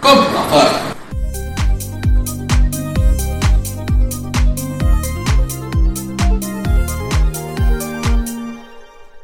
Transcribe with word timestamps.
Komm, 0.00 0.18
nach 0.32 0.48
vorne. 0.48 0.70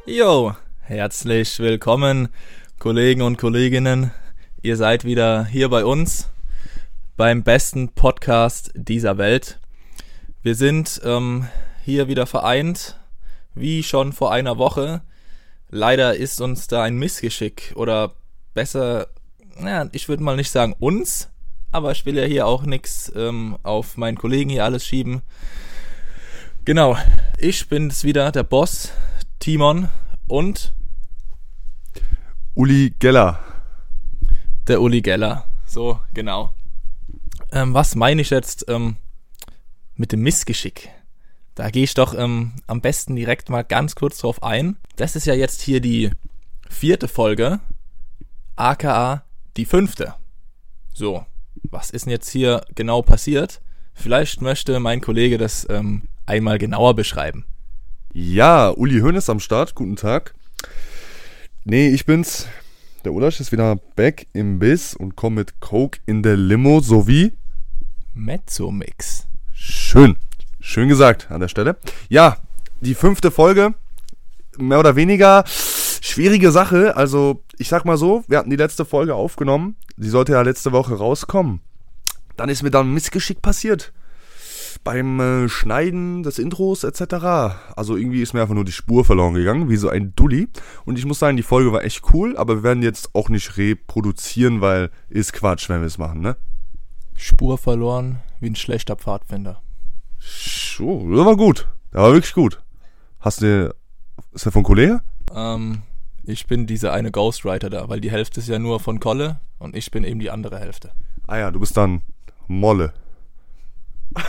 Jo, 0.05 0.55
herzlich 0.81 1.59
willkommen, 1.59 2.29
Kollegen 2.79 3.23
und 3.23 3.39
Kolleginnen. 3.39 4.11
Ihr 4.61 4.77
seid 4.77 5.05
wieder 5.05 5.47
hier 5.47 5.71
bei 5.71 5.87
uns 5.87 6.29
beim 7.17 7.43
besten 7.43 7.89
Podcast 7.95 8.73
dieser 8.75 9.17
Welt. 9.17 9.59
Wir 10.43 10.55
sind 10.55 11.01
ähm, 11.03 11.49
hier 11.85 12.09
wieder 12.09 12.27
vereint, 12.27 13.01
wie 13.55 13.83
schon 13.83 14.13
vor 14.13 14.33
einer 14.33 14.59
Woche. 14.59 15.01
Leider 15.71 16.15
ist 16.15 16.43
uns 16.43 16.67
da 16.67 16.83
ein 16.83 16.97
Missgeschick 16.97 17.73
oder 17.75 18.13
besser, 18.53 19.09
naja, 19.59 19.89
ich 19.93 20.09
würde 20.09 20.23
mal 20.23 20.37
nicht 20.37 20.51
sagen 20.51 20.75
uns, 20.79 21.29
aber 21.71 21.93
ich 21.93 22.07
will 22.07 22.17
ja 22.17 22.25
hier 22.25 22.47
auch 22.47 22.63
nichts 22.63 23.13
ähm, 23.15 23.59
auf 23.63 23.97
meinen 23.97 24.17
Kollegen 24.17 24.51
hier 24.51 24.65
alles 24.65 24.87
schieben. 24.87 25.23
Genau, 26.65 26.97
ich 27.39 27.69
bin's 27.69 28.05
wieder, 28.05 28.31
der 28.33 28.43
Boss, 28.43 28.93
Timon 29.39 29.89
und 30.27 30.75
Uli 32.55 32.95
Geller. 32.99 33.39
der 34.67 34.83
Uli 34.83 35.01
Geller. 35.01 35.45
So, 35.65 36.01
genau. 36.13 36.53
Ähm, 37.53 37.73
was 37.73 37.95
meine 37.95 38.21
ich 38.21 38.31
jetzt 38.31 38.67
ähm, 38.69 38.97
mit 39.95 40.13
dem 40.13 40.21
Missgeschick? 40.21 40.91
Da 41.55 41.71
gehe 41.71 41.85
ich 41.85 41.95
doch 41.95 42.15
ähm, 42.15 42.53
am 42.67 42.81
besten 42.81 43.17
direkt 43.17 43.49
mal 43.49 43.63
ganz 43.65 43.95
kurz 43.95 44.19
drauf 44.19 44.43
ein. 44.43 44.77
Das 44.97 45.17
ist 45.17 45.27
ja 45.27 45.35
jetzt 45.35 45.63
hier 45.63 45.81
die 45.81 46.11
vierte 46.69 47.09
Folge, 47.09 47.61
aka 48.57 49.25
die 49.59 49.67
fünfte. 49.67 50.15
So, 50.95 51.27
was 51.71 51.91
ist 51.91 52.07
denn 52.07 52.13
jetzt 52.13 52.31
hier 52.31 52.63
genau 52.75 53.03
passiert? 53.03 53.61
Vielleicht 53.93 54.41
möchte 54.41 54.79
mein 54.79 55.01
Kollege 55.01 55.37
das 55.37 55.67
ähm, 55.69 56.03
einmal 56.27 56.59
genauer 56.59 56.95
beschreiben. 56.95 57.45
Ja, 58.13 58.71
Uli 58.71 59.01
Hoeneß 59.01 59.29
am 59.29 59.41
Start. 59.41 59.75
Guten 59.75 59.97
Tag. 59.97 60.35
Nee, 61.65 61.89
ich 61.89 62.07
bin's. 62.07 62.47
Der 63.05 63.13
Ulasch 63.13 63.41
ist 63.41 63.53
wieder 63.53 63.77
back 63.97 64.29
im 64.33 64.59
Biss 64.59 64.95
und 64.95 65.17
kommt 65.17 65.37
mit 65.37 65.61
Coke 65.61 66.01
in 66.07 66.23
der 66.23 66.37
Limo 66.37 66.81
sowie. 66.81 67.33
Mezzomix. 68.15 69.27
Schön. 69.53 70.17
Schön 70.61 70.89
gesagt 70.89 71.31
an 71.31 71.41
der 71.41 71.49
Stelle. 71.49 71.77
Ja, 72.09 72.39
die 72.81 72.95
fünfte 72.95 73.31
Folge. 73.31 73.75
Mehr 74.57 74.79
oder 74.81 74.97
weniger 74.97 75.45
schwierige 76.09 76.51
Sache. 76.51 76.97
Also, 76.97 77.43
ich 77.59 77.69
sag 77.69 77.85
mal 77.85 77.97
so, 77.97 78.25
wir 78.29 78.39
hatten 78.39 78.51
die 78.51 78.57
letzte 78.57 78.85
Folge 78.85 79.15
aufgenommen. 79.15 79.77
Die 79.97 80.09
sollte 80.09 80.33
ja 80.33 80.43
letzte 80.43 80.73
Woche 80.73 80.95
rauskommen. 80.95 81.61
Dann 82.37 82.49
ist 82.49 82.63
mir 82.63 82.71
dann 82.71 82.89
ein 82.89 82.95
Missgeschick 82.95 83.43
passiert. 83.43 83.93
Beim 84.85 85.19
äh, 85.19 85.49
Schneiden 85.49 86.23
des 86.23 86.39
Intros 86.39 86.85
etc. 86.85 87.15
Also 87.75 87.97
irgendwie 87.97 88.23
ist 88.23 88.33
mir 88.33 88.43
einfach 88.43 88.55
nur 88.55 88.65
die 88.65 88.73
Spur 88.73 89.05
verloren 89.05 89.35
gegangen, 89.35 89.69
wie 89.69 89.77
so 89.77 89.89
ein 89.89 90.15
Dulli. 90.15 90.49
Und 90.85 90.99
ich 90.99 91.05
muss 91.05 91.19
sagen, 91.19 91.37
die 91.37 91.43
Folge 91.43 91.73
war 91.73 91.83
echt 91.83 92.03
cool, 92.13 92.37
aber 92.37 92.57
wir 92.57 92.63
werden 92.63 92.83
jetzt 92.83 93.15
auch 93.15 93.29
nicht 93.29 93.57
reproduzieren, 93.57 94.61
weil 94.61 94.91
ist 95.09 95.33
Quatsch, 95.33 95.69
wenn 95.69 95.81
wir 95.81 95.87
es 95.87 95.99
machen, 95.99 96.21
ne? 96.21 96.37
Spur 97.17 97.59
verloren 97.59 98.21
wie 98.41 98.51
ein 98.51 98.57
schlechter 98.57 98.95
Pfadfinder. 98.95 99.61
So, 100.21 101.09
das 101.11 101.27
war 101.27 101.37
gut. 101.37 101.67
Das 101.91 102.03
war 102.03 102.13
wirklich 102.13 102.35
gut. 102.35 102.61
Hast 103.19 103.43
du, 103.43 103.75
ist 104.33 104.45
der 104.45 104.53
von 104.53 104.63
Kollege? 104.63 105.01
Ähm, 105.35 105.83
ich 106.29 106.47
bin 106.47 106.67
dieser 106.67 106.93
eine 106.93 107.11
Ghostwriter 107.11 107.71
da, 107.71 107.89
weil 107.89 108.01
die 108.01 108.11
Hälfte 108.11 108.41
ist 108.41 108.49
ja 108.49 108.59
nur 108.59 108.81
von 108.81 109.01
Kolle 109.01 109.41
und 109.59 109.75
ich 109.75 109.91
bin 109.91 110.05
eben 110.05 110.21
die 110.21 110.31
andere 110.31 110.59
Hälfte. 110.59 110.93
Ah 111.27 111.39
ja, 111.39 111.51
du 111.51 111.59
bist 111.59 111.77
dann 111.77 112.03
Molle. 112.47 112.93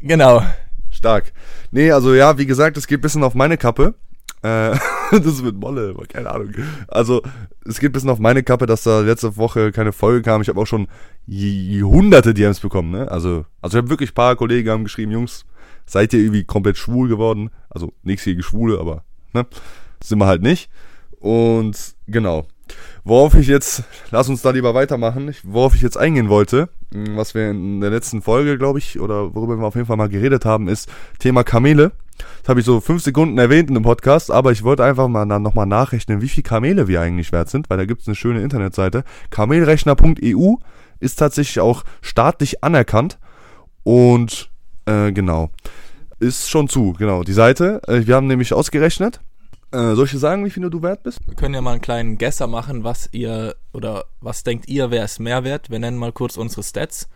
Genau. 0.00 0.42
Stark. 0.90 1.32
Nee, 1.70 1.90
also 1.90 2.14
ja, 2.14 2.36
wie 2.36 2.44
gesagt, 2.44 2.76
es 2.76 2.86
geht 2.86 2.98
ein 2.98 3.00
bisschen 3.00 3.24
auf 3.24 3.34
meine 3.34 3.56
Kappe. 3.56 3.94
Äh, 4.42 4.76
das 5.10 5.42
wird 5.42 5.56
Molle, 5.56 5.94
aber 5.96 6.04
keine 6.04 6.30
Ahnung. 6.30 6.52
Also, 6.88 7.22
es 7.64 7.80
geht 7.80 7.88
ein 7.88 7.92
bisschen 7.92 8.10
auf 8.10 8.18
meine 8.18 8.42
Kappe, 8.42 8.66
dass 8.66 8.82
da 8.82 9.00
letzte 9.00 9.38
Woche 9.38 9.72
keine 9.72 9.92
Folge 9.92 10.20
kam. 10.20 10.42
Ich 10.42 10.50
habe 10.50 10.60
auch 10.60 10.66
schon 10.66 10.88
hunderte 11.26 12.34
DMs 12.34 12.60
bekommen, 12.60 12.90
ne? 12.90 13.10
Also, 13.10 13.46
also 13.62 13.78
ich 13.78 13.82
habe 13.82 13.88
wirklich 13.88 14.10
ein 14.10 14.14
paar 14.14 14.36
Kollegen 14.36 14.68
haben 14.68 14.84
geschrieben, 14.84 15.10
Jungs, 15.10 15.46
seid 15.86 16.12
ihr 16.12 16.20
irgendwie 16.20 16.44
komplett 16.44 16.76
schwul 16.76 17.08
geworden? 17.08 17.48
Also, 17.70 17.94
nichts 18.02 18.24
gegen 18.24 18.42
Schwule, 18.42 18.78
aber, 18.78 19.04
ne? 19.34 19.46
Sind 20.02 20.18
wir 20.18 20.26
halt 20.26 20.42
nicht. 20.42 20.70
Und, 21.20 21.94
genau. 22.06 22.46
Worauf 23.04 23.34
ich 23.34 23.46
jetzt, 23.46 23.84
lass 24.10 24.28
uns 24.28 24.40
da 24.40 24.50
lieber 24.50 24.74
weitermachen, 24.74 25.34
worauf 25.42 25.74
ich 25.74 25.82
jetzt 25.82 25.98
eingehen 25.98 26.28
wollte, 26.30 26.70
mh, 26.90 27.16
was 27.16 27.34
wir 27.34 27.50
in 27.50 27.80
der 27.80 27.90
letzten 27.90 28.22
Folge, 28.22 28.56
glaube 28.56 28.78
ich, 28.78 28.98
oder 28.98 29.34
worüber 29.34 29.58
wir 29.58 29.66
auf 29.66 29.74
jeden 29.74 29.86
Fall 29.86 29.98
mal 29.98 30.08
geredet 30.08 30.44
haben, 30.46 30.68
ist 30.68 30.88
Thema 31.18 31.44
Kamele. 31.44 31.92
Das 32.42 32.48
habe 32.48 32.60
ich 32.60 32.66
so 32.66 32.80
fünf 32.80 33.02
Sekunden 33.02 33.36
erwähnt 33.38 33.68
in 33.68 33.74
dem 33.74 33.82
Podcast, 33.82 34.30
aber 34.30 34.52
ich 34.52 34.62
wollte 34.62 34.84
einfach 34.84 35.08
mal 35.08 35.26
nochmal 35.26 35.66
nachrechnen, 35.66 36.22
wie 36.22 36.28
viel 36.28 36.42
Kamele 36.42 36.88
wir 36.88 37.00
eigentlich 37.00 37.32
wert 37.32 37.50
sind, 37.50 37.68
weil 37.68 37.76
da 37.76 37.84
gibt 37.84 38.02
es 38.02 38.08
eine 38.08 38.14
schöne 38.14 38.42
Internetseite. 38.42 39.04
Kamelrechner.eu 39.30 40.56
ist 41.00 41.16
tatsächlich 41.16 41.60
auch 41.60 41.84
staatlich 42.00 42.62
anerkannt 42.62 43.18
und 43.82 44.50
äh, 44.86 45.12
genau, 45.12 45.50
ist 46.18 46.48
schon 46.48 46.68
zu, 46.68 46.94
genau, 46.94 47.22
die 47.22 47.32
Seite. 47.32 47.80
Äh, 47.86 48.06
wir 48.06 48.16
haben 48.16 48.26
nämlich 48.26 48.52
ausgerechnet, 48.52 49.20
äh, 49.74 49.96
soll 49.96 50.04
ich 50.04 50.12
dir 50.12 50.18
sagen, 50.18 50.44
wie 50.44 50.50
viel 50.50 50.70
du 50.70 50.82
wert 50.82 51.02
bist? 51.02 51.18
Wir 51.26 51.34
können 51.34 51.54
ja 51.54 51.60
mal 51.60 51.72
einen 51.72 51.80
kleinen 51.80 52.16
Gesser 52.16 52.46
machen, 52.46 52.84
was 52.84 53.08
ihr 53.10 53.56
oder 53.72 54.04
was 54.20 54.44
denkt 54.44 54.68
ihr, 54.68 54.92
wer 54.92 55.04
ist 55.04 55.18
mehr 55.18 55.42
wert? 55.42 55.68
Wir 55.68 55.80
nennen 55.80 55.98
mal 55.98 56.12
kurz 56.12 56.36
unsere 56.36 56.62
Stats 56.62 57.08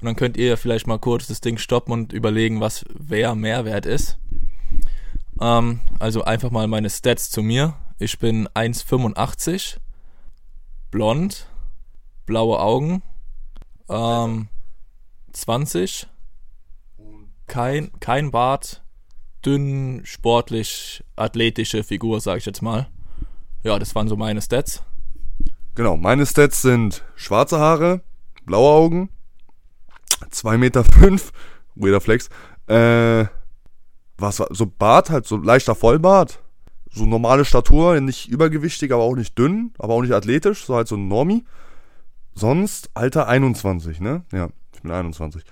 und 0.00 0.06
dann 0.06 0.16
könnt 0.16 0.38
ihr 0.38 0.48
ja 0.48 0.56
vielleicht 0.56 0.86
mal 0.86 0.98
kurz 0.98 1.26
das 1.26 1.42
Ding 1.42 1.58
stoppen 1.58 1.92
und 1.92 2.14
überlegen, 2.14 2.60
was 2.60 2.86
wer 2.94 3.34
mehr 3.34 3.66
wert 3.66 3.84
ist. 3.84 4.16
Ähm, 5.40 5.80
also 5.98 6.24
einfach 6.24 6.50
mal 6.50 6.66
meine 6.68 6.88
Stats 6.88 7.30
zu 7.30 7.42
mir. 7.42 7.74
Ich 7.98 8.18
bin 8.18 8.48
1,85, 8.48 9.76
blond, 10.90 11.46
blaue 12.24 12.60
Augen, 12.60 13.02
ähm, 13.90 14.48
20, 15.32 16.06
kein, 17.46 17.90
kein 18.00 18.30
Bart, 18.30 18.82
dünn, 19.44 20.02
sportlich, 20.04 21.04
athletische 21.16 21.84
Figur, 21.84 22.20
sag 22.20 22.38
ich 22.38 22.46
jetzt 22.46 22.62
mal. 22.62 22.88
Ja, 23.62 23.78
das 23.78 23.94
waren 23.94 24.08
so 24.08 24.16
meine 24.16 24.42
Stats. 24.42 24.82
Genau, 25.74 25.96
meine 25.96 26.24
Stats 26.26 26.62
sind 26.62 27.04
schwarze 27.16 27.58
Haare, 27.58 28.00
blaue 28.44 28.72
Augen, 28.72 29.10
2,5 30.30 30.56
Meter, 30.58 30.84
fünf, 30.84 31.32
weirder 31.74 32.00
Flex, 32.00 32.28
äh, 32.66 33.26
was 34.18 34.40
war, 34.40 34.48
so 34.50 34.66
Bart, 34.66 35.10
halt 35.10 35.26
so 35.26 35.36
leichter 35.36 35.74
Vollbart, 35.74 36.40
so 36.90 37.04
normale 37.04 37.44
Statur, 37.44 38.00
nicht 38.00 38.28
übergewichtig, 38.28 38.92
aber 38.92 39.02
auch 39.02 39.16
nicht 39.16 39.38
dünn, 39.38 39.72
aber 39.78 39.94
auch 39.94 40.02
nicht 40.02 40.14
athletisch, 40.14 40.64
so 40.64 40.74
halt 40.74 40.88
so 40.88 40.96
ein 40.96 41.08
Normi. 41.08 41.44
Sonst 42.34 42.90
Alter 42.94 43.28
21, 43.28 44.00
ne? 44.00 44.24
Ja, 44.32 44.48
ich 44.74 44.82
bin 44.82 44.90
21. 44.90 45.42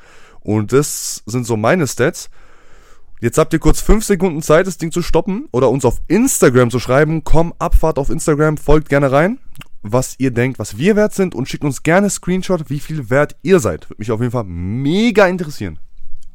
Und 0.45 0.73
das 0.73 1.23
sind 1.27 1.47
so 1.47 1.57
meine 1.57 1.89
Stats. 1.89 2.31
Jetzt 3.21 3.39
habt 3.39 3.53
ihr 3.53 3.59
kurz 3.59 3.81
5 3.81 4.05
Sekunden 4.05 4.43
Zeit, 4.43 4.67
das 4.67 4.77
Ding 4.79 4.93
zu 4.93 5.03
stoppen 5.03 5.49
oder 5.51 5.71
uns 5.71 5.85
auf 5.85 6.01
Instagram 6.07 6.71
zu 6.71 6.79
schreiben. 6.79 7.25
Komm, 7.25 7.55
Abfahrt 7.59 7.99
auf 7.99 8.11
Instagram, 8.11 8.59
folgt 8.59 8.89
gerne 8.89 9.11
rein, 9.11 9.39
was 9.83 10.17
ihr 10.19 10.31
denkt, 10.31 10.59
was 10.59 10.77
wir 10.77 10.95
wert 10.95 11.15
sind 11.15 11.35
und 11.35 11.49
schickt 11.49 11.65
uns 11.65 11.83
gerne 11.83 12.11
Screenshot, 12.11 12.69
wie 12.69 12.81
viel 12.81 13.11
wert 13.11 13.37
ihr 13.43 13.61
seid. 13.61 13.89
Würde 13.89 14.01
mich 14.01 14.13
auf 14.13 14.21
jeden 14.21 14.33
Fall 14.33 14.45
mega 14.45 15.27
interessieren. 15.27 15.79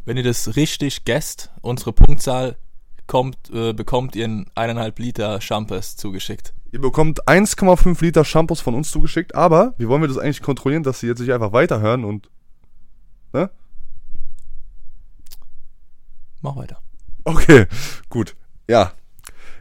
Wenn 0.05 0.17
ihr 0.17 0.23
das 0.23 0.55
richtig 0.55 1.05
guesst, 1.05 1.51
unsere 1.61 1.93
Punktzahl 1.93 2.57
kommt, 3.05 3.37
äh, 3.53 3.73
bekommt 3.73 4.15
ihr 4.15 4.25
einen 4.25 4.49
eineinhalb 4.55 4.97
Liter 4.97 5.41
Champers 5.41 5.95
zugeschickt. 5.95 6.53
Ihr 6.71 6.81
bekommt 6.81 7.27
1,5 7.27 8.01
Liter 8.01 8.25
Shampoos 8.25 8.61
von 8.61 8.75
uns 8.75 8.91
zugeschickt, 8.91 9.35
aber 9.35 9.73
wie 9.77 9.87
wollen 9.87 10.01
wir 10.01 10.07
das 10.07 10.17
eigentlich 10.17 10.41
kontrollieren, 10.41 10.83
dass 10.83 10.99
sie 10.99 11.07
jetzt 11.07 11.19
nicht 11.19 11.33
einfach 11.33 11.51
weiterhören 11.51 12.03
und. 12.03 12.29
Ne? 13.33 13.49
Mach 16.41 16.55
weiter. 16.55 16.81
Okay, 17.23 17.67
gut. 18.09 18.35
Ja. 18.67 18.93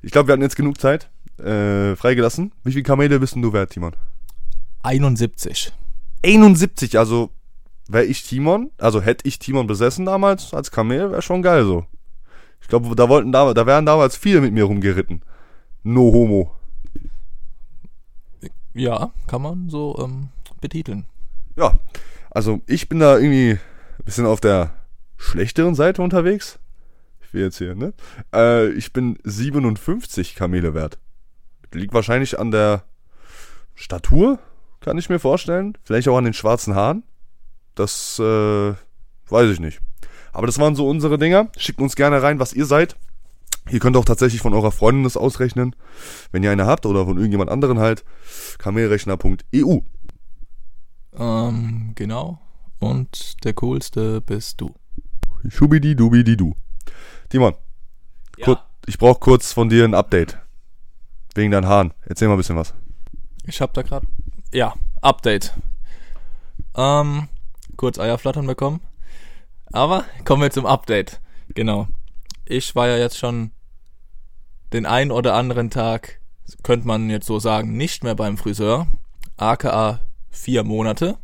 Ich 0.02 0.12
glaube, 0.12 0.28
wir 0.28 0.32
hatten 0.32 0.42
jetzt 0.42 0.56
genug 0.56 0.80
Zeit. 0.80 1.10
Äh, 1.38 1.96
freigelassen. 1.96 2.52
Wie 2.64 2.72
viel 2.72 2.82
Kamele 2.82 3.20
bist 3.20 3.34
denn 3.34 3.42
du 3.42 3.52
wert, 3.52 3.70
Timon? 3.70 3.94
71. 4.82 5.72
71, 6.24 6.98
also 6.98 7.30
wäre 7.88 8.04
ich 8.04 8.22
Timon, 8.22 8.70
also 8.78 9.00
hätte 9.00 9.26
ich 9.26 9.38
Timon 9.38 9.66
besessen 9.66 10.04
damals 10.04 10.52
als 10.52 10.70
Kamel, 10.70 11.10
wäre 11.10 11.22
schon 11.22 11.42
geil 11.42 11.64
so. 11.64 11.86
Ich 12.60 12.68
glaube, 12.68 12.94
da 12.96 13.08
wollten 13.08 13.32
da, 13.32 13.54
da 13.54 13.66
wären 13.66 13.86
damals 13.86 14.16
viele 14.16 14.40
mit 14.40 14.52
mir 14.52 14.64
rumgeritten. 14.64 15.22
No 15.84 16.12
homo. 16.12 16.54
Ja, 18.74 19.10
kann 19.26 19.42
man 19.42 19.70
so 19.70 19.96
ähm, 19.98 20.28
betiteln. 20.60 21.06
Ja, 21.56 21.78
also 22.30 22.60
ich 22.66 22.88
bin 22.88 22.98
da 22.98 23.16
irgendwie 23.16 23.52
ein 23.52 24.04
bisschen 24.04 24.26
auf 24.26 24.40
der 24.40 24.74
schlechteren 25.16 25.74
Seite 25.74 26.02
unterwegs. 26.02 26.58
Ich 27.28 27.34
will 27.34 27.42
jetzt 27.42 27.58
hier, 27.58 27.74
ne? 27.74 27.92
Äh, 28.34 28.70
ich 28.70 28.94
bin 28.94 29.18
57 29.22 30.34
Kamele 30.34 30.72
wert. 30.72 30.98
Liegt 31.74 31.92
wahrscheinlich 31.92 32.38
an 32.38 32.50
der 32.50 32.84
Statur, 33.74 34.38
kann 34.80 34.96
ich 34.96 35.10
mir 35.10 35.18
vorstellen. 35.18 35.76
Vielleicht 35.84 36.08
auch 36.08 36.16
an 36.16 36.24
den 36.24 36.32
schwarzen 36.32 36.74
Haaren. 36.74 37.02
Das 37.74 38.18
äh, 38.18 38.72
weiß 39.28 39.50
ich 39.50 39.60
nicht. 39.60 39.80
Aber 40.32 40.46
das 40.46 40.58
waren 40.58 40.74
so 40.74 40.88
unsere 40.88 41.18
Dinger. 41.18 41.50
Schickt 41.58 41.82
uns 41.82 41.96
gerne 41.96 42.22
rein, 42.22 42.38
was 42.38 42.54
ihr 42.54 42.64
seid. 42.64 42.96
Ihr 43.68 43.80
könnt 43.80 43.98
auch 43.98 44.06
tatsächlich 44.06 44.40
von 44.40 44.54
eurer 44.54 44.72
Freundin 44.72 45.04
das 45.04 45.18
ausrechnen, 45.18 45.76
wenn 46.32 46.42
ihr 46.42 46.50
eine 46.50 46.64
habt 46.64 46.86
oder 46.86 47.04
von 47.04 47.18
irgendjemand 47.18 47.50
anderen 47.50 47.78
halt. 47.78 48.04
Kamelrechner.eu. 48.56 49.80
Ähm, 51.12 51.92
genau. 51.94 52.40
Und 52.78 53.44
der 53.44 53.52
coolste 53.52 54.22
bist 54.22 54.62
du. 54.62 54.74
Schubidi 55.50 55.94
Timon, 57.28 57.54
kur- 58.44 58.62
ich 58.86 58.98
brauche 58.98 59.20
kurz 59.20 59.52
von 59.52 59.68
dir 59.68 59.84
ein 59.84 59.94
Update. 59.94 60.38
Wegen 61.34 61.50
deinen 61.50 61.66
Haaren. 61.66 61.92
Erzähl 62.06 62.26
mal 62.28 62.34
ein 62.34 62.38
bisschen 62.38 62.56
was. 62.56 62.74
Ich 63.44 63.60
hab 63.60 63.72
da 63.74 63.82
gerade. 63.82 64.06
Ja, 64.52 64.74
Update. 65.02 65.52
Ähm, 66.74 67.28
kurz 67.76 67.98
Eierflattern 67.98 68.46
bekommen. 68.46 68.80
Aber 69.72 70.04
kommen 70.24 70.42
wir 70.42 70.50
zum 70.50 70.66
Update. 70.66 71.20
Genau. 71.54 71.88
Ich 72.44 72.74
war 72.74 72.88
ja 72.88 72.96
jetzt 72.96 73.18
schon 73.18 73.50
den 74.72 74.86
ein 74.86 75.10
oder 75.10 75.34
anderen 75.34 75.70
Tag, 75.70 76.20
könnte 76.62 76.86
man 76.86 77.10
jetzt 77.10 77.26
so 77.26 77.38
sagen, 77.38 77.76
nicht 77.76 78.04
mehr 78.04 78.14
beim 78.14 78.36
Friseur. 78.38 78.86
aka 79.36 80.00
vier 80.30 80.64
Monate. 80.64 81.18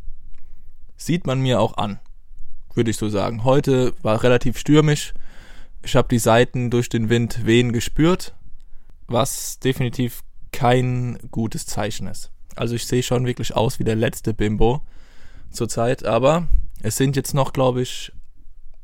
Sieht 0.96 1.26
man 1.26 1.40
mir 1.40 1.60
auch 1.60 1.76
an. 1.76 1.98
Würde 2.74 2.90
ich 2.90 2.96
so 2.96 3.08
sagen. 3.08 3.44
Heute 3.44 3.94
war 4.02 4.22
relativ 4.22 4.58
stürmisch. 4.58 5.14
Ich 5.84 5.96
habe 5.96 6.08
die 6.08 6.18
Seiten 6.18 6.70
durch 6.70 6.88
den 6.88 7.10
Wind 7.10 7.44
wehen 7.44 7.70
gespürt, 7.70 8.34
was 9.06 9.58
definitiv 9.58 10.22
kein 10.50 11.18
gutes 11.30 11.66
Zeichen 11.66 12.06
ist. 12.06 12.30
Also 12.56 12.74
ich 12.74 12.86
sehe 12.86 13.02
schon 13.02 13.26
wirklich 13.26 13.54
aus 13.54 13.78
wie 13.78 13.84
der 13.84 13.94
letzte 13.94 14.32
Bimbo 14.32 14.80
zurzeit, 15.50 16.06
aber 16.06 16.48
es 16.80 16.96
sind 16.96 17.16
jetzt 17.16 17.34
noch, 17.34 17.52
glaube 17.52 17.82
ich, 17.82 18.12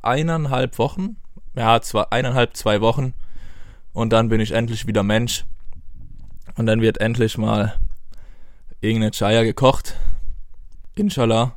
eineinhalb 0.03 0.79
Wochen. 0.79 1.17
Ja, 1.57 1.81
zwei, 1.81 2.05
eineinhalb, 2.11 2.55
zwei 2.55 2.83
Wochen. 2.83 3.15
Und 3.95 4.13
dann 4.13 4.29
bin 4.29 4.41
ich 4.41 4.53
endlich 4.53 4.87
wieder 4.87 5.03
Mensch. 5.03 5.47
Und 6.57 6.67
dann 6.67 6.83
wird 6.83 7.01
endlich 7.01 7.39
mal 7.39 7.79
irgendeine 8.83 9.13
Chaya 9.13 9.43
gekocht. 9.43 9.97
Inshallah. 10.97 11.57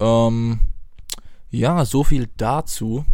Ähm, 0.00 0.58
ja, 1.50 1.84
so 1.84 2.02
viel 2.02 2.28
dazu. 2.36 3.04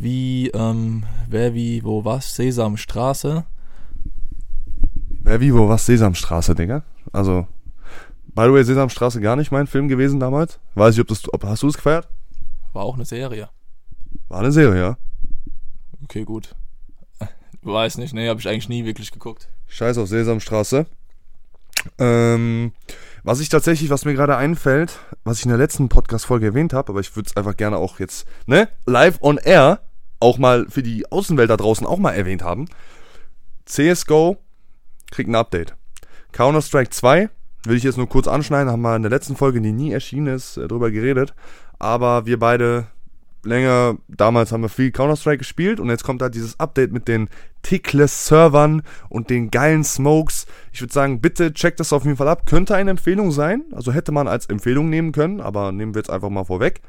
Wie, 0.00 0.48
ähm, 0.54 1.04
wer, 1.28 1.52
wie, 1.52 1.84
wo, 1.84 2.06
was, 2.06 2.34
Sesamstraße. 2.34 3.44
Wer 5.22 5.40
wie 5.42 5.52
wo 5.52 5.68
was 5.68 5.84
Sesamstraße, 5.84 6.54
Digga. 6.54 6.84
Also, 7.12 7.46
by 8.34 8.44
the 8.44 8.52
way, 8.52 8.64
Sesamstraße 8.64 9.20
gar 9.20 9.36
nicht 9.36 9.52
mein 9.52 9.66
Film 9.66 9.88
gewesen 9.88 10.18
damals. 10.18 10.58
Weiß 10.74 10.94
ich, 10.94 11.00
ob 11.02 11.08
das, 11.08 11.22
ob, 11.34 11.44
hast 11.44 11.62
du 11.62 11.68
es 11.68 11.76
gefeiert? 11.76 12.08
War 12.72 12.84
auch 12.84 12.94
eine 12.94 13.04
Serie. 13.04 13.50
War 14.28 14.40
eine 14.40 14.52
Serie, 14.52 14.80
ja. 14.80 14.96
Okay, 16.04 16.24
gut. 16.24 16.54
Weiß 17.60 17.98
nicht, 17.98 18.14
nee, 18.14 18.26
habe 18.26 18.40
ich 18.40 18.48
eigentlich 18.48 18.70
nie 18.70 18.86
wirklich 18.86 19.12
geguckt. 19.12 19.50
Scheiß 19.66 19.98
auf 19.98 20.08
Sesamstraße. 20.08 20.86
Ähm, 21.98 22.72
was 23.22 23.40
ich 23.40 23.50
tatsächlich, 23.50 23.90
was 23.90 24.06
mir 24.06 24.14
gerade 24.14 24.38
einfällt, 24.38 24.98
was 25.24 25.38
ich 25.38 25.44
in 25.44 25.50
der 25.50 25.58
letzten 25.58 25.90
Podcast-Folge 25.90 26.46
erwähnt 26.46 26.72
habe, 26.72 26.90
aber 26.90 27.00
ich 27.00 27.14
würde 27.14 27.28
es 27.28 27.36
einfach 27.36 27.56
gerne 27.56 27.76
auch 27.76 27.98
jetzt, 27.98 28.26
ne, 28.46 28.68
live 28.86 29.18
on 29.20 29.36
air, 29.36 29.80
auch 30.20 30.38
mal 30.38 30.66
für 30.68 30.82
die 30.82 31.10
Außenwelt 31.10 31.50
da 31.50 31.56
draußen 31.56 31.86
auch 31.86 31.98
mal 31.98 32.12
erwähnt 32.12 32.42
haben. 32.42 32.66
CSGO 33.64 34.36
kriegt 35.10 35.28
ein 35.28 35.34
Update. 35.34 35.74
Counter-Strike 36.32 36.90
2 36.90 37.30
will 37.64 37.76
ich 37.76 37.82
jetzt 37.82 37.98
nur 37.98 38.08
kurz 38.08 38.28
anschneiden, 38.28 38.70
haben 38.70 38.82
wir 38.82 38.96
in 38.96 39.02
der 39.02 39.10
letzten 39.10 39.36
Folge, 39.36 39.60
die 39.60 39.72
nie 39.72 39.92
erschienen 39.92 40.28
ist, 40.28 40.56
äh, 40.56 40.68
drüber 40.68 40.90
geredet. 40.90 41.34
Aber 41.78 42.26
wir 42.26 42.38
beide 42.38 42.86
länger, 43.42 43.96
damals 44.08 44.52
haben 44.52 44.62
wir 44.62 44.68
viel 44.68 44.90
Counter-Strike 44.90 45.38
gespielt 45.38 45.80
und 45.80 45.88
jetzt 45.88 46.04
kommt 46.04 46.20
da 46.20 46.28
dieses 46.28 46.60
Update 46.60 46.92
mit 46.92 47.08
den 47.08 47.28
Tickless-Servern 47.62 48.82
und 49.08 49.30
den 49.30 49.50
geilen 49.50 49.84
Smokes. 49.84 50.46
Ich 50.72 50.80
würde 50.80 50.92
sagen, 50.92 51.20
bitte 51.20 51.52
checkt 51.54 51.80
das 51.80 51.92
auf 51.92 52.04
jeden 52.04 52.16
Fall 52.16 52.28
ab. 52.28 52.46
Könnte 52.46 52.74
eine 52.74 52.90
Empfehlung 52.90 53.30
sein, 53.32 53.64
also 53.72 53.92
hätte 53.92 54.12
man 54.12 54.28
als 54.28 54.46
Empfehlung 54.46 54.90
nehmen 54.90 55.12
können, 55.12 55.40
aber 55.40 55.72
nehmen 55.72 55.94
wir 55.94 56.00
jetzt 56.00 56.10
einfach 56.10 56.28
mal 56.28 56.44
vorweg. 56.44 56.82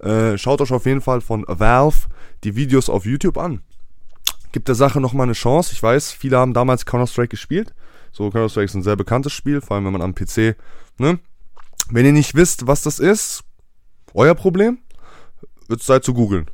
Äh, 0.00 0.38
schaut 0.38 0.60
euch 0.60 0.72
auf 0.72 0.86
jeden 0.86 1.00
Fall 1.00 1.20
von 1.20 1.44
Valve 1.48 2.08
die 2.44 2.54
Videos 2.54 2.88
auf 2.88 3.04
YouTube 3.04 3.36
an. 3.36 3.62
Gibt 4.52 4.68
der 4.68 4.74
Sache 4.74 5.00
nochmal 5.00 5.24
eine 5.24 5.32
Chance. 5.32 5.72
Ich 5.72 5.82
weiß, 5.82 6.12
viele 6.12 6.38
haben 6.38 6.54
damals 6.54 6.86
Counter-Strike 6.86 7.28
gespielt. 7.28 7.74
So, 8.12 8.30
Counter-Strike 8.30 8.66
ist 8.66 8.74
ein 8.74 8.82
sehr 8.82 8.96
bekanntes 8.96 9.32
Spiel, 9.32 9.60
vor 9.60 9.76
allem 9.76 9.84
wenn 9.86 9.92
man 9.92 10.02
am 10.02 10.14
PC, 10.14 10.56
ne? 10.98 11.18
Wenn 11.90 12.06
ihr 12.06 12.12
nicht 12.12 12.34
wisst, 12.34 12.66
was 12.66 12.82
das 12.82 12.98
ist, 12.98 13.44
euer 14.14 14.34
Problem, 14.34 14.78
wird 15.68 15.82
Zeit 15.82 16.04
zu 16.04 16.14
googeln. 16.14 16.50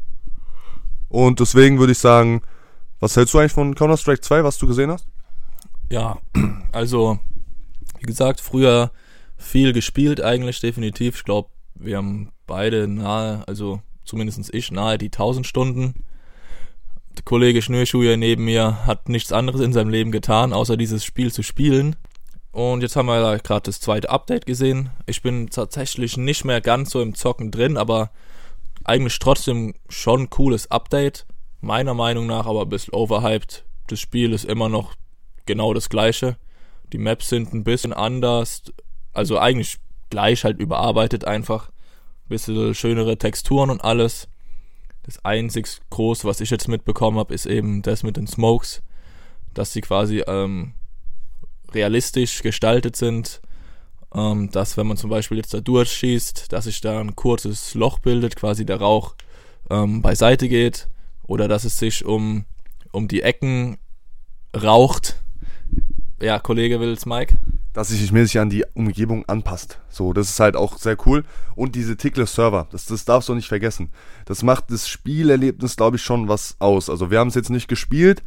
Und 1.08 1.40
deswegen 1.40 1.78
würde 1.78 1.92
ich 1.92 1.98
sagen, 1.98 2.42
was 3.00 3.16
hältst 3.16 3.34
du 3.34 3.38
eigentlich 3.38 3.52
von 3.52 3.74
Counter-Strike 3.74 4.20
2, 4.20 4.44
was 4.44 4.58
du 4.58 4.66
gesehen 4.66 4.90
hast? 4.90 5.06
Ja, 5.90 6.18
also, 6.72 7.18
wie 7.98 8.06
gesagt, 8.06 8.40
früher 8.40 8.90
viel 9.36 9.72
gespielt 9.72 10.20
eigentlich, 10.20 10.60
definitiv. 10.60 11.16
Ich 11.16 11.24
glaube, 11.24 11.50
wir 11.74 11.98
haben 11.98 12.30
beide 12.46 12.88
nahe, 12.88 13.46
also 13.46 13.80
zumindest 14.04 14.52
ich 14.54 14.70
nahe 14.70 14.98
die 14.98 15.06
1000 15.06 15.46
Stunden. 15.46 16.04
Der 17.16 17.24
Kollege 17.24 17.62
Schnürschuhe 17.62 18.16
neben 18.16 18.44
mir 18.44 18.86
hat 18.86 19.08
nichts 19.08 19.32
anderes 19.32 19.60
in 19.60 19.72
seinem 19.72 19.90
Leben 19.90 20.12
getan, 20.12 20.52
außer 20.52 20.76
dieses 20.76 21.04
Spiel 21.04 21.32
zu 21.32 21.42
spielen. 21.42 21.96
Und 22.50 22.82
jetzt 22.82 22.96
haben 22.96 23.06
wir 23.06 23.38
gerade 23.38 23.62
das 23.64 23.80
zweite 23.80 24.10
Update 24.10 24.46
gesehen. 24.46 24.90
Ich 25.06 25.22
bin 25.22 25.50
tatsächlich 25.50 26.16
nicht 26.16 26.44
mehr 26.44 26.60
ganz 26.60 26.90
so 26.90 27.00
im 27.00 27.14
Zocken 27.14 27.50
drin, 27.50 27.76
aber 27.76 28.10
eigentlich 28.84 29.18
trotzdem 29.18 29.74
schon 29.88 30.30
cooles 30.30 30.70
Update. 30.70 31.26
Meiner 31.60 31.94
Meinung 31.94 32.26
nach 32.26 32.46
aber 32.46 32.62
ein 32.62 32.68
bisschen 32.68 32.94
overhyped. 32.94 33.64
Das 33.88 33.98
Spiel 33.98 34.32
ist 34.32 34.44
immer 34.44 34.68
noch 34.68 34.94
genau 35.46 35.74
das 35.74 35.88
gleiche. 35.88 36.36
Die 36.92 36.98
Maps 36.98 37.28
sind 37.28 37.52
ein 37.52 37.64
bisschen 37.64 37.92
anders. 37.92 38.62
Also 39.12 39.38
eigentlich 39.38 39.78
gleich 40.10 40.44
halt 40.44 40.60
überarbeitet 40.60 41.24
einfach. 41.24 41.70
Bisschen 42.28 42.74
schönere 42.74 43.18
Texturen 43.18 43.70
und 43.70 43.84
alles. 43.84 44.28
Das 45.02 45.24
einzig 45.24 45.68
groß, 45.90 46.24
was 46.24 46.40
ich 46.40 46.50
jetzt 46.50 46.68
mitbekommen 46.68 47.18
habe, 47.18 47.34
ist 47.34 47.46
eben 47.46 47.82
das 47.82 48.02
mit 48.02 48.16
den 48.16 48.26
Smokes. 48.26 48.82
Dass 49.52 49.72
sie 49.72 49.82
quasi 49.82 50.22
ähm, 50.26 50.74
realistisch 51.72 52.42
gestaltet 52.42 52.96
sind. 52.96 53.40
Ähm, 54.14 54.50
dass 54.50 54.76
wenn 54.76 54.86
man 54.86 54.96
zum 54.96 55.10
Beispiel 55.10 55.36
jetzt 55.38 55.52
da 55.52 55.60
durchschießt, 55.60 56.52
dass 56.52 56.64
sich 56.64 56.80
da 56.80 57.00
ein 57.00 57.16
kurzes 57.16 57.74
Loch 57.74 57.98
bildet, 57.98 58.36
quasi 58.36 58.64
der 58.64 58.80
Rauch 58.80 59.14
ähm, 59.70 60.02
beiseite 60.02 60.48
geht. 60.48 60.88
Oder 61.26 61.48
dass 61.48 61.64
es 61.64 61.78
sich 61.78 62.04
um, 62.04 62.44
um 62.92 63.08
die 63.08 63.22
Ecken 63.22 63.78
raucht. 64.56 65.20
Ja, 66.20 66.38
Kollege 66.38 66.80
will's, 66.80 67.06
Mike. 67.06 67.36
Dass 67.74 67.88
sich 67.88 68.12
mäßig 68.12 68.38
an 68.38 68.48
die 68.48 68.64
Umgebung 68.74 69.24
anpasst. 69.28 69.80
So, 69.90 70.12
das 70.12 70.30
ist 70.30 70.40
halt 70.40 70.56
auch 70.56 70.78
sehr 70.78 70.96
cool. 71.06 71.24
Und 71.56 71.74
diese 71.74 71.96
Tickless-Server, 71.96 72.68
das, 72.70 72.86
das 72.86 73.04
darfst 73.04 73.28
du 73.28 73.34
nicht 73.34 73.48
vergessen. 73.48 73.90
Das 74.24 74.42
macht 74.42 74.70
das 74.70 74.88
Spielerlebnis, 74.88 75.76
glaube 75.76 75.96
ich, 75.96 76.02
schon 76.02 76.28
was 76.28 76.56
aus. 76.60 76.88
Also 76.88 77.10
wir 77.10 77.18
haben 77.18 77.28
es 77.28 77.34
jetzt 77.34 77.50
nicht 77.50 77.68
gespielt. 77.68 78.22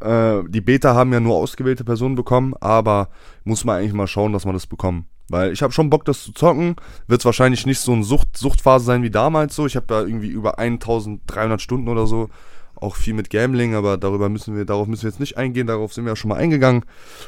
Äh, 0.00 0.42
die 0.48 0.60
Beta 0.60 0.94
haben 0.94 1.12
ja 1.12 1.20
nur 1.20 1.36
ausgewählte 1.36 1.84
Personen 1.84 2.16
bekommen, 2.16 2.54
aber 2.60 3.08
muss 3.44 3.64
man 3.64 3.78
eigentlich 3.78 3.94
mal 3.94 4.06
schauen, 4.06 4.32
dass 4.32 4.44
man 4.44 4.54
das 4.54 4.66
bekommen. 4.66 5.06
Weil 5.28 5.52
ich 5.52 5.62
habe 5.62 5.72
schon 5.72 5.90
Bock, 5.90 6.04
das 6.04 6.22
zu 6.22 6.32
zocken. 6.32 6.76
Wird 7.06 7.20
es 7.20 7.24
wahrscheinlich 7.24 7.66
nicht 7.66 7.80
so 7.80 7.92
eine 7.92 8.02
Sucht, 8.02 8.36
Suchtphase 8.36 8.84
sein 8.84 9.02
wie 9.02 9.10
damals 9.10 9.54
so. 9.54 9.66
Ich 9.66 9.76
habe 9.76 9.86
da 9.86 10.00
irgendwie 10.00 10.28
über 10.28 10.58
1300 10.58 11.60
Stunden 11.60 11.88
oder 11.88 12.06
so. 12.06 12.30
Auch 12.80 12.94
viel 12.94 13.14
mit 13.14 13.28
Gambling, 13.30 13.74
aber 13.74 13.96
darüber 13.96 14.28
müssen 14.28 14.56
wir, 14.56 14.64
darauf 14.64 14.86
müssen 14.86 15.02
wir 15.02 15.10
jetzt 15.10 15.18
nicht 15.18 15.36
eingehen. 15.36 15.66
Darauf 15.66 15.92
sind 15.92 16.04
wir 16.04 16.12
ja 16.12 16.16
schon 16.16 16.28
mal 16.28 16.36
eingegangen. 16.36 16.84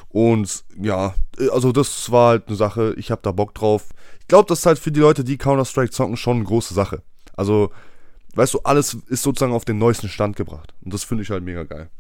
Und 0.08 0.64
ja, 0.80 1.14
also 1.50 1.72
das 1.72 2.10
war 2.12 2.30
halt 2.30 2.46
eine 2.46 2.56
Sache. 2.56 2.94
Ich 2.96 3.10
habe 3.10 3.22
da 3.22 3.32
Bock 3.32 3.52
drauf. 3.54 3.88
Ich 4.20 4.28
glaube, 4.28 4.46
das 4.46 4.60
ist 4.60 4.66
halt 4.66 4.78
für 4.78 4.92
die 4.92 5.00
Leute, 5.00 5.24
die 5.24 5.38
Counter-Strike 5.38 5.90
zocken, 5.90 6.16
schon 6.16 6.36
eine 6.36 6.44
große 6.44 6.72
Sache. 6.72 7.02
Also, 7.36 7.70
weißt 8.36 8.54
du, 8.54 8.60
alles 8.60 8.96
ist 9.08 9.24
sozusagen 9.24 9.52
auf 9.52 9.64
den 9.64 9.78
neuesten 9.78 10.08
Stand 10.08 10.36
gebracht. 10.36 10.72
Und 10.84 10.94
das 10.94 11.02
finde 11.02 11.24
ich 11.24 11.30
halt 11.30 11.42
mega 11.42 11.64
geil. 11.64 11.90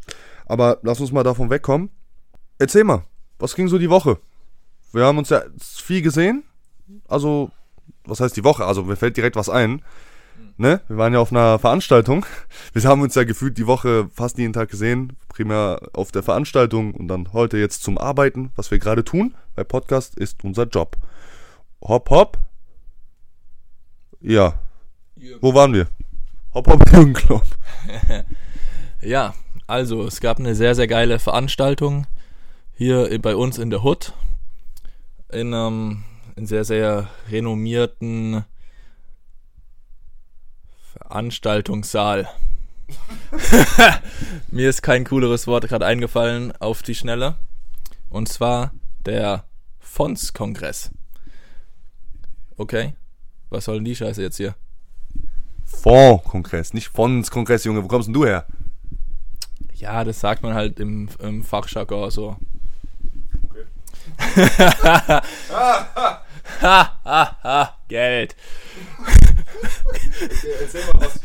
Aber 0.46 0.78
lass 0.82 1.00
uns 1.00 1.10
mal 1.10 1.24
davon 1.24 1.50
wegkommen. 1.50 1.90
Erzähl 2.58 2.84
mal, 2.84 3.04
was 3.40 3.56
ging 3.56 3.66
so 3.66 3.78
die 3.78 3.90
Woche? 3.90 4.18
Wir 4.92 5.04
haben 5.04 5.18
uns 5.18 5.30
ja 5.30 5.42
viel 5.58 6.02
gesehen. 6.02 6.44
Also, 7.08 7.50
was 8.04 8.20
heißt 8.20 8.36
die 8.36 8.44
Woche? 8.44 8.64
Also, 8.64 8.84
mir 8.84 8.96
fällt 8.96 9.16
direkt 9.16 9.34
was 9.34 9.48
ein. 9.48 9.82
Ne? 10.60 10.82
Wir 10.88 10.98
waren 10.98 11.14
ja 11.14 11.20
auf 11.20 11.32
einer 11.32 11.58
Veranstaltung. 11.58 12.26
Wir 12.74 12.82
haben 12.84 13.00
uns 13.00 13.14
ja 13.14 13.24
gefühlt 13.24 13.56
die 13.56 13.66
Woche 13.66 14.10
fast 14.12 14.36
jeden 14.36 14.52
Tag 14.52 14.68
gesehen. 14.68 15.16
Primär 15.28 15.80
auf 15.94 16.12
der 16.12 16.22
Veranstaltung 16.22 16.92
und 16.92 17.08
dann 17.08 17.32
heute 17.32 17.56
jetzt 17.56 17.82
zum 17.82 17.96
Arbeiten, 17.96 18.52
was 18.56 18.70
wir 18.70 18.78
gerade 18.78 19.02
tun. 19.02 19.34
Weil 19.54 19.64
Podcast 19.64 20.18
ist 20.18 20.44
unser 20.44 20.64
Job. 20.64 20.98
Hopp, 21.80 22.10
hopp. 22.10 22.38
Ja. 24.20 24.60
Wo 25.40 25.54
waren 25.54 25.72
wir? 25.72 25.86
Hopp, 26.52 26.66
hopp, 26.66 26.86
Jürgenklopp. 26.92 27.46
Ja, 29.00 29.32
also 29.66 30.06
es 30.06 30.20
gab 30.20 30.38
eine 30.38 30.54
sehr, 30.54 30.74
sehr 30.74 30.86
geile 30.86 31.18
Veranstaltung 31.18 32.06
hier 32.74 33.18
bei 33.22 33.34
uns 33.34 33.56
in 33.56 33.70
der 33.70 33.82
Hood. 33.82 34.12
in 35.32 35.54
einem 35.54 36.04
in 36.36 36.44
sehr, 36.44 36.64
sehr 36.64 37.08
renommierten 37.30 38.44
Veranstaltungssaal. 41.10 42.28
Mir 44.52 44.70
ist 44.70 44.82
kein 44.82 45.04
cooleres 45.04 45.48
Wort 45.48 45.66
gerade 45.68 45.84
eingefallen 45.84 46.52
auf 46.60 46.82
die 46.82 46.94
Schnelle. 46.94 47.36
Und 48.10 48.28
zwar 48.28 48.72
der 49.04 49.44
Fonds-Kongress. 49.80 50.92
Okay, 52.56 52.94
was 53.48 53.64
soll 53.64 53.76
denn 53.76 53.86
die 53.86 53.96
Scheiße 53.96 54.22
jetzt 54.22 54.36
hier? 54.36 54.54
Fonds-Kongress, 55.64 56.74
nicht 56.74 56.88
Fonds-Kongress, 56.88 57.64
Junge. 57.64 57.82
Wo 57.82 57.88
kommst 57.88 58.06
denn 58.06 58.14
du 58.14 58.24
her? 58.24 58.46
Ja, 59.74 60.04
das 60.04 60.20
sagt 60.20 60.44
man 60.44 60.54
halt 60.54 60.78
im, 60.78 61.08
im 61.18 61.42
Fachjargon 61.42 62.10
so. 62.10 62.36
Okay. 63.48 63.64
ha, 66.62 67.00
ha, 67.04 67.36
ha, 67.42 67.76
Geld. 67.88 68.36
Okay, 69.86 70.48
erzähl 70.60 70.84
mal 70.92 71.06
was. 71.06 71.20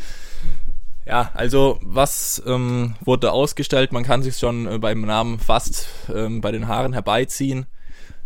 Ja, 1.06 1.30
also 1.34 1.78
was 1.82 2.42
ähm, 2.46 2.96
wurde 3.00 3.30
ausgestellt? 3.30 3.92
Man 3.92 4.02
kann 4.02 4.22
sich 4.22 4.38
schon 4.38 4.66
äh, 4.66 4.78
beim 4.78 5.02
Namen 5.02 5.38
fast 5.38 5.88
ähm, 6.12 6.40
bei 6.40 6.50
den 6.50 6.66
Haaren 6.66 6.92
herbeiziehen. 6.92 7.66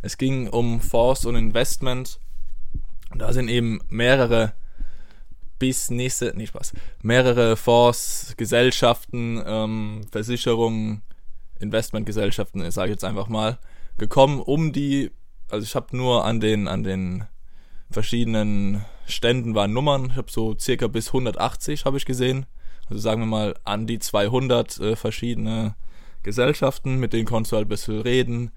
Es 0.00 0.16
ging 0.16 0.48
um 0.48 0.80
Fonds 0.80 1.26
und 1.26 1.36
Investment. 1.36 2.18
Da 3.14 3.32
sind 3.32 3.48
eben 3.48 3.80
mehrere 3.88 4.54
bis 5.58 5.90
nächste, 5.90 6.34
nicht 6.36 6.48
Spaß, 6.48 6.72
mehrere 7.02 7.54
Fonds, 7.56 8.34
Gesellschaften, 8.38 9.42
ähm, 9.44 10.00
Versicherungen, 10.10 11.02
Investmentgesellschaften, 11.58 12.68
sage 12.70 12.88
ich 12.88 12.94
jetzt 12.94 13.04
einfach 13.04 13.28
mal, 13.28 13.58
gekommen, 13.98 14.40
um 14.40 14.72
die, 14.72 15.10
also 15.50 15.64
ich 15.64 15.74
habe 15.74 15.94
nur 15.94 16.24
an 16.24 16.40
den, 16.40 16.66
an 16.66 16.82
den 16.82 17.24
verschiedenen 17.90 18.84
Ständen 19.10 19.54
waren 19.54 19.72
Nummern, 19.72 20.06
ich 20.10 20.16
habe 20.16 20.30
so 20.30 20.56
circa 20.58 20.86
bis 20.86 21.08
180 21.08 21.84
habe 21.84 21.96
ich 21.96 22.04
gesehen, 22.04 22.46
also 22.88 23.00
sagen 23.00 23.22
wir 23.22 23.26
mal 23.26 23.54
an 23.64 23.86
die 23.86 23.98
200 23.98 24.80
äh, 24.80 24.96
verschiedene 24.96 25.74
Gesellschaften, 26.22 26.98
mit 26.98 27.12
denen 27.12 27.26
konntest 27.26 27.52
du 27.52 27.56
halt 27.56 27.66
ein 27.66 27.70
bisschen 27.70 28.00
reden, 28.00 28.50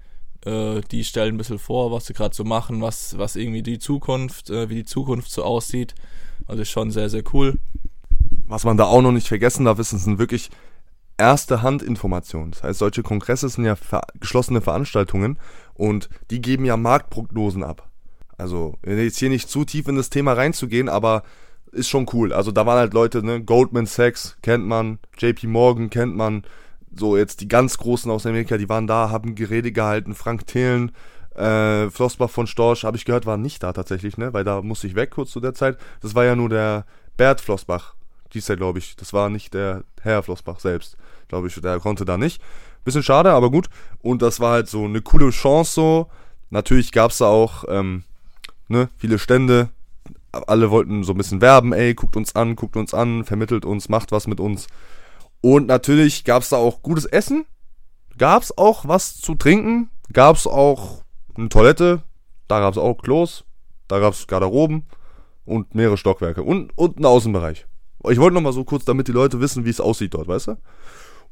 äh, 0.44 0.80
die 0.90 1.04
stellen 1.04 1.34
ein 1.34 1.38
bisschen 1.38 1.58
vor, 1.58 1.92
was 1.92 2.06
sie 2.06 2.14
gerade 2.14 2.34
so 2.34 2.44
machen, 2.44 2.80
was, 2.80 3.16
was 3.18 3.36
irgendwie 3.36 3.62
die 3.62 3.78
Zukunft, 3.78 4.50
äh, 4.50 4.68
wie 4.68 4.76
die 4.76 4.84
Zukunft 4.84 5.30
so 5.30 5.42
aussieht. 5.42 5.94
Also 6.46 6.62
ist 6.62 6.70
schon 6.70 6.90
sehr, 6.90 7.08
sehr 7.08 7.22
cool. 7.32 7.58
Was 8.46 8.64
man 8.64 8.76
da 8.76 8.84
auch 8.84 9.00
noch 9.00 9.12
nicht 9.12 9.28
vergessen 9.28 9.64
darf, 9.64 9.78
ist, 9.78 9.92
es 9.92 10.04
sind 10.04 10.18
wirklich 10.18 10.50
erste 11.16 11.62
Hand-Informationen. 11.62 12.50
Das 12.50 12.62
heißt, 12.62 12.78
solche 12.78 13.02
Kongresse 13.02 13.48
sind 13.48 13.64
ja 13.64 13.76
ver 13.76 14.02
geschlossene 14.20 14.60
Veranstaltungen 14.60 15.38
und 15.74 16.08
die 16.30 16.42
geben 16.42 16.64
ja 16.64 16.76
Marktprognosen 16.76 17.62
ab. 17.62 17.88
Also, 18.36 18.76
jetzt 18.84 19.18
hier 19.18 19.28
nicht 19.28 19.48
zu 19.48 19.64
tief 19.64 19.88
in 19.88 19.96
das 19.96 20.10
Thema 20.10 20.32
reinzugehen, 20.32 20.88
aber 20.88 21.22
ist 21.74 21.88
schon 21.88 22.06
cool. 22.12 22.32
Also 22.32 22.52
da 22.52 22.66
waren 22.66 22.78
halt 22.78 22.94
Leute, 22.94 23.24
ne, 23.24 23.42
Goldman 23.42 23.86
Sachs 23.86 24.36
kennt 24.42 24.66
man, 24.66 24.98
JP 25.18 25.48
Morgan 25.48 25.90
kennt 25.90 26.16
man, 26.16 26.44
so 26.94 27.16
jetzt 27.16 27.40
die 27.40 27.48
ganz 27.48 27.78
Großen 27.78 28.10
aus 28.10 28.26
Amerika, 28.26 28.56
die 28.56 28.68
waren 28.68 28.86
da, 28.86 29.10
haben 29.10 29.34
Gerede 29.34 29.72
gehalten, 29.72 30.14
Frank 30.14 30.46
Thelen, 30.46 30.92
äh, 31.34 31.90
Flossbach 31.90 32.30
von 32.30 32.46
Storch, 32.46 32.84
habe 32.84 32.96
ich 32.96 33.04
gehört, 33.04 33.26
war 33.26 33.36
nicht 33.36 33.62
da 33.62 33.72
tatsächlich, 33.72 34.16
ne? 34.16 34.32
Weil 34.32 34.44
da 34.44 34.62
musste 34.62 34.86
ich 34.86 34.94
weg 34.94 35.10
kurz 35.10 35.32
zu 35.32 35.40
der 35.40 35.54
Zeit. 35.54 35.78
Das 36.00 36.14
war 36.14 36.24
ja 36.24 36.36
nur 36.36 36.48
der 36.48 36.86
Bert 37.16 37.40
Flossbach, 37.40 37.94
hieß 38.30 38.46
der, 38.46 38.56
glaube 38.56 38.78
ich. 38.78 38.94
Das 38.96 39.12
war 39.12 39.28
nicht 39.28 39.54
der 39.54 39.82
Herr 40.00 40.22
Flossbach 40.22 40.60
selbst, 40.60 40.96
glaube 41.28 41.48
ich. 41.48 41.60
Der 41.60 41.80
konnte 41.80 42.04
da 42.04 42.16
nicht. 42.16 42.40
Bisschen 42.84 43.02
schade, 43.02 43.32
aber 43.32 43.50
gut. 43.50 43.68
Und 44.02 44.22
das 44.22 44.38
war 44.38 44.52
halt 44.52 44.68
so 44.68 44.84
eine 44.84 45.00
coole 45.00 45.30
Chance 45.30 45.72
so. 45.72 46.10
Natürlich 46.50 46.92
gab 46.92 47.10
es 47.10 47.18
da 47.18 47.26
auch 47.26 47.64
ähm, 47.68 48.04
ne, 48.68 48.88
viele 48.96 49.18
Stände. 49.18 49.70
Alle 50.32 50.70
wollten 50.70 51.04
so 51.04 51.12
ein 51.12 51.18
bisschen 51.18 51.40
werben, 51.40 51.72
ey, 51.72 51.94
guckt 51.94 52.16
uns 52.16 52.34
an, 52.34 52.56
guckt 52.56 52.76
uns 52.76 52.92
an, 52.92 53.24
vermittelt 53.24 53.64
uns, 53.64 53.88
macht 53.88 54.10
was 54.10 54.26
mit 54.26 54.40
uns. 54.40 54.66
Und 55.40 55.66
natürlich 55.66 56.24
gab 56.24 56.42
es 56.42 56.48
da 56.48 56.56
auch 56.56 56.82
gutes 56.82 57.04
Essen. 57.04 57.46
Gab 58.18 58.42
es 58.42 58.56
auch 58.56 58.88
was 58.88 59.16
zu 59.16 59.34
trinken. 59.34 59.90
Gab 60.12 60.36
es 60.36 60.46
auch 60.46 61.04
eine 61.36 61.48
Toilette, 61.48 62.02
da 62.48 62.60
gab 62.60 62.72
es 62.72 62.78
auch 62.78 63.02
Klos, 63.02 63.44
da 63.88 63.98
gab 63.98 64.14
es 64.14 64.26
Garderoben 64.26 64.84
und 65.44 65.74
mehrere 65.74 65.96
Stockwerke 65.96 66.42
und, 66.42 66.76
und 66.76 66.96
einen 66.96 67.06
Außenbereich. 67.06 67.66
Ich 68.10 68.18
wollte 68.18 68.34
noch 68.34 68.42
mal 68.42 68.52
so 68.52 68.64
kurz, 68.64 68.84
damit 68.84 69.08
die 69.08 69.12
Leute 69.12 69.40
wissen, 69.40 69.64
wie 69.64 69.70
es 69.70 69.80
aussieht 69.80 70.14
dort, 70.14 70.28
weißt 70.28 70.48
du? 70.48 70.56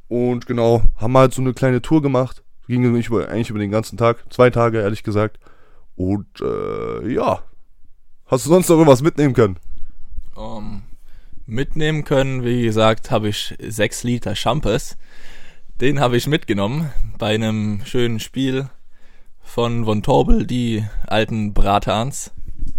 Und 0.09 0.47
genau, 0.47 0.83
haben 0.97 1.17
halt 1.17 1.35
so 1.35 1.43
eine 1.43 1.55
kleine 1.55 1.83
Tour 1.83 2.03
gemacht. 2.03 2.43
Ging 2.67 2.85
eigentlich 2.87 3.09
über, 3.09 3.29
eigentlich 3.29 3.51
über 3.51 3.59
den 3.59 3.71
ganzen 3.71 3.99
Tag, 3.99 4.25
zwei 4.31 4.51
Tage 4.51 4.81
ehrlich 4.81 5.03
gesagt. 5.03 5.39
Und 6.03 6.41
äh, 6.41 7.15
ja, 7.15 7.45
hast 8.27 8.45
du 8.45 8.49
sonst 8.51 8.69
noch 8.69 8.75
irgendwas 8.75 9.03
mitnehmen 9.03 9.35
können? 9.35 9.57
Um, 10.35 10.43
ähm, 10.43 10.83
mitnehmen 11.47 12.03
können, 12.03 12.45
wie 12.45 12.63
gesagt, 12.63 13.13
habe 13.13 13.29
ich 13.29 13.55
sechs 13.61 14.03
Liter 14.03 14.35
Champes. 14.35 14.97
Den 15.81 16.01
habe 16.01 16.17
ich 16.17 16.27
mitgenommen 16.27 16.93
bei 17.19 17.37
einem 17.37 17.83
schönen 17.85 18.19
Spiel 18.19 18.69
von 19.43 19.85
Von 19.85 20.03
Torbel, 20.03 20.45
die 20.45 20.85
alten 21.07 21.55
Bratans. 21.55 22.33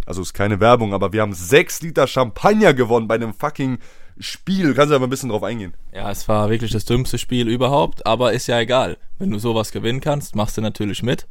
Also 0.06 0.22
ist 0.22 0.34
keine 0.34 0.60
Werbung, 0.60 0.94
aber 0.94 1.14
wir 1.14 1.22
haben 1.22 1.34
sechs 1.34 1.82
Liter 1.82 2.08
Champagner 2.08 2.74
gewonnen 2.74 3.08
bei 3.08 3.16
einem 3.16 3.34
fucking 3.34 3.80
Spiel. 4.20 4.74
Kannst 4.74 4.90
du 4.90 4.96
ja 4.96 5.00
mal 5.00 5.08
ein 5.08 5.10
bisschen 5.10 5.30
drauf 5.30 5.44
eingehen. 5.44 5.76
Ja, 5.94 6.12
es 6.12 6.28
war 6.28 6.50
wirklich 6.50 6.72
das 6.72 6.84
dümmste 6.84 7.18
Spiel 7.18 7.48
überhaupt, 7.48 8.06
aber 8.06 8.34
ist 8.34 8.48
ja 8.48 8.60
egal. 8.60 8.98
Wenn 9.18 9.32
du 9.32 9.40
sowas 9.40 9.72
gewinnen 9.72 10.02
kannst, 10.02 10.36
machst 10.36 10.58
du 10.58 10.62
natürlich 10.62 11.04
mit. 11.04 11.26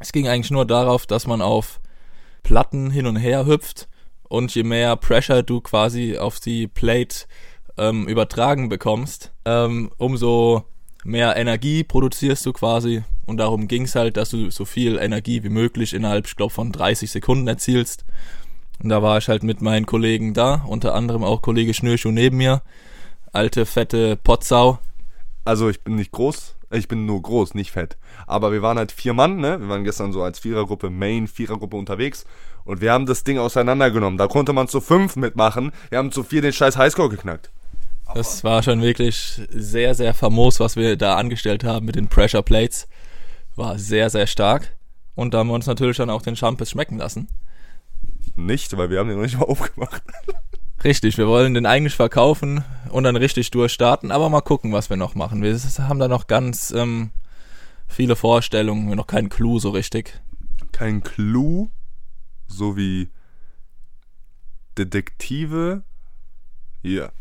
Es 0.00 0.12
ging 0.12 0.28
eigentlich 0.28 0.50
nur 0.50 0.66
darauf, 0.66 1.06
dass 1.06 1.26
man 1.26 1.42
auf 1.42 1.80
Platten 2.42 2.90
hin 2.90 3.06
und 3.06 3.16
her 3.16 3.46
hüpft 3.46 3.88
und 4.28 4.54
je 4.54 4.62
mehr 4.62 4.96
Pressure 4.96 5.42
du 5.42 5.60
quasi 5.60 6.18
auf 6.18 6.40
die 6.40 6.66
Plate 6.66 7.26
ähm, 7.76 8.08
übertragen 8.08 8.68
bekommst, 8.68 9.32
ähm, 9.44 9.90
umso 9.98 10.64
mehr 11.04 11.36
Energie 11.36 11.84
produzierst 11.84 12.44
du 12.46 12.52
quasi 12.52 13.02
und 13.26 13.36
darum 13.38 13.68
ging 13.68 13.84
es 13.84 13.94
halt, 13.94 14.16
dass 14.16 14.30
du 14.30 14.50
so 14.50 14.64
viel 14.64 14.98
Energie 14.98 15.42
wie 15.42 15.48
möglich 15.48 15.94
innerhalb, 15.94 16.26
ich 16.26 16.36
glaube, 16.36 16.52
von 16.52 16.72
30 16.72 17.10
Sekunden 17.10 17.46
erzielst. 17.46 18.04
Und 18.82 18.88
da 18.88 19.02
war 19.02 19.18
ich 19.18 19.28
halt 19.28 19.42
mit 19.42 19.62
meinen 19.62 19.86
Kollegen 19.86 20.34
da, 20.34 20.64
unter 20.66 20.94
anderem 20.94 21.22
auch 21.22 21.40
Kollege 21.40 21.72
Schnürschuh 21.72 22.10
neben 22.10 22.38
mir, 22.38 22.62
alte, 23.32 23.64
fette 23.64 24.16
Potsau. 24.16 24.78
Also 25.44 25.68
ich 25.68 25.82
bin 25.82 25.94
nicht 25.94 26.12
groß, 26.12 26.56
ich 26.72 26.88
bin 26.88 27.06
nur 27.06 27.20
groß, 27.20 27.54
nicht 27.54 27.70
fett. 27.70 27.96
Aber 28.26 28.52
wir 28.52 28.62
waren 28.62 28.78
halt 28.78 28.92
vier 28.92 29.12
Mann, 29.12 29.36
ne? 29.36 29.60
Wir 29.60 29.68
waren 29.68 29.84
gestern 29.84 30.12
so 30.12 30.22
als 30.22 30.38
Vierergruppe, 30.38 30.90
Main, 30.90 31.26
Vierergruppe 31.26 31.76
unterwegs. 31.76 32.24
Und 32.64 32.80
wir 32.80 32.92
haben 32.92 33.06
das 33.06 33.24
Ding 33.24 33.38
auseinandergenommen. 33.38 34.18
Da 34.18 34.26
konnte 34.26 34.52
man 34.52 34.68
zu 34.68 34.80
fünf 34.80 35.16
mitmachen. 35.16 35.72
Wir 35.90 35.98
haben 35.98 36.12
zu 36.12 36.22
vier 36.22 36.42
den 36.42 36.52
scheiß 36.52 36.76
Highscore 36.76 37.08
geknackt. 37.08 37.50
Das 38.14 38.44
war 38.44 38.62
schon 38.62 38.82
wirklich 38.82 39.40
sehr, 39.50 39.94
sehr 39.94 40.12
famos, 40.14 40.60
was 40.60 40.76
wir 40.76 40.96
da 40.96 41.16
angestellt 41.16 41.64
haben 41.64 41.86
mit 41.86 41.96
den 41.96 42.08
Pressure 42.08 42.42
Plates. 42.42 42.88
War 43.56 43.78
sehr, 43.78 44.10
sehr 44.10 44.26
stark. 44.26 44.76
Und 45.14 45.34
da 45.34 45.38
haben 45.38 45.48
wir 45.48 45.54
uns 45.54 45.66
natürlich 45.66 45.96
dann 45.96 46.10
auch 46.10 46.22
den 46.22 46.36
Champes 46.36 46.70
schmecken 46.70 46.98
lassen. 46.98 47.28
Nicht, 48.36 48.76
weil 48.76 48.90
wir 48.90 48.98
haben 48.98 49.08
den 49.08 49.16
noch 49.16 49.24
nicht 49.24 49.38
mal 49.38 49.44
aufgemacht. 49.44 50.02
Richtig, 50.84 51.16
wir 51.16 51.28
wollen 51.28 51.54
den 51.54 51.66
eigentlich 51.66 51.94
verkaufen 51.94 52.64
und 52.92 53.04
dann 53.04 53.16
richtig 53.16 53.50
durchstarten, 53.50 54.10
aber 54.10 54.28
mal 54.28 54.42
gucken, 54.42 54.72
was 54.72 54.90
wir 54.90 54.98
noch 54.98 55.14
machen. 55.14 55.42
Wir 55.42 55.58
haben 55.88 55.98
da 55.98 56.08
noch 56.08 56.26
ganz 56.26 56.70
ähm, 56.72 57.10
viele 57.88 58.16
Vorstellungen, 58.16 58.94
noch 58.94 59.06
keinen 59.06 59.30
Clou 59.30 59.58
so 59.58 59.70
richtig. 59.70 60.20
Kein 60.72 61.02
Clou, 61.02 61.70
so 62.46 62.76
wie 62.76 63.08
Detektive. 64.76 65.84
Hier. 66.82 67.12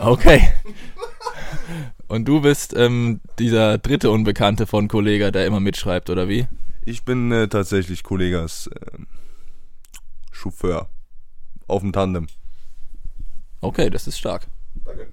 Okay. 0.00 0.48
Und 2.06 2.26
du 2.26 2.40
bist 2.40 2.74
ähm, 2.74 3.20
dieser 3.38 3.76
dritte 3.76 4.10
Unbekannte 4.10 4.66
von 4.66 4.88
Kollega, 4.88 5.30
der 5.30 5.46
immer 5.46 5.60
mitschreibt, 5.60 6.08
oder 6.08 6.28
wie? 6.28 6.48
Ich 6.86 7.04
bin 7.04 7.30
äh, 7.30 7.48
tatsächlich 7.48 8.02
Kollegas 8.02 8.68
äh, 8.68 8.98
Chauffeur 10.32 10.88
auf 11.66 11.82
dem 11.82 11.92
Tandem. 11.92 12.28
Okay, 13.60 13.90
das 13.90 14.06
ist 14.06 14.18
stark. 14.18 14.46
Danke. 14.84 15.08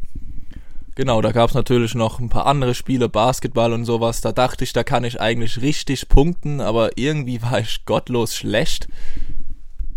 Genau, 0.95 1.21
da 1.21 1.33
gab 1.33 1.49
es 1.49 1.55
natürlich 1.55 1.93
noch 1.93 2.19
ein 2.19 2.29
paar 2.29 2.45
andere 2.45 2.73
Spiele, 2.73 3.09
Basketball 3.09 3.73
und 3.73 3.83
sowas. 3.83 4.21
Da 4.21 4.31
dachte 4.31 4.63
ich, 4.63 4.71
da 4.71 4.83
kann 4.85 5.03
ich 5.03 5.19
eigentlich 5.19 5.61
richtig 5.61 6.07
punkten, 6.07 6.61
aber 6.61 6.97
irgendwie 6.97 7.41
war 7.41 7.59
ich 7.59 7.83
gottlos 7.83 8.33
schlecht. 8.33 8.87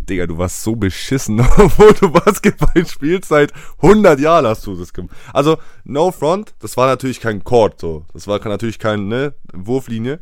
Digga, 0.09 0.27
du 0.27 0.39
warst 0.39 0.65
so 0.65 0.75
beschissen, 0.75 1.41
obwohl 1.57 1.93
du 1.93 2.11
Basketball 2.11 2.85
spielst 2.85 3.29
seit 3.29 3.53
100 3.81 4.19
Jahren 4.19 4.47
hast 4.47 4.67
du 4.67 4.75
das 4.75 4.93
gemacht. 4.93 5.15
Also, 5.33 5.59
no 5.85 6.11
front, 6.11 6.55
das 6.59 6.77
war 6.77 6.89
natürlich 6.89 7.21
kein 7.21 7.45
Court, 7.45 7.81
so. 7.81 8.05
Das 8.13 8.27
war 8.27 8.41
natürlich 8.49 8.81
keine 8.81 9.03
ne, 9.03 9.35
Wurflinie. 9.53 10.19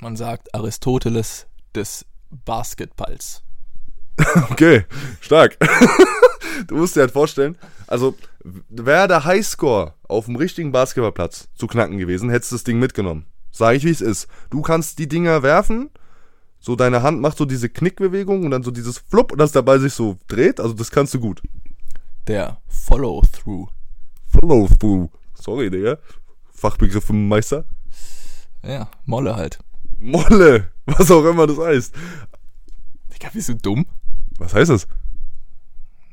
Man 0.00 0.16
sagt 0.16 0.54
Aristoteles 0.54 1.46
des 1.74 2.04
Basketballs. 2.44 3.42
okay, 4.50 4.84
stark. 5.20 5.56
du 6.68 6.76
musst 6.76 6.96
dir 6.96 7.00
halt 7.00 7.10
vorstellen, 7.10 7.56
also, 7.86 8.14
wäre 8.68 9.08
der 9.08 9.24
Highscore 9.24 9.94
auf 10.08 10.26
dem 10.26 10.36
richtigen 10.36 10.72
Basketballplatz 10.72 11.48
zu 11.54 11.66
knacken 11.66 11.98
gewesen, 11.98 12.30
hättest 12.30 12.52
du 12.52 12.56
das 12.56 12.64
Ding 12.64 12.78
mitgenommen. 12.78 13.26
Sag 13.50 13.76
ich, 13.76 13.84
wie 13.84 13.90
es 13.90 14.00
ist. 14.00 14.28
Du 14.50 14.62
kannst 14.62 14.98
die 14.98 15.08
Dinger 15.08 15.42
werfen, 15.42 15.90
so 16.64 16.76
deine 16.76 17.02
Hand 17.02 17.20
macht 17.20 17.36
so 17.36 17.44
diese 17.44 17.68
Knickbewegung 17.68 18.44
und 18.44 18.50
dann 18.50 18.62
so 18.62 18.70
dieses 18.70 18.98
Flupp 18.98 19.32
und 19.32 19.38
das 19.38 19.52
dabei 19.52 19.78
sich 19.78 19.92
so 19.92 20.16
dreht. 20.28 20.60
Also 20.60 20.74
das 20.74 20.90
kannst 20.90 21.12
du 21.14 21.20
gut. 21.20 21.42
Der 22.26 22.58
Follow-Through. 22.68 23.68
Follow-through. 24.28 25.10
Sorry, 25.34 25.68
Digga. 25.70 25.98
Fachbegriff 26.50 27.04
vom 27.04 27.28
Meister. 27.28 27.66
Ja, 28.62 28.88
Molle 29.04 29.36
halt. 29.36 29.58
Molle. 29.98 30.72
Was 30.86 31.10
auch 31.10 31.24
immer 31.26 31.46
das 31.46 31.58
heißt. 31.58 31.94
Digga, 33.12 33.28
bist 33.32 33.50
du 33.50 33.54
dumm? 33.56 33.84
Was 34.38 34.54
heißt 34.54 34.70
das? 34.70 34.86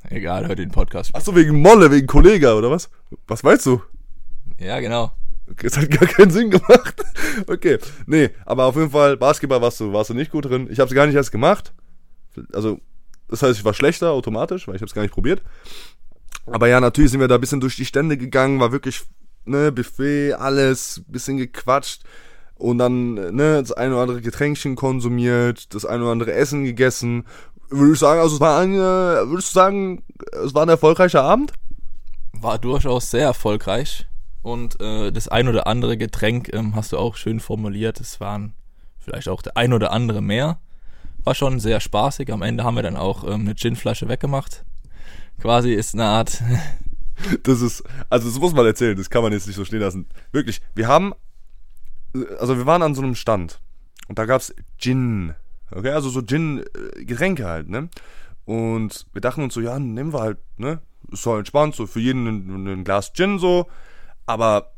Egal, 0.10 0.48
hör 0.48 0.56
den 0.56 0.72
Podcast. 0.72 1.12
Ach 1.13 1.22
so, 1.22 1.36
wegen 1.36 1.62
Molle, 1.62 1.90
wegen 1.92 2.08
Kollega, 2.08 2.54
oder 2.54 2.70
was? 2.70 2.90
Was 3.28 3.44
meinst 3.44 3.66
du? 3.66 3.82
Ja, 4.60 4.80
genau. 4.80 5.12
Okay, 5.50 5.68
Es 5.68 5.78
hat 5.78 5.90
gar 5.90 6.08
keinen 6.08 6.32
Sinn 6.32 6.50
gemacht. 6.51 7.04
Okay. 7.48 7.78
Nee, 8.08 8.32
aber 8.46 8.66
auf 8.66 8.75
jeden 8.75 8.90
Fall, 8.90 9.16
Basketball 9.16 9.62
warst 9.62 9.80
du, 9.80 9.94
warst 9.94 10.10
du 10.10 10.13
nicht 10.13 10.32
gut 10.32 10.46
drin. 10.46 10.68
Ich 10.70 10.80
habe 10.80 10.90
es 10.90 10.94
gar 10.96 11.06
nicht 11.06 11.16
erst 11.16 11.32
gemacht. 11.32 11.74
Also, 12.51 12.82
das 13.30 13.42
heißt, 13.42 13.58
ich 13.58 13.63
war 13.63 13.74
schlechter 13.74 14.12
automatisch, 14.12 14.68
weil 14.68 14.75
ich 14.75 14.82
habe 14.82 14.90
es 14.90 14.94
gar 14.94 15.01
nicht 15.01 15.13
probiert. 15.13 15.42
Aber 16.46 16.68
ja, 16.68 16.82
natürlich 16.82 17.12
sind 17.12 17.22
wir 17.22 17.30
da 17.30 17.36
ein 17.36 17.42
bisschen 17.42 17.62
durch 17.62 17.78
die 17.78 17.86
Stände 17.86 18.18
gegangen, 18.18 18.60
war 18.60 18.74
wirklich, 18.74 19.04
ne, 19.46 19.72
Buffet, 19.72 20.34
alles, 20.34 21.04
bisschen 21.08 21.38
gequatscht. 21.38 22.04
Und 22.56 22.80
dann, 22.80 23.13
ne, 23.13 23.62
das 23.62 23.72
ein 23.72 23.92
oder 23.94 24.01
andere 24.01 24.22
Getränkchen 24.22 24.75
konsumiert, 24.75 25.74
das 25.74 25.86
ein 25.86 26.01
oder 26.01 26.12
andere 26.12 26.34
Essen 26.34 26.66
gegessen. 26.66 27.25
Würde 27.72 27.94
ich 27.94 28.00
sagen, 28.00 28.20
also 28.22 28.36
es 28.36 28.42
war 28.42 28.60
ein, 28.60 28.74
äh, 28.74 28.78
würdest 28.78 29.50
du 29.50 29.54
sagen, 29.54 30.04
es 30.44 30.54
war 30.54 30.63
ein 30.63 30.70
erfolgreicher 30.70 31.24
Abend? 31.24 31.54
War 32.34 32.60
durchaus 32.60 33.10
sehr 33.10 33.25
erfolgreich. 33.25 34.06
Und 34.42 34.80
äh, 34.82 35.12
das 35.12 35.28
ein 35.28 35.48
oder 35.48 35.68
andere 35.68 35.98
Getränk 35.98 36.54
ähm, 36.54 36.75
hast 36.75 36.92
du 36.92 36.98
auch 36.98 37.16
schön 37.16 37.40
formuliert. 37.40 38.00
Es 38.00 38.20
waren 38.20 38.54
vielleicht 39.00 39.30
auch 39.30 39.42
der 39.42 39.58
ein 39.58 39.74
oder 39.74 39.92
andere 39.92 40.22
mehr. 40.22 40.60
War 41.24 41.36
schon 41.36 41.60
sehr 41.60 41.80
spaßig. 41.80 42.32
Am 42.32 42.42
Ende 42.42 42.63
haben 42.63 42.75
wir 42.75 42.84
dann 42.84 42.98
auch 42.98 43.24
ähm, 43.24 43.42
eine 43.42 43.56
Ginflasche 43.56 44.10
weggemacht. 44.10 44.66
Quasi 45.40 45.74
ist 45.74 45.94
eine 45.94 46.06
Art 46.06 46.42
Das 47.44 47.62
ist, 47.62 47.84
also 48.10 48.28
das 48.28 48.40
muss 48.40 48.54
man 48.54 48.66
erzählen, 48.66 48.98
das 48.98 49.10
kann 49.10 49.24
man 49.24 49.32
jetzt 49.32 49.48
nicht 49.48 49.56
so 49.56 49.66
stehen 49.66 49.80
lassen. 49.80 50.08
Wirklich, 50.32 50.62
wir 50.75 50.88
haben, 50.88 51.13
also 52.40 52.58
wir 52.58 52.66
waren 52.66 52.82
an 52.82 52.96
so 52.96 53.01
einem 53.01 53.16
Stand 53.16 53.60
und 54.08 54.18
da 54.20 54.25
gab's 54.25 54.54
Gin, 54.78 55.34
okay, 55.75 55.92
also 55.92 56.10
so 56.10 56.22
Gin-Getränke 56.22 57.46
halt, 57.46 57.70
ne? 57.70 57.90
Und 58.46 59.06
wir 59.13 59.22
dachten 59.22 59.44
uns 59.44 59.54
so, 59.54 59.62
ja, 59.62 59.80
nehmen 59.80 60.13
wir 60.13 60.22
halt, 60.22 60.38
ne? 60.58 60.80
Ist 61.12 61.24
voll 61.24 61.40
entspannt, 61.40 61.75
so 61.75 61.88
für 61.88 62.00
jeden 62.00 62.28
ein, 62.28 62.68
ein 62.68 62.84
Glas 62.84 63.13
Gin 63.13 63.40
so. 63.40 63.68
Aber, 64.25 64.72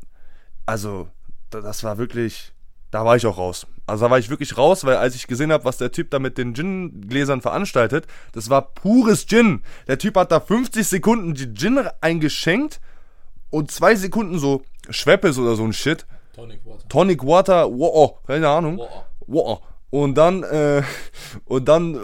also, 0.66 1.08
da- 1.50 1.60
das 1.60 1.84
war 1.84 1.98
wirklich, 1.98 2.52
da 2.90 3.04
war 3.04 3.16
ich 3.16 3.26
auch 3.26 3.38
raus. 3.38 3.66
Also 3.86 4.06
da 4.06 4.10
war 4.10 4.18
ich 4.18 4.30
wirklich 4.30 4.56
raus, 4.56 4.84
weil 4.84 4.96
als 4.96 5.14
ich 5.14 5.26
gesehen 5.26 5.52
habe, 5.52 5.64
was 5.66 5.76
der 5.76 5.92
Typ 5.92 6.10
da 6.10 6.18
mit 6.18 6.38
den 6.38 6.54
Gin-Gläsern 6.54 7.42
veranstaltet, 7.42 8.06
das 8.32 8.48
war 8.48 8.62
pures 8.74 9.26
Gin. 9.26 9.62
Der 9.88 9.98
Typ 9.98 10.16
hat 10.16 10.32
da 10.32 10.40
50 10.40 10.86
Sekunden 10.86 11.34
die 11.34 11.52
Gin 11.52 11.78
eingeschenkt 12.00 12.80
und 13.50 13.70
zwei 13.70 13.94
Sekunden 13.94 14.38
so 14.38 14.62
Schweppes 14.88 15.38
oder 15.38 15.54
so 15.54 15.64
ein 15.64 15.74
Shit. 15.74 16.06
Tonic 16.34 16.64
Water. 16.64 16.88
Tonic 16.88 17.22
Water, 17.26 17.70
wow, 17.70 18.22
keine 18.26 18.48
Ahnung. 18.48 18.80
Wow. 19.26 19.60
Und 19.94 20.16
dann, 20.16 20.42
äh, 20.42 20.82
und 21.44 21.68
dann 21.68 21.94
äh, 21.94 21.98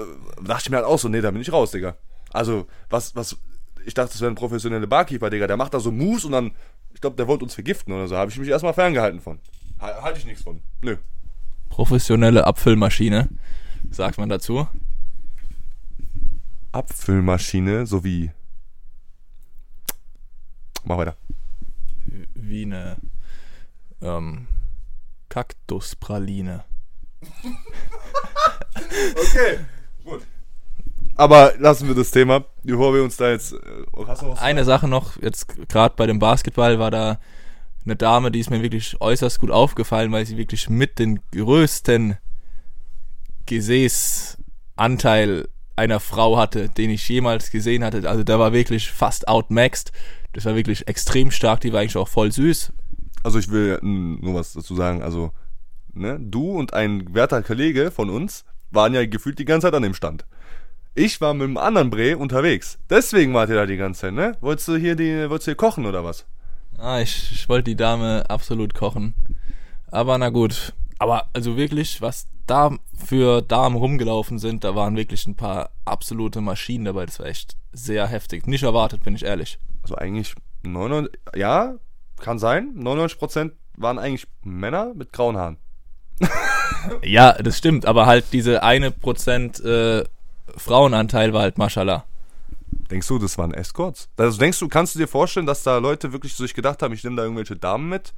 dachte 0.45 0.63
ich 0.67 0.71
mir 0.71 0.77
halt 0.77 0.87
auch 0.87 1.01
so, 1.01 1.09
nee, 1.09 1.21
da 1.21 1.33
bin 1.33 1.41
ich 1.43 1.53
raus, 1.53 1.73
Digga. 1.73 1.97
Also, 2.33 2.69
was, 2.89 3.17
was, 3.17 3.37
ich 3.85 3.95
dachte, 3.95 4.13
das 4.13 4.21
wäre 4.21 4.31
ein 4.31 4.37
professioneller 4.37 4.87
Barkeeper, 4.87 5.29
Digga. 5.29 5.49
Der 5.49 5.57
macht 5.57 5.75
da 5.75 5.81
so 5.81 5.91
Moves 5.91 6.25
und 6.25 6.31
dann, 6.31 6.53
ich 6.95 7.01
glaube, 7.01 7.17
der 7.17 7.27
wollte 7.27 7.43
uns 7.43 7.55
vergiften 7.55 7.93
oder 7.93 8.07
so. 8.07 8.17
Habe 8.17 8.31
ich 8.31 8.39
mich 8.39 8.49
erstmal 8.49 8.75
ferngehalten 8.75 9.21
von. 9.21 9.41
Ha- 9.81 10.03
Halte 10.03 10.21
ich 10.21 10.25
nichts 10.25 10.45
von. 10.45 10.63
Nö. 10.83 10.99
Professionelle 11.69 12.47
Abfüllmaschine, 12.47 13.29
sagt 13.91 14.19
man 14.19 14.29
dazu. 14.29 14.69
Abfüllmaschine 16.71 17.87
sowie. 17.87 18.31
Mach 20.85 20.97
weiter. 20.97 21.17
Wie 22.35 22.63
eine 22.67 22.99
ähm, 24.01 24.47
Kaktuspraline. 25.29 26.63
Okay, 29.17 29.59
gut. 30.05 30.23
Aber 31.17 31.53
lassen 31.59 31.89
wir 31.89 31.95
das 31.95 32.11
Thema, 32.11 32.45
bevor 32.63 32.95
wir 32.95 33.05
uns 33.05 33.17
da 33.17 33.31
jetzt. 33.31 33.53
Äh, 33.53 33.57
hast 34.07 34.23
du 34.23 34.27
noch 34.27 34.35
was? 34.35 34.43
Eine 34.43 34.65
Sache 34.65 34.89
noch, 34.89 35.21
jetzt 35.21 35.47
gerade 35.69 35.95
bei 35.97 36.07
dem 36.07 36.19
Basketball 36.19 36.79
war 36.79 36.91
da 36.91 37.21
eine 37.85 37.97
Dame, 37.97 38.31
die 38.31 38.41
ist 38.41 38.51
mir 38.51 38.63
wirklich 38.63 39.01
äußerst 39.01 39.41
gut 39.41 39.51
aufgefallen, 39.51 40.13
weil 40.13 40.27
sie 40.27 40.37
wirklich 40.37 40.69
mit 40.69 40.99
den 40.99 41.21
größten 41.33 42.17
Gesäßanteil 43.47 45.49
einer 45.77 46.01
Frau 46.01 46.37
hatte, 46.37 46.69
den 46.69 46.91
ich 46.91 47.09
jemals 47.09 47.51
gesehen 47.51 47.85
hatte. 47.85 48.09
Also 48.09 48.23
der 48.23 48.39
war 48.39 48.53
wirklich 48.53 48.91
fast 48.91 49.29
outmaxed. 49.29 49.93
Das 50.33 50.45
war 50.45 50.55
wirklich 50.55 50.87
extrem 50.87 51.31
stark, 51.31 51.61
die 51.61 51.73
war 51.73 51.81
eigentlich 51.81 51.97
auch 51.97 52.09
voll 52.09 52.31
süß. 52.31 52.73
Also 53.23 53.39
ich 53.39 53.51
will 53.51 53.79
nur 53.83 54.35
was 54.35 54.53
dazu 54.53 54.77
sagen. 54.77 55.03
Also, 55.03 55.33
ne, 55.95 56.19
du 56.21 56.53
und 56.53 56.75
ein 56.75 57.15
werter 57.15 57.43
Kollege 57.43 57.91
von 57.91 58.11
uns 58.11 58.45
waren 58.71 58.95
ja 58.95 59.05
gefühlt 59.07 59.39
die 59.39 59.45
ganze 59.45 59.67
Zeit 59.67 59.75
an 59.75 59.83
dem 59.83 59.95
Stand. 59.95 60.27
Ich 60.95 61.21
war 61.21 61.35
mit 61.35 61.45
einem 61.45 61.57
anderen 61.57 61.91
Bre 61.91 62.17
unterwegs. 62.17 62.79
Deswegen 62.89 63.33
wart 63.33 63.49
ihr 63.49 63.57
da 63.57 63.67
die 63.67 63.77
ganze 63.77 64.03
Zeit, 64.03 64.15
ne? 64.15 64.37
Wolltest 64.41 64.69
du 64.69 64.77
hier 64.77 64.97
die, 64.97 65.31
wolltest 65.31 65.47
du 65.47 65.51
hier 65.51 65.57
kochen 65.57 65.87
oder 65.87 66.05
was? 66.05 66.27
Ah, 66.79 67.01
ich, 67.01 67.31
ich 67.33 67.49
wollte 67.49 67.71
die 67.71 67.77
Dame 67.77 68.25
absolut 68.29 68.75
kochen. 68.75 69.15
Aber 69.91 70.19
na 70.19 70.31
gut. 70.31 70.73
Aber 70.99 71.27
also 71.33 71.57
wirklich, 71.57 72.03
was 72.03 72.29
da 72.47 72.77
für 72.95 73.43
Damen 73.43 73.77
rumgelaufen 73.77 74.39
sind, 74.39 74.65
da 74.65 74.75
waren 74.75 74.97
wirklich 74.97 75.27
ein 75.27 75.37
paar 75.37 75.71
absolute 75.85 76.41
Maschinen 76.41 76.85
dabei. 76.85 77.07
Das 77.07 77.21
war 77.21 77.27
echt 77.27 77.57
sehr 77.73 78.07
heftig. 78.07 78.47
Nicht 78.47 78.65
erwartet, 78.65 79.05
bin 79.05 79.15
ich 79.15 79.25
ehrlich. 79.25 79.59
Also 79.83 79.95
eigentlich 79.97 80.35
99, 80.63 81.19
ja, 81.37 81.77
kann 82.19 82.39
sein. 82.39 82.75
99% 82.77 83.53
waren 83.77 83.99
eigentlich 83.99 84.27
Männer 84.43 84.93
mit 84.95 85.13
grauen 85.13 85.37
Haaren. 85.37 85.59
Ja, 87.03 87.33
das 87.35 87.59
stimmt, 87.59 87.87
aber 87.87 88.07
halt 88.07 88.27
diese 88.33 88.63
eine 88.63 88.91
Prozent 88.91 89.61
äh, 89.61 90.05
Frauenanteil 90.57 91.33
war 91.33 91.43
halt 91.43 91.59
Mashallah. 91.59 92.05
Denkst 92.91 93.07
du, 93.07 93.19
das 93.19 93.39
waren 93.39 93.53
Escorts? 93.53 94.09
Also 94.17 94.39
denkst 94.39 94.59
du, 94.59 94.69
kannst 94.69 94.95
du 94.95 94.99
dir 94.99 95.09
vorstellen, 95.09 95.47
dass 95.47 95.63
da 95.63 95.79
Leute 95.79 96.13
wirklich 96.13 96.35
sich 96.35 96.55
gedacht 96.55 96.83
haben, 96.83 96.95
ich 96.95 97.05
nehme 97.05 97.17
da 97.17 97.23
irgendwelche 97.23 97.57
Damen 97.57 97.89
mit? 97.89 98.13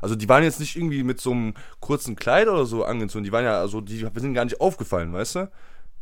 Also 0.00 0.16
die 0.16 0.28
waren 0.28 0.42
jetzt 0.42 0.60
nicht 0.60 0.76
irgendwie 0.76 1.04
mit 1.04 1.20
so 1.20 1.30
einem 1.30 1.54
kurzen 1.80 2.16
Kleid 2.16 2.48
oder 2.48 2.66
so 2.66 2.84
angezogen. 2.84 3.24
Die 3.24 3.32
waren 3.32 3.44
ja, 3.44 3.60
also 3.60 3.80
die 3.80 3.98
sind 3.98 4.34
gar 4.34 4.44
nicht 4.44 4.60
aufgefallen, 4.60 5.12
weißt 5.12 5.36
du? 5.36 5.50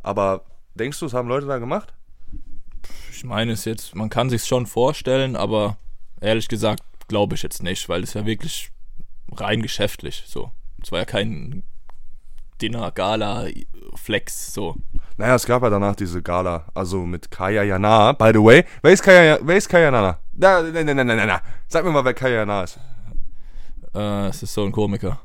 Aber 0.01 0.43
denkst 0.75 0.99
du, 0.99 1.05
das 1.05 1.13
haben 1.13 1.27
Leute 1.27 1.45
da 1.45 1.59
gemacht? 1.59 1.93
Ich 3.11 3.23
meine 3.23 3.51
es 3.51 3.65
jetzt, 3.65 3.95
man 3.95 4.09
kann 4.09 4.29
sich's 4.29 4.47
schon 4.47 4.65
vorstellen, 4.65 5.35
aber 5.35 5.77
ehrlich 6.19 6.47
gesagt 6.47 6.83
glaube 7.07 7.35
ich 7.35 7.43
jetzt 7.43 7.61
nicht, 7.61 7.87
weil 7.89 8.03
es 8.03 8.13
ja 8.13 8.25
wirklich 8.25 8.71
rein 9.31 9.61
geschäftlich 9.61 10.23
so. 10.25 10.51
Es 10.83 10.91
war 10.91 10.99
ja 10.99 11.05
kein 11.05 11.63
Dinner, 12.61 12.91
Gala, 12.91 13.47
Flex, 13.95 14.53
so. 14.53 14.75
Naja, 15.17 15.35
es 15.35 15.45
gab 15.45 15.63
ja 15.63 15.69
danach 15.69 15.95
diese 15.95 16.21
Gala, 16.21 16.65
also 16.73 17.05
mit 17.05 17.31
Kaya 17.31 17.63
Jana. 17.63 18.13
By 18.13 18.31
the 18.33 18.43
way, 18.43 18.65
wer 18.81 18.91
ist 18.91 19.03
Kaya, 19.03 19.39
wer 19.41 19.57
ist 19.57 19.67
Kaya 19.67 19.85
Jana? 19.91 20.19
Na, 20.33 20.61
na, 20.61 20.83
na, 20.83 20.93
na, 20.93 21.03
na, 21.03 21.25
na. 21.25 21.41
Sag 21.67 21.83
mir 21.83 21.91
mal, 21.91 22.05
wer 22.05 22.13
Kaya 22.13 22.39
Jana 22.39 22.63
ist. 22.63 22.79
Äh, 23.93 24.27
es 24.27 24.43
ist 24.43 24.53
so 24.53 24.63
ein 24.63 24.71
Komiker. 24.71 25.19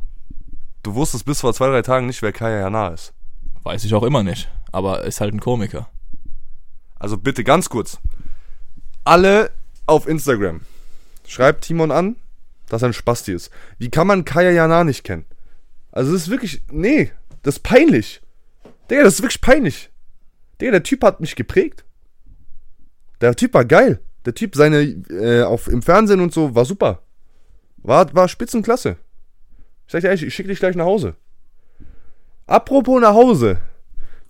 Du 0.82 0.94
wusstest 0.94 1.24
bis 1.24 1.40
vor 1.40 1.52
zwei, 1.52 1.68
drei 1.68 1.82
Tagen 1.82 2.06
nicht, 2.06 2.22
wer 2.22 2.32
Kaya 2.32 2.60
Jana 2.60 2.88
ist. 2.88 3.12
Weiß 3.62 3.84
ich 3.84 3.94
auch 3.94 4.02
immer 4.02 4.22
nicht, 4.22 4.48
aber 4.72 5.04
ist 5.04 5.20
halt 5.20 5.34
ein 5.34 5.40
Komiker. 5.40 5.88
Also 6.98 7.18
bitte 7.18 7.44
ganz 7.44 7.68
kurz. 7.68 7.98
Alle 9.04 9.50
auf 9.86 10.08
Instagram. 10.08 10.62
Schreibt 11.26 11.64
Timon 11.64 11.90
an, 11.90 12.16
dass 12.68 12.82
er 12.82 12.88
ein 12.88 12.92
Spasti 12.94 13.32
ist. 13.32 13.50
Wie 13.78 13.90
kann 13.90 14.06
man 14.06 14.24
Kaya 14.24 14.50
Jana 14.50 14.84
nicht 14.84 15.04
kennen? 15.04 15.26
Also 15.96 16.12
das 16.12 16.24
ist 16.24 16.30
wirklich, 16.30 16.61
nee, 16.70 17.11
das 17.42 17.56
ist 17.56 17.62
peinlich. 17.62 18.20
Digga, 18.90 19.02
das 19.02 19.14
ist 19.14 19.22
wirklich 19.22 19.40
peinlich. 19.40 19.88
Digga, 20.61 20.72
der 20.72 20.82
Typ 20.82 21.02
hat 21.02 21.20
mich 21.20 21.37
geprägt. 21.37 21.87
Der 23.22 23.35
Typ 23.35 23.54
war 23.54 23.64
geil. 23.64 24.00
Der 24.26 24.35
Typ, 24.35 24.56
seine, 24.56 24.82
äh, 24.82 25.42
auf, 25.44 25.68
im 25.68 25.80
Fernsehen 25.80 26.20
und 26.20 26.35
so, 26.35 26.54
war 26.54 26.66
super. 26.66 27.00
War, 27.78 28.14
war 28.14 28.28
Spitzenklasse. 28.28 28.98
Ich 29.87 29.92
sag 29.92 30.02
dir 30.02 30.09
ehrlich, 30.09 30.24
ich 30.24 30.35
schicke 30.35 30.50
dich 30.50 30.59
gleich 30.59 30.76
nach 30.76 30.85
Hause. 30.85 31.16
Apropos 32.46 33.00
nach 33.00 33.14
Hause. 33.14 33.62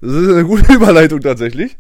Das 0.00 0.12
ist 0.12 0.31
eine 0.31 0.44
gute 0.46 0.72
Überleitung 0.72 1.20
tatsächlich. 1.20 1.79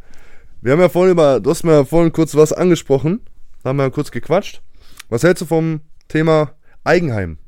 Wir 0.62 0.72
haben 0.72 0.80
ja 0.80 0.88
vorhin 0.88 1.12
über, 1.12 1.38
du 1.38 1.48
hast 1.48 1.62
mir 1.62 1.74
ja 1.74 1.84
vorhin 1.84 2.10
kurz 2.10 2.34
was 2.34 2.52
angesprochen. 2.52 3.20
Da 3.62 3.68
haben 3.68 3.76
wir 3.76 3.84
ja 3.84 3.90
kurz 3.90 4.10
gequatscht. 4.10 4.62
Was 5.10 5.22
hältst 5.22 5.42
du 5.42 5.46
vom 5.46 5.82
Thema 6.08 6.56
Eigenheim? 6.82 7.38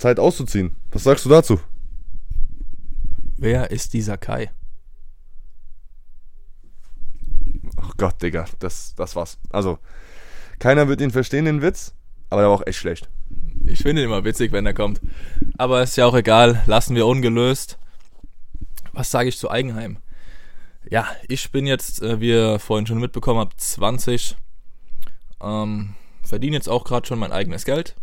Zeit 0.00 0.18
auszuziehen. 0.18 0.74
Was 0.90 1.04
sagst 1.04 1.24
du 1.24 1.28
dazu? 1.28 1.60
Wer 3.36 3.70
ist 3.70 3.92
dieser 3.92 4.16
Kai? 4.16 4.50
Ach 7.76 7.92
Gott, 7.96 8.20
Digga, 8.22 8.46
das, 8.58 8.94
das 8.94 9.14
war's. 9.14 9.38
Also, 9.50 9.78
keiner 10.58 10.88
wird 10.88 11.00
ihn 11.00 11.10
verstehen, 11.10 11.44
den 11.44 11.62
Witz, 11.62 11.94
aber 12.28 12.42
der 12.42 12.50
war 12.50 12.56
auch 12.56 12.66
echt 12.66 12.78
schlecht. 12.78 13.08
Ich 13.64 13.82
finde 13.82 14.02
ihn 14.02 14.08
immer 14.08 14.24
witzig, 14.24 14.52
wenn 14.52 14.66
er 14.66 14.74
kommt. 14.74 15.00
Aber 15.58 15.82
ist 15.82 15.96
ja 15.96 16.06
auch 16.06 16.14
egal, 16.14 16.62
lassen 16.66 16.96
wir 16.96 17.06
ungelöst. 17.06 17.78
Was 18.92 19.10
sage 19.10 19.28
ich 19.28 19.38
zu 19.38 19.50
Eigenheim? 19.50 19.98
Ja, 20.90 21.06
ich 21.28 21.50
bin 21.52 21.66
jetzt, 21.66 22.02
äh, 22.02 22.20
wie 22.20 22.30
ihr 22.30 22.58
vorhin 22.58 22.86
schon 22.86 22.98
mitbekommen 22.98 23.38
habt, 23.38 23.60
20. 23.60 24.36
Ähm, 25.42 25.94
verdiene 26.24 26.56
jetzt 26.56 26.68
auch 26.68 26.84
gerade 26.84 27.06
schon 27.06 27.18
mein 27.18 27.32
eigenes 27.32 27.64
Geld. 27.64 27.96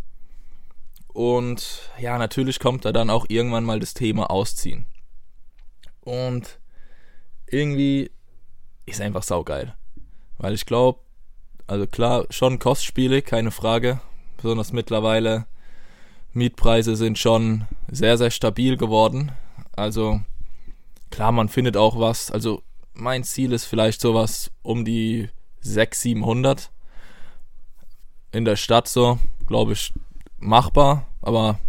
Und 1.18 1.90
ja, 2.00 2.16
natürlich 2.20 2.60
kommt 2.60 2.86
da 2.86 2.92
dann 2.92 3.10
auch 3.10 3.26
irgendwann 3.28 3.64
mal 3.64 3.80
das 3.80 3.96
Thema 3.96 4.30
Ausziehen. 4.30 4.86
Und 6.02 6.60
irgendwie 7.48 8.12
ist 8.86 9.02
einfach 9.02 9.24
saugeil. 9.24 9.74
Weil 10.38 10.54
ich 10.54 10.68
glaube, 10.68 11.00
also 11.66 11.88
klar, 11.88 12.28
schon 12.30 12.60
kostspielig, 12.60 13.26
keine 13.26 13.50
Frage. 13.50 14.00
Besonders 14.40 14.74
mittlerweile. 14.74 15.48
Mietpreise 16.34 16.96
sind 16.96 17.18
schon 17.18 17.66
sehr, 17.88 18.20
sehr 18.20 18.30
stabil 18.30 18.78
geworden. 18.78 19.32
Also 19.76 20.22
klar, 21.10 21.32
man 21.32 21.50
findet 21.50 21.78
auch 21.78 22.00
was. 22.00 22.30
Also 22.30 22.62
mein 22.94 23.24
Ziel 23.24 23.54
ist 23.54 23.66
vielleicht 23.66 24.02
sowas 24.02 24.52
um 24.62 24.86
die 24.86 25.30
600, 25.62 25.96
700 25.96 26.72
in 28.34 28.46
der 28.46 28.56
Stadt 28.56 28.88
so, 28.88 29.18
glaube 29.48 29.74
ich, 29.74 29.94
machbar, 30.38 31.08
aber. 31.22 31.60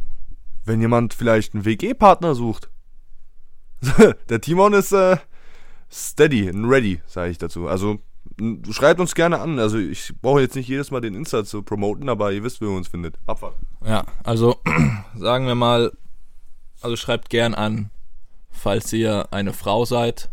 Wenn 0.65 0.81
jemand 0.81 1.15
vielleicht 1.15 1.55
einen 1.55 1.65
WG-Partner 1.65 2.35
sucht. 2.35 2.71
der 4.29 4.41
Timon 4.41 4.73
ist 4.75 4.93
äh, 4.93 5.17
steady 5.91 6.49
and 6.49 6.69
ready, 6.69 7.01
sage 7.07 7.31
ich 7.31 7.39
dazu. 7.39 7.69
Also 7.69 7.99
schreibt 8.71 9.01
uns 9.01 9.15
gerne 9.15 9.41
an. 9.41 9.59
Also 9.59 9.79
ich 9.79 10.13
brauche 10.21 10.41
jetzt 10.41 10.57
nicht 10.57 10.69
jedes 10.69 10.91
Mal 10.91 11.01
den 11.01 11.15
Insta 11.15 11.45
zu 11.45 11.63
promoten, 11.63 12.09
aber 12.09 12.33
ihr 12.33 12.43
wisst, 12.43 12.61
wie 12.61 12.67
ihr 12.67 12.77
uns 12.77 12.89
findet. 12.89 13.19
Abfahrt. 13.27 13.55
Ja, 13.85 14.05
also 14.25 14.57
sagen 15.17 15.47
wir 15.47 15.55
mal, 15.55 15.93
also 16.81 16.97
schreibt 16.97 17.31
gern 17.31 17.55
an, 17.55 17.91
falls 18.51 18.93
ihr 18.93 19.29
eine 19.33 19.53
Frau 19.53 19.85
seid 19.85 20.31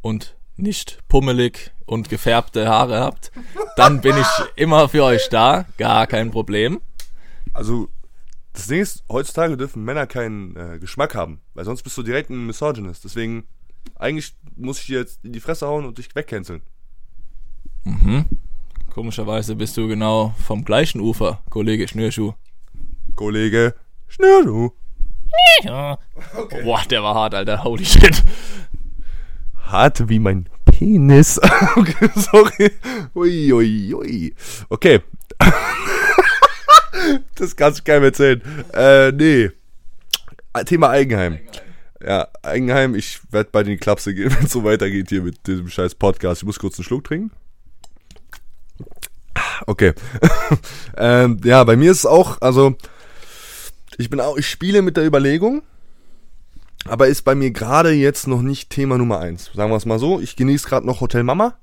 und 0.00 0.36
nicht 0.56 1.00
pummelig 1.08 1.72
und 1.84 2.08
gefärbte 2.08 2.68
Haare 2.68 3.00
habt, 3.00 3.30
dann 3.76 4.00
bin 4.00 4.16
ich 4.16 4.26
immer 4.56 4.88
für 4.88 5.04
euch 5.04 5.28
da, 5.28 5.66
gar 5.76 6.06
kein 6.06 6.30
Problem. 6.30 6.80
Also, 7.56 7.88
das 8.52 8.66
Ding 8.66 8.80
ist, 8.80 9.02
heutzutage 9.08 9.56
dürfen 9.56 9.82
Männer 9.82 10.06
keinen 10.06 10.54
äh, 10.56 10.78
Geschmack 10.78 11.14
haben, 11.14 11.40
weil 11.54 11.64
sonst 11.64 11.82
bist 11.82 11.96
du 11.96 12.02
direkt 12.02 12.28
ein 12.28 12.46
Misogynist. 12.46 13.02
Deswegen, 13.02 13.44
eigentlich 13.94 14.34
muss 14.56 14.80
ich 14.80 14.86
dir 14.86 14.98
jetzt 15.00 15.24
in 15.24 15.32
die 15.32 15.40
Fresse 15.40 15.66
hauen 15.66 15.86
und 15.86 15.96
dich 15.96 16.14
wegcanceln. 16.14 16.60
Mhm. 17.84 18.26
Komischerweise 18.92 19.56
bist 19.56 19.76
du 19.76 19.88
genau 19.88 20.34
vom 20.44 20.64
gleichen 20.64 21.00
Ufer, 21.00 21.42
Kollege 21.48 21.88
Schnürschuh. 21.88 22.34
Kollege 23.14 23.74
Schnürschuh. 24.06 24.70
Ja. 25.62 25.98
Okay. 26.36 26.62
Boah, 26.62 26.82
der 26.90 27.02
war 27.02 27.14
hart, 27.14 27.34
Alter. 27.34 27.64
Holy 27.64 27.86
shit. 27.86 28.22
Hart 29.62 30.08
wie 30.10 30.18
mein 30.18 30.48
Penis. 30.66 31.40
okay, 31.76 32.10
sorry. 32.14 32.70
Ui, 33.14 33.52
ui, 33.52 33.94
ui. 33.94 34.34
Okay. 34.68 35.00
das 37.34 37.56
kannst 37.56 37.80
du 37.80 37.84
keinem 37.84 38.04
erzählen. 38.04 38.42
Äh, 38.72 39.12
nee. 39.12 39.50
Thema 40.64 40.90
Eigenheim. 40.90 41.38
Ja, 42.02 42.28
Eigenheim, 42.42 42.94
ich 42.94 43.20
werde 43.30 43.50
bei 43.50 43.62
den 43.62 43.78
Klapse 43.78 44.14
gehen, 44.14 44.30
wenn 44.36 44.46
es 44.46 44.52
so 44.52 44.64
weitergeht 44.64 45.08
hier 45.08 45.22
mit 45.22 45.46
diesem 45.46 45.68
scheiß 45.68 45.94
Podcast. 45.94 46.42
Ich 46.42 46.46
muss 46.46 46.58
kurz 46.58 46.78
einen 46.78 46.84
Schluck 46.84 47.04
trinken. 47.04 47.30
Okay. 49.66 49.94
ähm, 50.96 51.40
ja, 51.44 51.64
bei 51.64 51.76
mir 51.76 51.90
ist 51.90 51.98
es 51.98 52.06
auch, 52.06 52.40
also 52.40 52.76
ich 53.98 54.10
bin 54.10 54.20
auch, 54.20 54.36
ich 54.36 54.48
spiele 54.48 54.82
mit 54.82 54.96
der 54.96 55.06
Überlegung, 55.06 55.62
aber 56.84 57.08
ist 57.08 57.22
bei 57.22 57.34
mir 57.34 57.50
gerade 57.50 57.90
jetzt 57.90 58.26
noch 58.26 58.42
nicht 58.42 58.70
Thema 58.70 58.98
Nummer 58.98 59.18
eins. 59.18 59.50
Sagen 59.54 59.70
wir 59.70 59.76
es 59.76 59.86
mal 59.86 59.98
so. 59.98 60.20
Ich 60.20 60.36
genieße 60.36 60.68
gerade 60.68 60.86
noch 60.86 61.00
Hotel 61.00 61.22
Mama. 61.22 61.58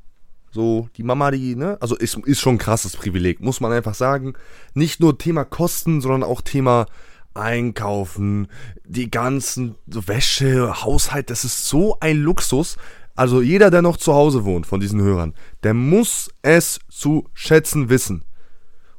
So, 0.53 0.87
die 0.97 1.03
Mama, 1.03 1.31
die, 1.31 1.55
ne? 1.55 1.77
Also 1.81 1.95
ist, 1.95 2.15
ist 2.25 2.39
schon 2.39 2.55
ein 2.55 2.59
krasses 2.59 2.95
Privileg, 2.95 3.39
muss 3.39 3.59
man 3.59 3.71
einfach 3.71 3.95
sagen. 3.95 4.33
Nicht 4.75 4.99
nur 4.99 5.17
Thema 5.17 5.45
Kosten, 5.45 5.99
sondern 5.99 6.21
auch 6.21 6.41
Thema 6.41 6.85
Einkaufen, 7.33 8.47
die 8.85 9.09
ganzen 9.09 9.73
Wäsche, 9.87 10.83
Haushalt, 10.83 11.31
das 11.31 11.43
ist 11.43 11.67
so 11.67 11.97
ein 12.01 12.17
Luxus. 12.17 12.77
Also 13.15 13.41
jeder, 13.41 13.71
der 13.71 13.81
noch 13.81 13.97
zu 13.97 14.13
Hause 14.13 14.45
wohnt 14.45 14.67
von 14.67 14.79
diesen 14.79 15.01
Hörern, 15.01 15.33
der 15.63 15.73
muss 15.73 16.29
es 16.43 16.79
zu 16.87 17.27
schätzen 17.33 17.89
wissen. 17.89 18.23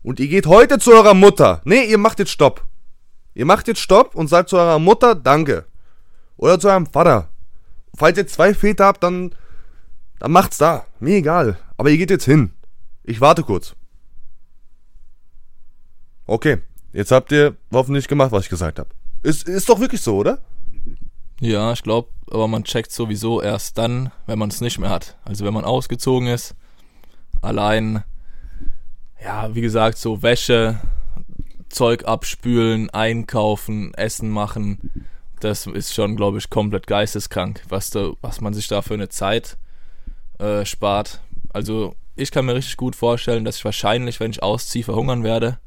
Und 0.02 0.18
ihr 0.18 0.26
geht 0.26 0.48
heute 0.48 0.80
zu 0.80 0.90
eurer 0.90 1.14
Mutter. 1.14 1.60
Nee, 1.64 1.84
ihr 1.84 1.98
macht 1.98 2.18
jetzt 2.18 2.32
Stopp. 2.32 2.66
Ihr 3.32 3.46
macht 3.46 3.68
jetzt 3.68 3.80
Stopp 3.80 4.16
und 4.16 4.26
sagt 4.26 4.48
zu 4.48 4.56
eurer 4.56 4.80
Mutter 4.80 5.14
Danke. 5.14 5.66
Oder 6.36 6.58
zu 6.58 6.68
eurem 6.68 6.86
Vater. 6.86 7.30
Falls 7.96 8.18
ihr 8.18 8.26
zwei 8.26 8.54
Väter 8.54 8.86
habt, 8.86 9.04
dann, 9.04 9.36
dann 10.18 10.32
macht's 10.32 10.58
da. 10.58 10.86
Mir 11.00 11.16
egal. 11.16 11.58
Aber 11.76 11.90
ihr 11.90 11.98
geht 11.98 12.10
jetzt 12.10 12.24
hin. 12.24 12.52
Ich 13.02 13.20
warte 13.20 13.42
kurz. 13.42 13.74
Okay. 16.26 16.62
Jetzt 16.92 17.10
habt 17.10 17.32
ihr 17.32 17.56
hoffentlich 17.72 18.06
gemacht, 18.06 18.30
was 18.32 18.44
ich 18.44 18.50
gesagt 18.50 18.78
habe. 18.78 18.88
Ist, 19.22 19.48
ist 19.48 19.68
doch 19.68 19.80
wirklich 19.80 20.00
so, 20.00 20.16
oder? 20.16 20.38
Ja, 21.40 21.72
ich 21.72 21.82
glaube, 21.82 22.08
aber 22.30 22.46
man 22.46 22.64
checkt 22.64 22.92
sowieso 22.92 23.42
erst 23.42 23.76
dann, 23.78 24.12
wenn 24.26 24.38
man 24.38 24.50
es 24.50 24.60
nicht 24.60 24.78
mehr 24.78 24.90
hat. 24.90 25.18
Also 25.24 25.44
wenn 25.44 25.54
man 25.54 25.64
ausgezogen 25.64 26.28
ist, 26.28 26.54
allein, 27.42 28.04
ja, 29.22 29.54
wie 29.54 29.60
gesagt, 29.60 29.98
so 29.98 30.22
Wäsche, 30.22 30.80
Zeug 31.68 32.04
abspülen, 32.04 32.90
einkaufen, 32.90 33.92
Essen 33.94 34.30
machen, 34.30 35.08
das 35.40 35.66
ist 35.66 35.92
schon, 35.92 36.16
glaube 36.16 36.38
ich, 36.38 36.48
komplett 36.48 36.86
geisteskrank, 36.86 37.62
was, 37.68 37.90
da, 37.90 38.12
was 38.20 38.40
man 38.40 38.54
sich 38.54 38.68
da 38.68 38.82
für 38.82 38.94
eine 38.94 39.08
Zeit 39.08 39.58
äh, 40.44 40.66
spart. 40.66 41.20
Also 41.52 41.94
ich 42.16 42.30
kann 42.30 42.44
mir 42.44 42.54
richtig 42.54 42.76
gut 42.76 42.94
vorstellen, 42.94 43.44
dass 43.44 43.56
ich 43.56 43.64
wahrscheinlich, 43.64 44.20
wenn 44.20 44.30
ich 44.30 44.42
ausziehe, 44.42 44.84
verhungern 44.84 45.24
werde. 45.24 45.58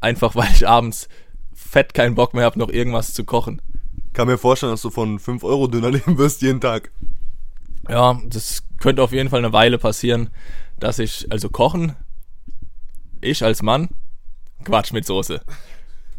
Einfach 0.00 0.34
weil 0.34 0.50
ich 0.52 0.66
abends 0.66 1.08
fett 1.54 1.94
keinen 1.94 2.14
Bock 2.14 2.34
mehr 2.34 2.44
habe, 2.44 2.58
noch 2.58 2.70
irgendwas 2.70 3.14
zu 3.14 3.24
kochen. 3.24 3.62
Kann 4.12 4.26
mir 4.26 4.38
vorstellen, 4.38 4.72
dass 4.72 4.82
du 4.82 4.90
von 4.90 5.18
5 5.18 5.44
Euro 5.44 5.68
Döner 5.68 5.90
leben 5.92 6.18
wirst 6.18 6.42
jeden 6.42 6.60
Tag. 6.60 6.90
Ja, 7.88 8.20
das 8.26 8.62
könnte 8.78 9.02
auf 9.02 9.12
jeden 9.12 9.30
Fall 9.30 9.38
eine 9.38 9.52
Weile 9.52 9.78
passieren, 9.78 10.30
dass 10.78 10.98
ich, 10.98 11.30
also 11.30 11.48
kochen, 11.48 11.96
ich 13.20 13.44
als 13.44 13.62
Mann, 13.62 13.88
Quatsch 14.64 14.92
mit 14.92 15.06
Soße. 15.06 15.40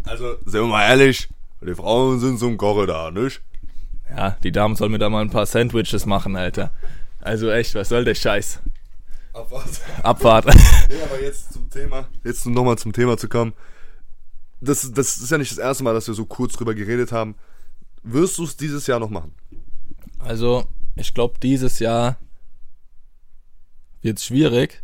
Also, 0.04 0.36
sind 0.45 0.62
wir 0.62 0.67
mal 0.67 0.88
ehrlich, 0.88 1.30
die 1.62 1.75
Frauen 1.75 2.19
sind 2.19 2.39
zum 2.39 2.58
Kochen 2.58 2.88
da, 2.88 3.12
nicht? 3.12 3.41
Ja, 4.10 4.32
die 4.43 4.51
Damen 4.51 4.75
sollen 4.75 4.91
mir 4.91 4.99
da 4.99 5.10
mal 5.10 5.21
ein 5.21 5.30
paar 5.30 5.45
Sandwiches 5.45 6.06
machen, 6.06 6.36
Alter. 6.36 6.71
Also 7.21 7.51
echt, 7.51 7.75
was 7.75 7.89
soll 7.89 8.03
der 8.03 8.15
Scheiß? 8.15 8.60
Abfahrt. 9.34 9.81
Abfahrt. 10.03 10.45
nee, 10.89 11.01
aber 11.03 11.21
jetzt 11.21 11.53
zum 11.53 11.69
Thema, 11.69 12.10
jetzt 12.23 12.45
nochmal 12.45 12.77
zum 12.77 12.93
Thema 12.93 13.17
zu 13.17 13.29
kommen. 13.29 13.53
Das, 14.60 14.91
das 14.91 15.17
ist 15.17 15.31
ja 15.31 15.38
nicht 15.38 15.51
das 15.51 15.57
erste 15.57 15.84
Mal, 15.84 15.93
dass 15.93 16.07
wir 16.07 16.13
so 16.13 16.25
kurz 16.25 16.53
drüber 16.53 16.75
geredet 16.75 17.12
haben. 17.12 17.36
Wirst 18.03 18.38
du 18.38 18.43
es 18.43 18.57
dieses 18.57 18.88
Jahr 18.88 18.99
noch 18.99 19.10
machen? 19.10 19.34
Also, 20.19 20.65
ich 20.95 21.13
glaube, 21.13 21.39
dieses 21.41 21.79
Jahr 21.79 22.17
wird 24.01 24.17
es 24.17 24.25
schwierig. 24.25 24.84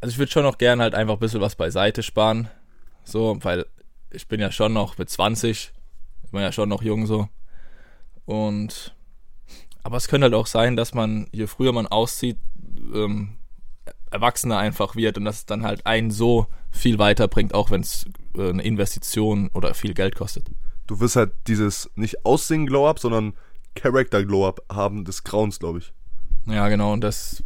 Also, 0.00 0.12
ich 0.12 0.18
würde 0.18 0.30
schon 0.30 0.44
noch 0.44 0.58
gerne 0.58 0.82
halt 0.82 0.94
einfach 0.94 1.14
ein 1.14 1.20
bisschen 1.20 1.40
was 1.40 1.56
beiseite 1.56 2.02
sparen. 2.02 2.48
So, 3.04 3.38
weil 3.40 3.66
ich 4.10 4.28
bin 4.28 4.40
ja 4.40 4.52
schon 4.52 4.72
noch 4.72 4.98
mit 4.98 5.10
20, 5.10 5.72
ich 6.24 6.30
bin 6.30 6.40
ja 6.40 6.52
schon 6.52 6.68
noch 6.68 6.82
jung 6.82 7.06
so. 7.06 7.28
Und, 8.26 8.94
aber 9.82 9.96
es 9.96 10.08
könnte 10.08 10.26
halt 10.26 10.34
auch 10.34 10.46
sein, 10.46 10.76
dass 10.76 10.94
man, 10.94 11.26
je 11.32 11.46
früher 11.46 11.72
man 11.72 11.86
auszieht, 11.86 12.38
ähm, 12.94 13.36
Erwachsener 14.10 14.58
einfach 14.58 14.94
wird 14.94 15.16
und 15.18 15.24
das 15.24 15.46
dann 15.46 15.64
halt 15.64 15.86
einen 15.86 16.10
so 16.10 16.46
viel 16.70 16.98
weiterbringt, 16.98 17.54
auch 17.54 17.70
wenn 17.70 17.80
es 17.80 18.06
äh, 18.36 18.48
eine 18.48 18.62
Investition 18.62 19.48
oder 19.54 19.74
viel 19.74 19.94
Geld 19.94 20.16
kostet 20.16 20.50
du 20.92 21.00
wirst 21.00 21.16
halt 21.16 21.32
dieses 21.46 21.90
nicht 21.94 22.24
Aussehen 22.24 22.66
Glow-Up, 22.66 22.98
sondern 22.98 23.34
Character 23.74 24.24
Glow-Up 24.24 24.60
haben 24.70 25.04
des 25.04 25.24
Grauens, 25.24 25.58
glaube 25.58 25.78
ich. 25.78 25.92
Ja, 26.46 26.68
genau. 26.68 26.92
Und 26.92 27.02
das, 27.02 27.42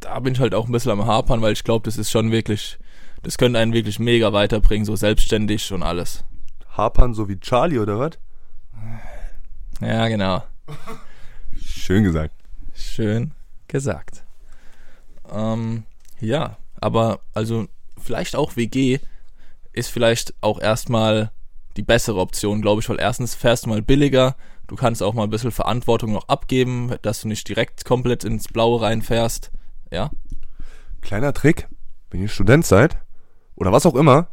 da 0.00 0.18
bin 0.20 0.34
ich 0.34 0.40
halt 0.40 0.54
auch 0.54 0.66
ein 0.66 0.72
bisschen 0.72 0.92
am 0.92 1.06
Hapern, 1.06 1.42
weil 1.42 1.52
ich 1.52 1.64
glaube, 1.64 1.84
das 1.84 1.96
ist 1.96 2.10
schon 2.10 2.30
wirklich, 2.30 2.78
das 3.22 3.38
könnte 3.38 3.58
einen 3.58 3.72
wirklich 3.72 3.98
mega 3.98 4.32
weiterbringen, 4.32 4.84
so 4.84 4.96
selbstständig 4.96 5.72
und 5.72 5.82
alles. 5.82 6.24
Hapern 6.68 7.14
so 7.14 7.28
wie 7.28 7.38
Charlie 7.40 7.78
oder 7.78 7.98
was? 7.98 8.12
Ja, 9.80 10.06
genau. 10.08 10.44
Schön 11.76 12.04
gesagt. 12.04 12.34
Schön 12.72 13.32
gesagt. 13.68 14.24
Ähm, 15.30 15.82
ja, 16.20 16.56
aber 16.80 17.20
also 17.34 17.66
vielleicht 17.98 18.36
auch 18.36 18.56
WG 18.56 19.00
ist 19.72 19.88
vielleicht 19.88 20.34
auch 20.40 20.60
erstmal 20.60 21.30
die 21.76 21.82
bessere 21.82 22.20
Option, 22.20 22.62
glaube 22.62 22.80
ich, 22.80 22.88
weil 22.88 23.00
erstens 23.00 23.34
fährst 23.34 23.66
du 23.66 23.70
mal 23.70 23.82
billiger, 23.82 24.36
du 24.68 24.76
kannst 24.76 25.02
auch 25.02 25.14
mal 25.14 25.24
ein 25.24 25.30
bisschen 25.30 25.50
Verantwortung 25.50 26.12
noch 26.12 26.28
abgeben, 26.28 26.94
dass 27.02 27.20
du 27.20 27.28
nicht 27.28 27.48
direkt 27.48 27.84
komplett 27.84 28.24
ins 28.24 28.48
Blaue 28.48 28.80
reinfährst, 28.80 29.50
ja. 29.90 30.10
Kleiner 31.02 31.34
Trick, 31.34 31.68
wenn 32.10 32.22
ihr 32.22 32.28
Student 32.28 32.64
seid 32.64 32.96
oder 33.56 33.72
was 33.72 33.84
auch 33.84 33.96
immer, 33.96 34.28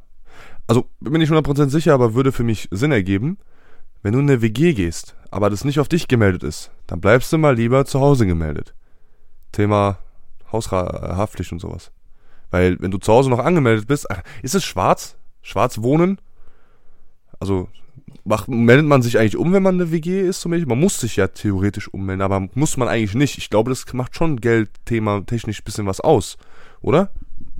also 0.67 0.85
bin 0.99 1.19
nicht 1.19 1.31
100% 1.31 1.69
sicher, 1.69 1.93
aber 1.93 2.13
würde 2.13 2.31
für 2.31 2.43
mich 2.43 2.69
Sinn 2.71 2.91
ergeben, 2.91 3.39
wenn 4.03 4.13
du 4.13 4.19
in 4.19 4.29
eine 4.29 4.41
WG 4.41 4.73
gehst, 4.73 5.15
aber 5.31 5.49
das 5.49 5.63
nicht 5.63 5.79
auf 5.79 5.87
dich 5.87 6.07
gemeldet 6.07 6.43
ist, 6.43 6.71
dann 6.87 7.01
bleibst 7.01 7.31
du 7.33 7.37
mal 7.37 7.55
lieber 7.55 7.85
zu 7.85 7.99
Hause 7.99 8.27
gemeldet. 8.27 8.75
Thema 9.51 9.97
Haushaftpflicht 10.51 11.53
und 11.53 11.59
sowas. 11.59 11.91
Weil 12.51 12.77
wenn 12.81 12.91
du 12.91 12.97
zu 12.97 13.11
Hause 13.11 13.29
noch 13.29 13.39
angemeldet 13.39 13.87
bist, 13.87 14.07
ist 14.43 14.55
es 14.55 14.63
schwarz? 14.63 15.15
Schwarz 15.41 15.81
wohnen? 15.81 16.19
Also 17.39 17.69
macht, 18.25 18.49
meldet 18.49 18.85
man 18.85 19.01
sich 19.01 19.17
eigentlich 19.17 19.37
um, 19.37 19.53
wenn 19.53 19.63
man 19.63 19.75
eine 19.75 19.91
WG 19.91 20.21
ist 20.21 20.41
zum 20.41 20.51
Beispiel? 20.51 20.67
Man 20.67 20.79
muss 20.79 20.99
sich 20.99 21.15
ja 21.15 21.27
theoretisch 21.27 21.87
ummelden, 21.87 22.21
aber 22.21 22.47
muss 22.53 22.75
man 22.75 22.89
eigentlich 22.89 23.15
nicht. 23.15 23.37
Ich 23.37 23.49
glaube, 23.49 23.71
das 23.71 23.91
macht 23.93 24.15
schon 24.15 24.41
Geldthema 24.41 25.21
technisch 25.21 25.63
bisschen 25.63 25.87
was 25.87 26.01
aus, 26.01 26.37
oder? 26.81 27.11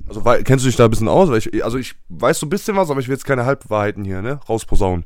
Also 0.07 0.25
weil, 0.25 0.43
kennst 0.43 0.65
du 0.65 0.69
dich 0.69 0.75
da 0.75 0.85
ein 0.85 0.89
bisschen 0.89 1.07
aus? 1.07 1.29
Ich, 1.29 1.63
also 1.63 1.77
ich 1.77 1.95
weiß 2.09 2.39
so 2.39 2.45
ein 2.45 2.49
bisschen 2.49 2.75
was, 2.75 2.89
aber 2.89 2.99
ich 2.99 3.07
will 3.07 3.15
jetzt 3.15 3.25
keine 3.25 3.45
Halbwahrheiten 3.45 4.03
hier, 4.03 4.21
ne? 4.21 4.41
Rausposaunen. 4.49 5.05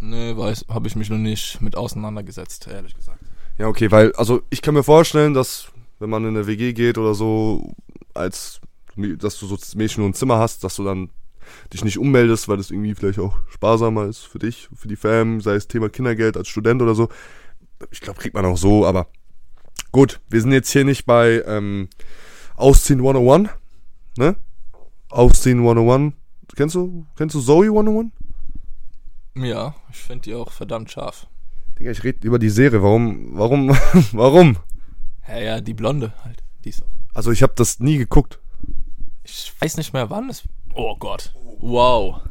Nee, 0.00 0.36
weiß, 0.36 0.66
habe 0.68 0.88
ich 0.88 0.96
mich 0.96 1.10
noch 1.10 1.18
nicht 1.18 1.60
mit 1.60 1.76
auseinandergesetzt, 1.76 2.66
ehrlich 2.66 2.94
gesagt. 2.94 3.20
Ja, 3.58 3.68
okay, 3.68 3.90
weil, 3.90 4.12
also 4.12 4.42
ich 4.50 4.60
kann 4.60 4.74
mir 4.74 4.82
vorstellen, 4.82 5.32
dass 5.32 5.68
wenn 5.98 6.10
man 6.10 6.24
in 6.24 6.36
eine 6.36 6.46
WG 6.46 6.72
geht 6.74 6.98
oder 6.98 7.14
so, 7.14 7.74
als 8.14 8.60
dass 8.96 9.38
du 9.38 9.46
so 9.46 9.58
Mädchen 9.76 10.02
nur 10.02 10.10
ein 10.10 10.14
Zimmer 10.14 10.38
hast, 10.38 10.64
dass 10.64 10.76
du 10.76 10.84
dann 10.84 11.10
dich 11.72 11.84
nicht 11.84 11.98
ummeldest, 11.98 12.48
weil 12.48 12.56
das 12.56 12.70
irgendwie 12.70 12.94
vielleicht 12.94 13.18
auch 13.18 13.38
sparsamer 13.48 14.06
ist 14.06 14.20
für 14.20 14.38
dich, 14.38 14.68
für 14.74 14.88
die 14.88 14.96
Fam, 14.96 15.40
sei 15.40 15.54
es 15.54 15.68
Thema 15.68 15.88
Kindergeld 15.88 16.36
als 16.36 16.48
Student 16.48 16.82
oder 16.82 16.94
so. 16.94 17.08
Ich 17.90 18.00
glaube, 18.00 18.18
kriegt 18.18 18.34
man 18.34 18.44
auch 18.46 18.56
so, 18.56 18.86
aber 18.86 19.08
gut, 19.92 20.20
wir 20.28 20.40
sind 20.40 20.52
jetzt 20.52 20.70
hier 20.70 20.84
nicht 20.84 21.04
bei 21.04 21.42
ähm, 21.46 21.88
Ausziehen 22.56 23.00
101, 23.00 23.50
ne? 24.16 24.36
Ausziehen 25.10 25.58
101. 25.58 26.14
Kennst 26.56 26.74
du, 26.74 27.06
kennst 27.16 27.34
du 27.34 27.40
Zoe 27.40 27.66
101? 27.66 28.12
Ja, 29.36 29.74
ich 29.90 29.98
finde 29.98 30.22
die 30.22 30.34
auch 30.34 30.50
verdammt 30.50 30.90
scharf. 30.90 31.26
Digga, 31.78 31.90
ich 31.90 32.04
rede 32.04 32.26
über 32.26 32.38
die 32.38 32.48
Serie. 32.48 32.82
Warum, 32.82 33.36
warum, 33.36 33.68
warum? 34.12 34.56
Ja, 35.28 35.38
ja, 35.38 35.60
die 35.60 35.74
Blonde 35.74 36.12
halt. 36.24 36.42
Die 36.64 36.70
ist 36.70 36.82
auch. 36.82 36.88
Also 37.12 37.32
ich 37.32 37.42
habe 37.42 37.52
das 37.56 37.78
nie 37.78 37.98
geguckt. 37.98 38.38
Ich 39.24 39.52
weiß 39.60 39.76
nicht 39.76 39.92
mehr 39.92 40.08
wann 40.08 40.30
es. 40.30 40.44
Oh 40.74 40.96
Gott. 40.96 41.34
Wow. 41.58 42.22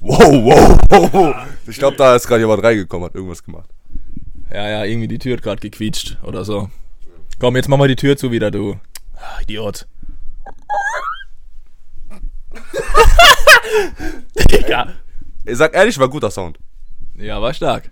Wow, 0.00 0.20
wow, 0.20 1.12
wow. 1.12 1.34
Ich 1.66 1.76
glaube, 1.76 1.96
da 1.96 2.14
ist 2.14 2.26
gerade 2.26 2.40
jemand 2.40 2.62
reingekommen, 2.62 3.06
hat 3.06 3.14
irgendwas 3.14 3.42
gemacht. 3.42 3.68
Ja, 4.50 4.68
ja, 4.68 4.84
irgendwie 4.84 5.08
die 5.08 5.18
Tür 5.18 5.36
hat 5.36 5.42
gerade 5.42 5.60
gequietscht 5.60 6.18
oder 6.22 6.44
so. 6.44 6.70
Komm, 7.38 7.56
jetzt 7.56 7.68
mach 7.68 7.76
mal 7.76 7.88
die 7.88 7.96
Tür 7.96 8.16
zu 8.16 8.30
wieder, 8.30 8.50
du. 8.50 8.78
Ah, 9.14 9.40
Idiot. 9.42 9.86
Digga. 14.50 14.94
Ich 15.48 15.56
sag 15.56 15.74
ehrlich, 15.74 15.98
war 15.98 16.08
guter 16.08 16.30
Sound. 16.30 16.58
Ja, 17.14 17.40
war 17.40 17.54
stark. 17.54 17.90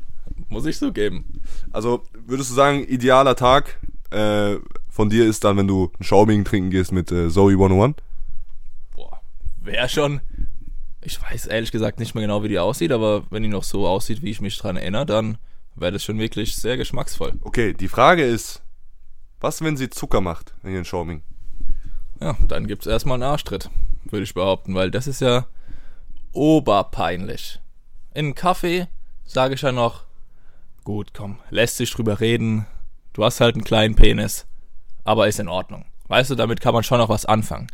Muss 0.48 0.66
ich 0.66 0.78
so 0.78 0.92
geben. 0.92 1.40
Also, 1.72 2.02
würdest 2.26 2.50
du 2.50 2.54
sagen, 2.54 2.84
idealer 2.86 3.34
Tag 3.34 3.78
äh, 4.10 4.56
von 4.90 5.08
dir 5.08 5.26
ist 5.26 5.42
dann, 5.44 5.56
wenn 5.56 5.66
du 5.66 5.90
ein 5.98 6.04
Schauming 6.04 6.44
trinken 6.44 6.70
gehst 6.70 6.92
mit 6.92 7.10
äh, 7.10 7.30
Zoe 7.30 7.52
101? 7.52 7.96
Boah, 8.94 9.20
wär 9.62 9.88
schon. 9.88 10.20
Ich 11.00 11.20
weiß 11.22 11.46
ehrlich 11.46 11.72
gesagt 11.72 11.98
nicht 11.98 12.14
mehr 12.14 12.22
genau, 12.22 12.42
wie 12.42 12.48
die 12.48 12.58
aussieht, 12.58 12.92
aber 12.92 13.24
wenn 13.30 13.42
die 13.42 13.48
noch 13.48 13.64
so 13.64 13.86
aussieht, 13.86 14.22
wie 14.22 14.30
ich 14.30 14.40
mich 14.40 14.58
dran 14.58 14.76
erinnere, 14.76 15.06
dann 15.06 15.38
wäre 15.76 15.92
das 15.92 16.04
schon 16.04 16.18
wirklich 16.18 16.56
sehr 16.56 16.76
geschmacksvoll. 16.76 17.32
Okay, 17.42 17.72
die 17.72 17.88
Frage 17.88 18.24
ist, 18.24 18.62
was, 19.40 19.62
wenn 19.62 19.76
sie 19.76 19.88
Zucker 19.88 20.20
macht 20.20 20.54
in 20.62 20.72
ihren 20.72 20.84
Schauming? 20.84 21.22
Ja, 22.20 22.36
dann 22.48 22.66
gibt's 22.66 22.86
erstmal 22.86 23.14
einen 23.14 23.30
Arschtritt, 23.30 23.70
würde 24.04 24.24
ich 24.24 24.34
behaupten, 24.34 24.74
weil 24.74 24.90
das 24.90 25.06
ist 25.06 25.20
ja 25.20 25.46
oberpeinlich. 26.36 27.60
In 28.14 28.34
Kaffee 28.34 28.86
sage 29.24 29.54
ich 29.54 29.62
ja 29.62 29.72
noch, 29.72 30.04
gut, 30.84 31.12
komm, 31.14 31.38
lässt 31.50 31.78
sich 31.78 31.90
drüber 31.90 32.20
reden, 32.20 32.66
du 33.12 33.24
hast 33.24 33.40
halt 33.40 33.54
einen 33.54 33.64
kleinen 33.64 33.96
Penis, 33.96 34.46
aber 35.04 35.28
ist 35.28 35.40
in 35.40 35.48
Ordnung. 35.48 35.86
Weißt 36.08 36.30
du, 36.30 36.34
damit 36.34 36.60
kann 36.60 36.74
man 36.74 36.84
schon 36.84 36.98
noch 36.98 37.08
was 37.08 37.26
anfangen. 37.26 37.66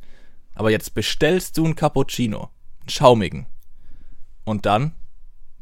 Aber 0.55 0.71
jetzt 0.71 0.95
bestellst 0.95 1.59
du 1.59 1.65
einen 1.65 1.77
Cappuccino, 1.77 2.51
einen 2.81 2.89
schaumigen, 2.89 3.47
und 4.45 4.67
dann, 4.67 4.93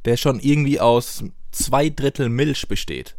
der 0.05 0.17
schon 0.17 0.41
irgendwie 0.41 0.81
aus 0.81 1.25
zwei 1.51 1.91
Drittel 1.91 2.29
Milch 2.29 2.69
besteht, 2.69 3.17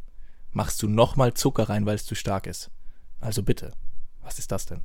machst 0.51 0.81
du 0.81 0.87
nochmal 0.87 1.33
Zucker 1.33 1.69
rein, 1.69 1.85
weil 1.85 1.95
es 1.95 2.05
zu 2.05 2.15
stark 2.15 2.47
ist. 2.47 2.71
Also 3.19 3.43
bitte, 3.43 3.73
was 4.23 4.39
ist 4.39 4.51
das 4.51 4.65
denn? 4.65 4.81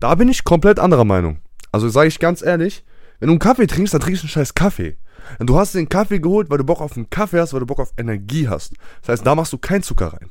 Da 0.00 0.14
bin 0.14 0.28
ich 0.28 0.44
komplett 0.44 0.78
anderer 0.78 1.04
Meinung. 1.04 1.40
Also 1.72 1.88
sage 1.88 2.08
ich 2.08 2.18
ganz 2.18 2.42
ehrlich, 2.42 2.84
wenn 3.18 3.28
du 3.28 3.32
einen 3.32 3.38
Kaffee 3.38 3.66
trinkst, 3.66 3.94
dann 3.94 4.00
trinkst 4.00 4.22
du 4.22 4.26
einen 4.26 4.30
scheiß 4.30 4.54
Kaffee. 4.54 4.96
Du 5.40 5.58
hast 5.58 5.74
den 5.74 5.88
Kaffee 5.88 6.20
geholt, 6.20 6.50
weil 6.50 6.58
du 6.58 6.64
Bock 6.64 6.80
auf 6.80 6.96
einen 6.96 7.10
Kaffee 7.10 7.40
hast, 7.40 7.52
weil 7.52 7.60
du 7.60 7.66
Bock 7.66 7.80
auf 7.80 7.92
Energie 7.98 8.48
hast. 8.48 8.74
Das 9.00 9.10
heißt, 9.10 9.26
da 9.26 9.34
machst 9.34 9.52
du 9.52 9.58
keinen 9.58 9.82
Zucker 9.82 10.12
rein. 10.12 10.30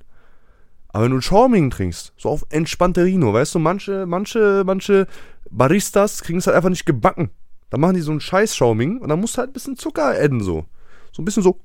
Aber 0.90 1.04
wenn 1.04 1.12
du 1.12 1.18
einen 1.18 1.22
Schauming 1.22 1.70
trinkst, 1.70 2.14
so 2.18 2.30
auf 2.30 2.46
entspannte 2.50 3.04
Rino, 3.04 3.34
weißt 3.34 3.54
du, 3.56 3.60
manche, 3.60 4.06
manche, 4.06 4.64
manche 4.66 5.08
Baristas 5.52 6.24
kriegen 6.24 6.40
es 6.40 6.48
halt 6.48 6.56
einfach 6.56 6.70
nicht 6.70 6.86
gebacken. 6.86 7.30
Dann 7.70 7.82
machen 7.82 7.96
die 7.96 8.02
so 8.02 8.12
einen 8.12 8.22
scheiß 8.22 8.56
Schauming 8.56 9.00
und 9.00 9.10
dann 9.10 9.20
musst 9.20 9.36
du 9.36 9.40
halt 9.40 9.50
ein 9.50 9.54
bisschen 9.54 9.78
Zucker 9.78 10.06
adden, 10.06 10.42
so. 10.42 10.66
So 11.12 11.22
ein 11.22 11.26
bisschen 11.26 11.44
so, 11.44 11.60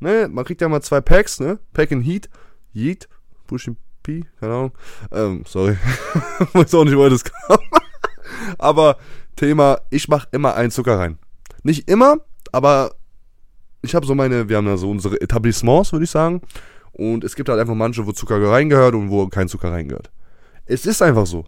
ne, 0.00 0.28
man 0.30 0.44
kriegt 0.44 0.60
ja 0.60 0.68
mal 0.68 0.80
zwei 0.80 1.00
Packs, 1.00 1.40
ne, 1.40 1.58
Pack 1.72 1.90
in 1.90 2.00
Heat, 2.00 2.30
Yeet, 2.74 3.08
Push 3.46 3.70
P, 4.02 4.24
keine 4.38 4.54
Ahnung, 4.54 4.72
ähm, 5.12 5.44
sorry, 5.46 5.76
weiß 6.54 6.74
auch 6.74 6.84
nicht, 6.84 6.96
woher 6.96 7.10
das 7.10 7.24
kam. 7.24 7.58
Aber 8.58 8.96
Thema, 9.36 9.78
ich 9.90 10.08
mache 10.08 10.28
immer 10.32 10.54
einen 10.54 10.70
Zucker 10.70 10.98
rein. 10.98 11.18
Nicht 11.62 11.88
immer, 11.88 12.16
aber 12.52 12.94
ich 13.82 13.94
habe 13.94 14.06
so 14.06 14.14
meine, 14.14 14.48
wir 14.48 14.56
haben 14.56 14.66
da 14.66 14.76
so 14.76 14.90
unsere 14.90 15.20
Etablissements, 15.20 15.92
würde 15.92 16.04
ich 16.04 16.10
sagen. 16.10 16.42
Und 16.92 17.24
es 17.24 17.34
gibt 17.34 17.48
halt 17.48 17.60
einfach 17.60 17.74
manche, 17.74 18.06
wo 18.06 18.12
Zucker 18.12 18.42
reingehört 18.42 18.94
und 18.94 19.10
wo 19.10 19.26
kein 19.28 19.48
Zucker 19.48 19.72
reingehört. 19.72 20.10
Es 20.66 20.86
ist 20.86 21.02
einfach 21.02 21.26
so. 21.26 21.44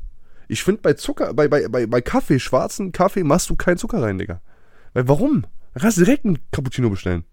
Ich 0.48 0.62
finde 0.62 0.82
bei 0.82 0.94
Zucker, 0.94 1.34
bei, 1.34 1.48
bei, 1.48 1.68
bei, 1.68 1.86
bei 1.86 2.00
Kaffee, 2.00 2.38
schwarzen 2.38 2.92
Kaffee, 2.92 3.24
machst 3.24 3.50
du 3.50 3.56
keinen 3.56 3.78
Zucker 3.78 4.02
rein, 4.02 4.18
Digga. 4.18 4.40
Weil 4.92 5.08
warum? 5.08 5.42
Dann 5.74 5.82
kannst 5.82 5.98
du 5.98 6.04
direkt 6.04 6.24
einen 6.24 6.38
Cappuccino 6.50 6.90
bestellen. 6.90 7.24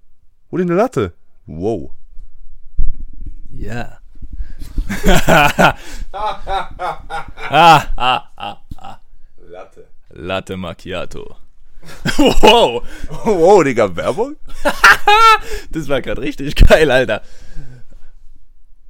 Hol 0.52 0.60
dir 0.60 0.66
eine 0.66 0.76
Latte. 0.76 1.14
Wow. 1.46 1.92
Ja. 3.52 4.00
ah, 5.06 5.76
ah, 7.98 8.32
ah, 8.36 8.58
ah. 8.78 9.00
Latte. 9.50 9.89
Latte 10.20 10.58
Macchiato. 10.58 11.36
wow. 12.18 12.84
Wow, 13.24 13.64
Digga, 13.64 13.96
Werbung? 13.96 14.36
das 15.72 15.88
war 15.88 16.02
gerade 16.02 16.22
richtig 16.22 16.56
geil, 16.56 16.92
Alter. 16.92 17.22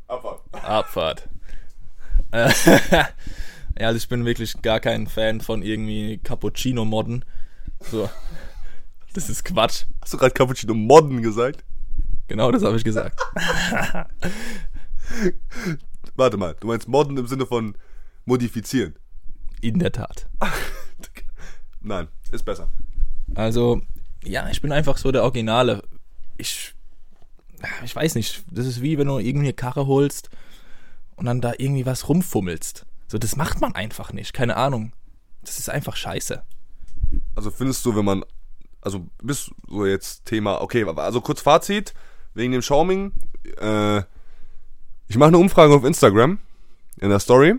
Abfahrt. 0.07 0.41
Abfahrt. 0.53 1.29
Ja, 3.79 3.87
also 3.87 3.97
ich 3.97 4.09
bin 4.09 4.25
wirklich 4.25 4.61
gar 4.61 4.81
kein 4.81 5.07
Fan 5.07 5.39
von 5.39 5.63
irgendwie 5.63 6.17
Cappuccino-Modden. 6.17 7.23
So. 7.79 8.09
Das 9.13 9.29
ist 9.29 9.45
Quatsch. 9.45 9.85
Hast 10.01 10.11
du 10.11 10.17
gerade 10.17 10.33
Cappuccino 10.33 10.73
Modden 10.73 11.21
gesagt? 11.21 11.63
Genau 12.27 12.51
das 12.51 12.61
habe 12.61 12.75
ich 12.75 12.83
gesagt. 12.83 13.21
Warte 16.15 16.35
mal, 16.35 16.57
du 16.59 16.67
meinst 16.67 16.89
Modden 16.89 17.15
im 17.15 17.27
Sinne 17.27 17.45
von 17.45 17.75
modifizieren? 18.25 18.95
In 19.61 19.79
der 19.79 19.93
Tat. 19.93 20.27
Nein, 21.81 22.07
ist 22.31 22.45
besser. 22.45 22.69
Also, 23.35 23.81
ja, 24.23 24.49
ich 24.49 24.61
bin 24.61 24.71
einfach 24.71 24.97
so 24.97 25.11
der 25.11 25.23
Originale. 25.23 25.83
Ich, 26.37 26.73
ich 27.83 27.95
weiß 27.95 28.15
nicht, 28.15 28.43
das 28.51 28.65
ist 28.65 28.81
wie 28.81 28.97
wenn 28.97 29.07
du 29.07 29.19
irgendwie 29.19 29.47
eine 29.47 29.53
Karre 29.53 29.87
holst 29.87 30.29
und 31.15 31.25
dann 31.25 31.41
da 31.41 31.53
irgendwie 31.57 31.85
was 31.85 32.09
rumfummelst. 32.09 32.85
So, 33.07 33.17
das 33.17 33.35
macht 33.35 33.61
man 33.61 33.75
einfach 33.75 34.13
nicht, 34.13 34.33
keine 34.33 34.55
Ahnung. 34.55 34.93
Das 35.41 35.59
ist 35.59 35.69
einfach 35.69 35.95
scheiße. 35.95 36.43
Also 37.35 37.51
findest 37.51 37.85
du, 37.85 37.95
wenn 37.95 38.05
man, 38.05 38.23
also 38.81 39.07
bist 39.23 39.51
so 39.67 39.85
jetzt 39.85 40.25
Thema, 40.25 40.61
okay, 40.61 40.85
also 40.85 41.21
kurz 41.21 41.41
Fazit, 41.41 41.93
wegen 42.33 42.51
dem 42.51 42.61
Schauming, 42.61 43.13
äh, 43.59 43.99
ich 45.07 45.17
mache 45.17 45.29
eine 45.29 45.37
Umfrage 45.37 45.73
auf 45.73 45.83
Instagram, 45.83 46.39
in 46.99 47.09
der 47.09 47.19
Story, 47.19 47.55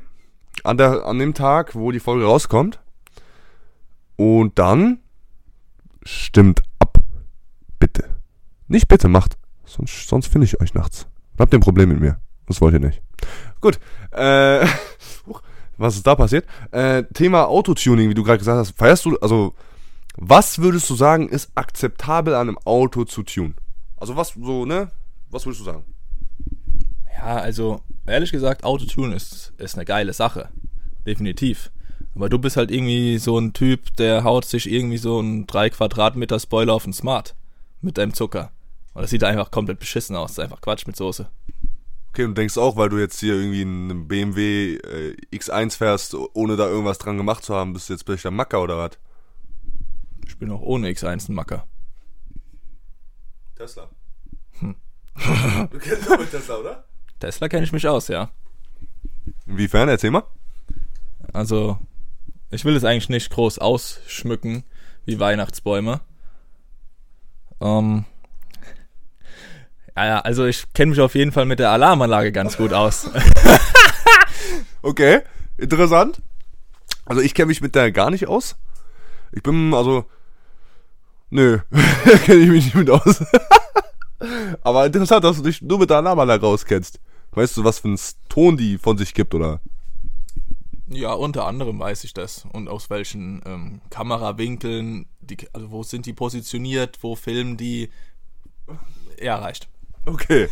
an, 0.64 0.76
der, 0.76 1.06
an 1.06 1.18
dem 1.18 1.34
Tag, 1.34 1.74
wo 1.74 1.90
die 1.90 2.00
Folge 2.00 2.24
rauskommt. 2.24 2.79
Und 4.20 4.58
dann 4.58 4.98
stimmt 6.02 6.62
ab. 6.78 6.98
Bitte. 7.78 8.16
Nicht 8.68 8.86
bitte, 8.86 9.08
macht. 9.08 9.38
Sonst, 9.64 10.08
sonst 10.08 10.26
finde 10.26 10.44
ich 10.44 10.60
euch 10.60 10.74
nachts. 10.74 11.06
Habt 11.38 11.54
ihr 11.54 11.58
ein 11.58 11.62
Problem 11.62 11.88
mit 11.88 12.00
mir. 12.00 12.20
Das 12.46 12.60
wollt 12.60 12.74
ihr 12.74 12.80
nicht. 12.80 13.00
Gut. 13.62 13.80
Äh, 14.10 14.66
was 15.78 15.96
ist 15.96 16.06
da 16.06 16.16
passiert? 16.16 16.44
Äh, 16.70 17.04
Thema 17.14 17.46
Autotuning, 17.46 18.10
wie 18.10 18.14
du 18.14 18.22
gerade 18.22 18.36
gesagt 18.36 18.58
hast. 18.58 18.76
Feierst 18.76 19.06
du, 19.06 19.16
also, 19.20 19.54
was 20.18 20.58
würdest 20.58 20.90
du 20.90 20.96
sagen, 20.96 21.30
ist 21.30 21.52
akzeptabel 21.54 22.34
an 22.34 22.50
einem 22.50 22.58
Auto 22.66 23.04
zu 23.04 23.22
tun? 23.22 23.54
Also, 23.96 24.16
was 24.16 24.34
so, 24.38 24.66
ne? 24.66 24.90
Was 25.30 25.46
würdest 25.46 25.62
du 25.62 25.64
sagen? 25.64 25.84
Ja, 27.16 27.36
also, 27.36 27.80
ehrlich 28.04 28.32
gesagt, 28.32 28.64
Autotune 28.64 29.14
ist, 29.14 29.54
ist 29.56 29.76
eine 29.76 29.86
geile 29.86 30.12
Sache. 30.12 30.50
Definitiv. 31.06 31.70
Aber 32.14 32.28
du 32.28 32.38
bist 32.38 32.56
halt 32.56 32.70
irgendwie 32.70 33.18
so 33.18 33.38
ein 33.38 33.52
Typ, 33.52 33.96
der 33.96 34.24
haut 34.24 34.44
sich 34.44 34.70
irgendwie 34.70 34.98
so 34.98 35.18
einen 35.18 35.46
3 35.46 35.70
Quadratmeter 35.70 36.40
Spoiler 36.40 36.74
auf 36.74 36.84
den 36.84 36.92
Smart 36.92 37.34
mit 37.80 37.98
deinem 37.98 38.14
Zucker. 38.14 38.50
Und 38.94 39.02
das 39.02 39.10
sieht 39.10 39.24
einfach 39.24 39.50
komplett 39.50 39.78
beschissen 39.78 40.16
aus. 40.16 40.30
Das 40.30 40.38
ist 40.38 40.44
einfach 40.44 40.60
Quatsch 40.60 40.86
mit 40.86 40.96
Soße. 40.96 41.28
Okay, 42.10 42.24
und 42.24 42.30
du 42.30 42.40
denkst 42.40 42.58
auch, 42.58 42.76
weil 42.76 42.88
du 42.88 42.98
jetzt 42.98 43.20
hier 43.20 43.34
irgendwie 43.34 43.62
einen 43.62 44.08
BMW 44.08 44.74
äh, 44.76 45.16
X1 45.32 45.76
fährst, 45.76 46.16
ohne 46.34 46.56
da 46.56 46.66
irgendwas 46.66 46.98
dran 46.98 47.16
gemacht 47.16 47.44
zu 47.44 47.54
haben, 47.54 47.72
bist 47.72 47.88
du 47.88 47.92
jetzt 47.92 48.04
plötzlich 48.04 48.22
der 48.22 48.32
Macker 48.32 48.62
oder 48.62 48.78
was? 48.78 48.98
Ich 50.26 50.36
bin 50.36 50.50
auch 50.50 50.60
ohne 50.60 50.88
X1 50.88 51.28
ein 51.28 51.34
Macker. 51.34 51.66
Tesla. 53.54 53.88
Hm. 54.58 54.74
du 55.70 55.78
kennst 55.78 56.10
auch 56.10 56.18
mit 56.18 56.30
Tesla, 56.30 56.56
oder? 56.56 56.84
Tesla 57.20 57.48
kenne 57.48 57.64
ich 57.64 57.72
mich 57.72 57.86
aus, 57.86 58.08
ja. 58.08 58.30
Inwiefern? 59.46 59.88
Erzähl 59.88 60.10
mal. 60.10 60.24
Also, 61.32 61.78
ich 62.50 62.64
will 62.64 62.76
es 62.76 62.84
eigentlich 62.84 63.08
nicht 63.08 63.30
groß 63.30 63.58
ausschmücken 63.58 64.64
wie 65.04 65.20
Weihnachtsbäume. 65.20 66.00
Ähm, 67.60 68.04
ja, 69.96 70.20
also 70.20 70.46
ich 70.46 70.72
kenne 70.72 70.90
mich 70.90 71.00
auf 71.00 71.14
jeden 71.14 71.32
Fall 71.32 71.44
mit 71.44 71.58
der 71.58 71.70
Alarmanlage 71.70 72.32
ganz 72.32 72.56
gut 72.56 72.72
aus. 72.72 73.10
okay, 74.82 75.20
interessant. 75.58 76.22
Also 77.04 77.20
ich 77.20 77.34
kenne 77.34 77.46
mich 77.46 77.60
mit 77.60 77.74
der 77.74 77.92
gar 77.92 78.10
nicht 78.10 78.26
aus. 78.28 78.56
Ich 79.32 79.42
bin, 79.42 79.74
also, 79.74 80.06
nö, 81.28 81.58
kenne 82.24 82.40
ich 82.40 82.48
mich 82.48 82.64
nicht 82.64 82.76
mit 82.76 82.90
aus. 82.90 83.22
Aber 84.62 84.86
interessant, 84.86 85.24
dass 85.24 85.36
du 85.36 85.42
dich 85.42 85.62
nur 85.62 85.78
mit 85.78 85.90
der 85.90 85.98
Alarmanlage 85.98 86.46
auskennst. 86.46 87.00
Weißt 87.32 87.56
du, 87.56 87.64
was 87.64 87.78
für 87.78 87.88
einen 87.88 87.98
Ton 88.28 88.56
die 88.56 88.78
von 88.78 88.98
sich 88.98 89.14
gibt, 89.14 89.34
oder? 89.34 89.60
Ja, 90.92 91.12
unter 91.12 91.46
anderem 91.46 91.78
weiß 91.78 92.02
ich 92.02 92.14
das. 92.14 92.44
Und 92.52 92.68
aus 92.68 92.90
welchen 92.90 93.40
ähm, 93.46 93.80
Kamerawinkeln, 93.90 95.06
die, 95.20 95.36
also 95.52 95.70
wo 95.70 95.84
sind 95.84 96.04
die 96.04 96.12
positioniert, 96.12 96.98
wo 97.02 97.14
filmen 97.14 97.56
die. 97.56 97.90
Ja, 99.22 99.36
reicht. 99.36 99.68
Okay. 100.04 100.48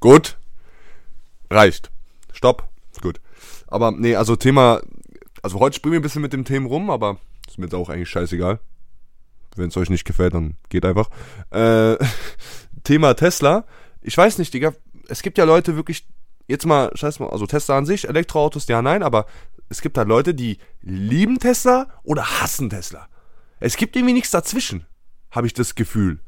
Gut. 0.00 0.38
Reicht. 1.50 1.90
Stopp. 2.32 2.66
Gut. 3.02 3.20
Aber 3.66 3.90
nee, 3.90 4.16
also 4.16 4.36
Thema. 4.36 4.80
Also 5.42 5.60
heute 5.60 5.76
springen 5.76 5.92
wir 5.92 6.00
ein 6.00 6.02
bisschen 6.02 6.22
mit 6.22 6.32
dem 6.32 6.46
Thema 6.46 6.68
rum, 6.68 6.88
aber 6.88 7.18
ist 7.46 7.58
mir 7.58 7.66
jetzt 7.66 7.74
auch 7.74 7.90
eigentlich 7.90 8.08
scheißegal. 8.08 8.60
Wenn 9.54 9.68
es 9.68 9.76
euch 9.76 9.90
nicht 9.90 10.06
gefällt, 10.06 10.32
dann 10.32 10.56
geht 10.70 10.86
einfach. 10.86 11.10
Äh, 11.50 11.96
Thema 12.84 13.14
Tesla. 13.14 13.66
Ich 14.00 14.16
weiß 14.16 14.38
nicht, 14.38 14.54
Digga. 14.54 14.72
Es 15.08 15.20
gibt 15.20 15.36
ja 15.36 15.44
Leute 15.44 15.76
wirklich. 15.76 16.06
Jetzt 16.46 16.64
mal, 16.64 16.90
scheiß 16.94 17.20
mal, 17.20 17.28
also 17.28 17.46
Tesla 17.46 17.76
an 17.76 17.84
sich, 17.84 18.08
Elektroautos, 18.08 18.66
ja, 18.68 18.80
nein, 18.80 19.02
aber 19.02 19.26
es 19.68 19.80
gibt 19.80 19.98
halt 19.98 20.08
Leute, 20.08 20.34
die 20.34 20.58
lieben 20.80 21.38
Tesla 21.38 21.88
oder 22.02 22.40
hassen 22.40 22.70
Tesla. 22.70 23.08
Es 23.60 23.76
gibt 23.76 23.96
irgendwie 23.96 24.14
nichts 24.14 24.30
dazwischen, 24.30 24.86
habe 25.30 25.46
ich 25.46 25.54
das 25.54 25.74
Gefühl. 25.74 26.20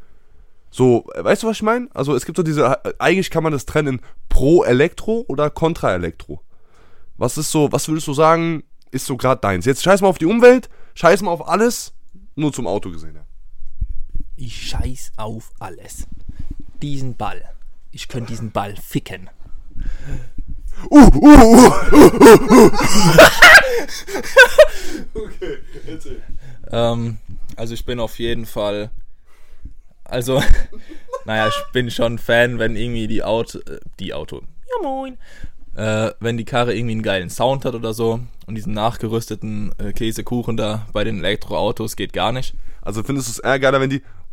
So, 0.70 1.08
weißt 1.16 1.42
du, 1.42 1.48
was 1.48 1.56
ich 1.56 1.62
meine? 1.62 1.88
Also 1.94 2.14
es 2.14 2.24
gibt 2.24 2.36
so 2.36 2.42
diese, 2.42 3.00
eigentlich 3.00 3.30
kann 3.30 3.42
man 3.42 3.52
das 3.52 3.66
trennen 3.66 4.00
pro 4.28 4.62
Elektro 4.62 5.24
oder 5.26 5.50
kontra 5.50 5.92
Elektro. 5.94 6.42
Was 7.16 7.36
ist 7.38 7.50
so, 7.50 7.72
was 7.72 7.88
würdest 7.88 8.06
du 8.06 8.14
sagen, 8.14 8.62
ist 8.90 9.06
so 9.06 9.16
gerade 9.16 9.40
deins? 9.40 9.66
Jetzt 9.66 9.82
scheiß 9.82 10.00
mal 10.00 10.08
auf 10.08 10.18
die 10.18 10.26
Umwelt, 10.26 10.68
scheiß 10.94 11.22
mal 11.22 11.32
auf 11.32 11.46
alles, 11.48 11.92
nur 12.34 12.52
zum 12.52 12.66
Auto 12.66 12.90
gesehen. 12.90 13.16
Ja. 13.16 13.26
Ich 14.36 14.68
scheiß 14.68 15.12
auf 15.16 15.52
alles. 15.58 16.06
Diesen 16.80 17.16
Ball. 17.16 17.42
Ich 17.90 18.08
könnte 18.08 18.28
diesen 18.28 18.52
Ball 18.52 18.76
ficken. 18.76 19.28
Uh, 20.88 20.96
uh, 20.96 21.10
uh, 21.12 21.70
uh, 21.92 22.50
uh. 22.52 22.70
okay, 25.14 25.58
erzähl. 25.86 26.22
Ähm, 26.72 27.18
also 27.56 27.74
ich 27.74 27.84
bin 27.84 28.00
auf 28.00 28.18
jeden 28.18 28.46
Fall 28.46 28.90
also, 30.10 30.42
naja, 31.24 31.48
ich 31.48 31.72
bin 31.72 31.90
schon 31.90 32.18
Fan, 32.18 32.58
wenn 32.58 32.76
irgendwie 32.76 33.06
die 33.06 33.22
Auto, 33.22 33.58
äh, 33.58 33.78
die 34.00 34.12
Auto, 34.12 34.42
ja 34.68 34.82
moin, 34.82 35.16
äh, 35.76 36.10
wenn 36.20 36.36
die 36.36 36.44
Karre 36.44 36.74
irgendwie 36.74 36.94
einen 36.94 37.02
geilen 37.02 37.30
Sound 37.30 37.64
hat 37.64 37.74
oder 37.74 37.94
so 37.94 38.20
und 38.46 38.54
diesen 38.56 38.74
nachgerüsteten 38.74 39.72
äh, 39.78 39.92
Käsekuchen 39.92 40.56
da 40.56 40.86
bei 40.92 41.04
den 41.04 41.18
Elektroautos 41.18 41.94
geht 41.94 42.12
gar 42.12 42.32
nicht. 42.32 42.54
Also 42.82 43.04
findest 43.04 43.28
du 43.28 43.32
es 43.32 43.38
eher 43.38 43.58
geiler, 43.60 43.80
wenn 43.80 43.90
die 43.90 44.02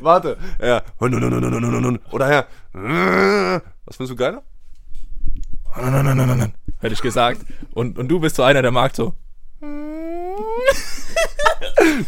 Warte, 0.00 0.36
ja, 0.60 0.82
oder 2.10 2.32
ja, 2.32 2.44
was 3.86 3.96
findest 3.96 4.12
du 4.12 4.16
geiler? 4.16 4.42
Hätte 6.78 6.94
ich 6.94 7.02
gesagt. 7.02 7.40
Und, 7.72 7.98
und 7.98 8.08
du 8.08 8.20
bist 8.20 8.36
so 8.36 8.42
einer, 8.42 8.62
der 8.62 8.70
mag 8.70 8.94
so. 8.94 9.14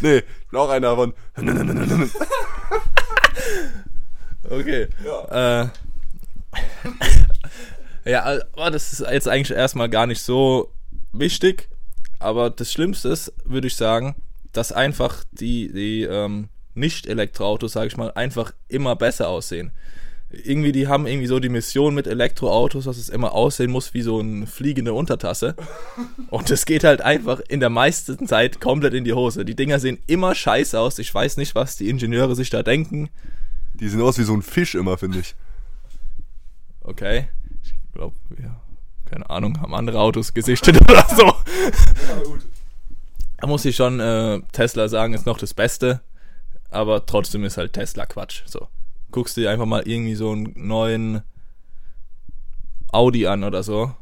nee, 0.01 0.17
ich 0.17 0.47
bin 0.49 0.59
auch 0.59 0.69
einer 0.69 0.95
von. 0.95 1.13
okay. 4.49 4.87
Ja. 5.03 5.63
Äh, 5.63 5.69
ja, 8.11 8.23
aber 8.53 8.71
das 8.71 8.93
ist 8.93 8.99
jetzt 9.01 9.27
eigentlich 9.27 9.55
erstmal 9.55 9.89
gar 9.89 10.07
nicht 10.07 10.21
so 10.21 10.71
wichtig. 11.11 11.69
Aber 12.19 12.49
das 12.49 12.71
Schlimmste 12.71 13.09
ist, 13.09 13.33
würde 13.43 13.67
ich 13.67 13.75
sagen, 13.75 14.15
dass 14.53 14.71
einfach 14.71 15.23
die, 15.31 15.71
die 15.71 16.03
ähm, 16.03 16.49
Nicht-Elektroautos, 16.73 17.73
sage 17.73 17.87
ich 17.87 17.97
mal, 17.97 18.11
einfach 18.13 18.53
immer 18.69 18.95
besser 18.95 19.27
aussehen 19.27 19.71
irgendwie, 20.29 20.73
die 20.73 20.87
haben 20.87 21.07
irgendwie 21.07 21.27
so 21.27 21.39
die 21.39 21.49
Mission 21.49 21.95
mit 21.95 22.05
Elektroautos, 22.05 22.85
dass 22.85 22.97
es 22.97 23.07
immer 23.07 23.31
aussehen 23.31 23.71
muss 23.71 23.93
wie 23.93 24.01
so 24.01 24.19
eine 24.19 24.45
fliegende 24.45 24.93
Untertasse. 24.93 25.55
Und 26.29 26.49
das 26.49 26.65
geht 26.65 26.83
halt 26.83 27.01
einfach 27.01 27.39
in 27.47 27.61
der 27.61 27.69
meisten 27.69 28.27
Zeit 28.27 28.59
komplett 28.59 28.93
in 28.93 29.05
die 29.05 29.13
Hose. 29.13 29.45
Die 29.45 29.55
Dinger 29.55 29.79
sehen 29.79 29.99
immer 30.05 30.35
scheiße 30.35 30.77
aus. 30.77 30.99
Ich 30.99 31.13
weiß 31.13 31.37
nicht, 31.37 31.55
was 31.55 31.77
die 31.77 31.89
Ingenieure 31.89 32.35
sich 32.35 32.49
da 32.49 32.61
denken. 32.61 33.09
Die 33.75 33.87
sehen 33.87 34.01
aus 34.01 34.17
wie 34.17 34.23
so 34.23 34.33
ein 34.33 34.41
Fisch 34.41 34.75
immer, 34.75 34.97
finde 34.97 35.19
ich. 35.19 35.35
Okay. 36.81 37.29
Ich 37.63 37.73
glaube, 37.93 38.15
ja, 38.41 38.59
keine 39.05 39.29
Ahnung, 39.29 39.61
haben 39.61 39.73
andere 39.73 40.01
Autos 40.01 40.33
gesichtet 40.33 40.81
oder 40.89 41.05
so. 41.15 41.25
Ja, 41.25 42.23
gut. 42.25 42.41
Da 43.37 43.47
muss 43.47 43.63
ich 43.63 43.75
schon 43.75 43.99
äh, 44.01 44.41
Tesla 44.51 44.89
sagen, 44.89 45.13
ist 45.13 45.25
noch 45.25 45.37
das 45.37 45.53
Beste. 45.53 46.01
Aber 46.69 47.05
trotzdem 47.05 47.45
ist 47.45 47.55
halt 47.55 47.71
Tesla 47.71 48.05
Quatsch. 48.05 48.41
So 48.45 48.67
guckst 49.11 49.37
dir 49.37 49.49
einfach 49.49 49.65
mal 49.65 49.87
irgendwie 49.87 50.15
so 50.15 50.31
einen 50.31 50.53
neuen 50.55 51.21
Audi 52.91 53.27
an 53.27 53.43
oder 53.43 53.63
so. 53.63 53.95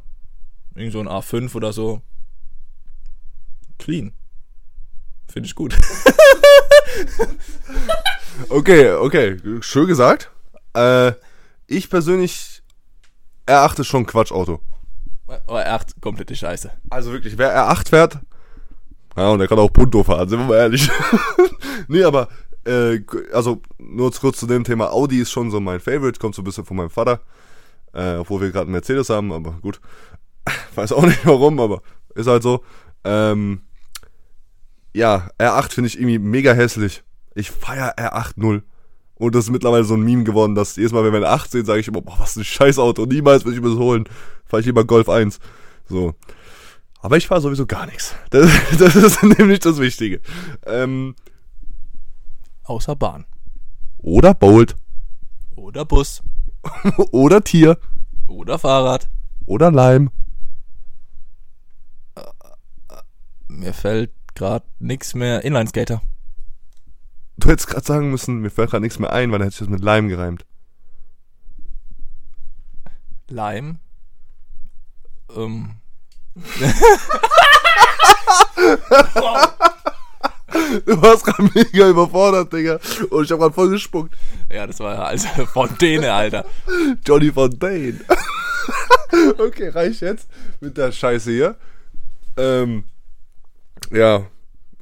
Irgend 0.75 0.93
so 0.93 0.99
ein 0.99 1.07
A5 1.07 1.55
oder 1.55 1.73
so. 1.73 2.01
Clean. 3.79 4.13
Finde 5.27 5.47
ich 5.47 5.55
gut. 5.55 5.75
okay, 8.49 8.91
okay. 8.91 9.37
Schön 9.61 9.87
gesagt. 9.87 10.31
Äh, 10.73 11.13
ich 11.67 11.89
persönlich 11.89 12.61
R8 13.47 13.81
ist 13.81 13.87
schon 13.87 14.05
Quatschauto. 14.05 14.61
Aber 15.27 15.41
R8 15.47 15.99
komplette 16.01 16.35
Scheiße. 16.35 16.71
Also 16.89 17.11
wirklich, 17.11 17.37
wer 17.37 17.55
R8 17.55 17.89
fährt, 17.89 18.19
ja, 19.17 19.29
und 19.29 19.39
der 19.39 19.47
kann 19.47 19.59
auch 19.59 19.71
Punto 19.71 20.03
fahren, 20.03 20.27
sind 20.27 20.39
wir 20.39 20.45
mal 20.45 20.57
ehrlich. 20.57 20.89
nee, 21.87 22.03
aber 22.03 22.27
äh, 22.65 23.01
also 23.31 23.61
nur 23.77 24.11
kurz 24.11 24.39
zu 24.39 24.47
dem 24.47 24.63
Thema, 24.63 24.91
Audi 24.91 25.19
ist 25.19 25.31
schon 25.31 25.51
so 25.51 25.59
mein 25.59 25.79
Favorite, 25.79 26.19
kommt 26.19 26.35
so 26.35 26.41
ein 26.41 26.45
bisschen 26.45 26.65
von 26.65 26.77
meinem 26.77 26.89
Vater. 26.89 27.21
Äh, 27.93 28.15
obwohl 28.15 28.41
wir 28.41 28.51
gerade 28.51 28.63
einen 28.63 28.73
Mercedes 28.73 29.09
haben, 29.09 29.31
aber 29.31 29.53
gut. 29.61 29.79
Weiß 30.75 30.91
auch 30.91 31.05
nicht 31.05 31.25
warum, 31.25 31.59
aber 31.59 31.81
ist 32.13 32.27
halt 32.27 32.43
so. 32.43 32.63
Ähm, 33.03 33.61
ja, 34.93 35.29
R8 35.39 35.71
finde 35.71 35.87
ich 35.87 35.97
irgendwie 35.97 36.19
mega 36.19 36.53
hässlich. 36.53 37.03
Ich 37.35 37.51
feier 37.51 37.95
R8 37.97 38.33
0. 38.35 38.63
Und 39.15 39.35
das 39.35 39.45
ist 39.45 39.51
mittlerweile 39.51 39.85
so 39.85 39.93
ein 39.93 40.03
Meme 40.03 40.23
geworden, 40.23 40.55
dass 40.55 40.75
jedes 40.75 40.91
Mal, 40.91 41.03
wenn 41.03 41.13
wir 41.13 41.17
eine 41.17 41.29
8 41.29 41.51
sehen, 41.51 41.65
sage 41.65 41.79
ich 41.79 41.87
immer, 41.87 42.01
boah, 42.01 42.17
was 42.19 42.35
ein 42.35 42.43
scheiß 42.43 42.79
Auto. 42.79 43.05
Niemals 43.05 43.45
will 43.45 43.53
ich 43.53 43.61
mir 43.61 43.69
das 43.69 43.77
holen. 43.77 44.05
Fahr 44.45 44.59
ich 44.59 44.65
lieber 44.65 44.83
Golf 44.83 45.07
1. 45.07 45.39
So. 45.87 46.15
Aber 46.99 47.17
ich 47.17 47.27
fahre 47.27 47.41
sowieso 47.41 47.65
gar 47.65 47.85
nichts. 47.85 48.15
Das, 48.31 48.49
das 48.77 48.95
ist 48.95 49.23
nämlich 49.23 49.59
das 49.59 49.79
Wichtige. 49.79 50.19
Ähm, 50.65 51.15
Außer 52.65 52.95
Bahn. 52.95 53.25
Oder 53.99 54.33
Bolt. 54.33 54.75
Oder 55.55 55.85
Bus. 55.85 56.23
Oder 57.11 57.43
Tier. 57.43 57.77
Oder 58.27 58.57
Fahrrad. 58.57 59.07
Oder 59.45 59.71
Leim. 59.71 60.09
Mir 63.47 63.73
fällt 63.73 64.11
gerade 64.33 64.65
nichts 64.79 65.13
mehr. 65.13 65.43
Inlineskater. 65.43 66.01
Du 67.37 67.49
hättest 67.49 67.67
gerade 67.67 67.85
sagen 67.85 68.09
müssen, 68.09 68.39
mir 68.39 68.49
fällt 68.49 68.71
gerade 68.71 68.81
nichts 68.81 68.97
mehr 68.97 69.13
ein, 69.13 69.31
weil 69.31 69.39
dann 69.39 69.45
hättest 69.45 69.61
du 69.61 69.65
das 69.65 69.71
mit 69.71 69.83
Leim 69.83 70.07
gereimt. 70.07 70.45
Leim? 73.27 73.79
Ähm. 75.35 75.75
Du 80.85 81.01
warst 81.01 81.25
gerade 81.25 81.49
mega 81.53 81.89
überfordert, 81.89 82.51
Digga. 82.53 82.79
Und 83.09 83.25
ich 83.25 83.31
hab 83.31 83.39
grad 83.39 83.53
voll 83.53 83.69
gespuckt. 83.69 84.13
Ja, 84.51 84.65
das 84.67 84.79
war 84.79 84.95
ja 84.95 85.03
also 85.03 85.27
Fontäne, 85.53 86.13
Alter. 86.13 86.45
Johnny 87.05 87.31
Fontaine. 87.31 87.99
okay, 89.37 89.69
reicht 89.69 90.01
jetzt 90.01 90.27
mit 90.59 90.77
der 90.77 90.91
Scheiße 90.91 91.31
hier. 91.31 91.55
ähm, 92.37 92.83
ja, 93.91 94.25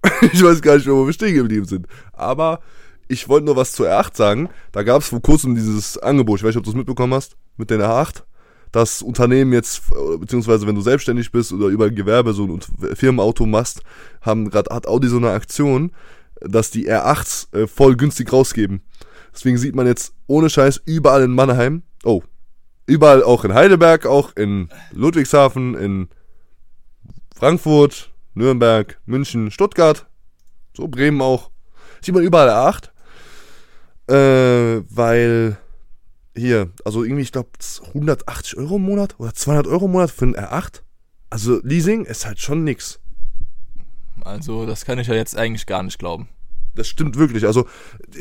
ich 0.33 0.43
weiß 0.43 0.61
gar 0.61 0.75
nicht 0.75 0.85
mehr, 0.85 0.95
wo 0.95 1.05
wir 1.05 1.13
stehen 1.13 1.35
geblieben 1.35 1.65
sind. 1.65 1.87
Aber 2.13 2.59
ich 3.07 3.27
wollte 3.29 3.45
nur 3.45 3.55
was 3.55 3.71
zur 3.71 3.87
R8 3.87 4.15
sagen. 4.15 4.49
Da 4.71 4.83
gab 4.83 5.01
es 5.01 5.09
vor 5.09 5.21
kurzem 5.21 5.55
dieses 5.55 5.97
Angebot, 5.97 6.39
ich 6.39 6.43
weiß 6.43 6.49
nicht, 6.49 6.57
ob 6.57 6.63
du 6.63 6.71
es 6.71 6.75
mitbekommen 6.75 7.13
hast, 7.13 7.35
mit 7.57 7.69
der 7.69 7.79
R8. 7.79 8.23
Das 8.73 9.03
Unternehmen 9.03 9.53
jetzt, 9.53 9.83
beziehungsweise 10.19 10.65
wenn 10.65 10.73
du 10.73 10.81
selbstständig 10.81 11.31
bist 11.31 11.53
oder 11.53 11.67
über 11.67 11.91
Gewerbe 11.91 12.33
so 12.33 12.45
ein 12.45 12.59
Firmenauto 12.95 13.45
machst, 13.45 13.83
haben 14.21 14.49
grad, 14.49 14.69
hat 14.71 14.87
Audi 14.87 15.07
so 15.07 15.17
eine 15.17 15.29
Aktion, 15.29 15.91
dass 16.41 16.71
die 16.71 16.89
R8s 16.89 17.55
äh, 17.55 17.67
voll 17.67 17.95
günstig 17.95 18.33
rausgeben. 18.33 18.81
Deswegen 19.31 19.59
sieht 19.59 19.75
man 19.75 19.85
jetzt 19.85 20.13
ohne 20.25 20.49
Scheiß 20.49 20.81
überall 20.85 21.21
in 21.21 21.35
Mannheim, 21.35 21.83
oh, 22.03 22.23
überall 22.87 23.23
auch 23.23 23.45
in 23.45 23.53
Heidelberg, 23.53 24.07
auch 24.07 24.35
in 24.35 24.69
Ludwigshafen, 24.91 25.75
in 25.75 26.09
Frankfurt, 27.35 28.11
Nürnberg, 28.33 28.99
München, 29.05 29.51
Stuttgart, 29.51 30.07
so 30.75 30.87
Bremen 30.87 31.21
auch. 31.21 31.51
Sieht 32.01 32.15
man 32.15 32.23
überall 32.23 32.49
R8. 32.49 32.89
Äh, 34.09 34.83
weil 34.89 35.57
hier, 36.35 36.71
also 36.83 37.03
irgendwie, 37.03 37.23
ich 37.23 37.31
glaube, 37.31 37.49
180 37.87 38.57
Euro 38.57 38.77
im 38.77 38.83
Monat 38.83 39.15
oder 39.19 39.33
200 39.33 39.67
Euro 39.67 39.85
im 39.85 39.91
Monat 39.91 40.11
für 40.11 40.25
ein 40.25 40.35
R8. 40.35 40.81
Also 41.29 41.59
Leasing 41.63 42.05
ist 42.05 42.25
halt 42.25 42.39
schon 42.39 42.63
nix. 42.63 42.99
Also, 44.21 44.65
das 44.65 44.85
kann 44.85 44.99
ich 44.99 45.07
ja 45.07 45.15
jetzt 45.15 45.37
eigentlich 45.37 45.65
gar 45.65 45.83
nicht 45.83 45.99
glauben. 45.99 46.29
Das 46.75 46.87
stimmt 46.87 47.17
wirklich. 47.17 47.45
Also, 47.45 47.67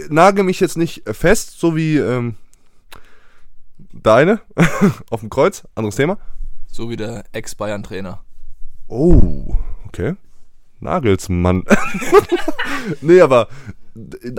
nagel 0.09 0.45
mich 0.45 0.61
jetzt 0.61 0.77
nicht 0.77 1.03
fest, 1.07 1.59
so 1.59 1.77
wie 1.77 1.97
ähm, 1.97 2.37
deine 3.93 4.41
auf 5.11 5.21
dem 5.21 5.31
Kreuz. 5.31 5.63
Anderes 5.75 5.97
Thema. 5.97 6.19
So 6.71 6.91
wie 6.91 6.97
der 6.97 7.25
Ex-Bayern-Trainer. 7.33 8.23
Oh, 8.89 9.57
okay. 9.87 10.17
Nagelsmann. 10.81 11.65
nee, 13.01 13.21
aber 13.21 13.49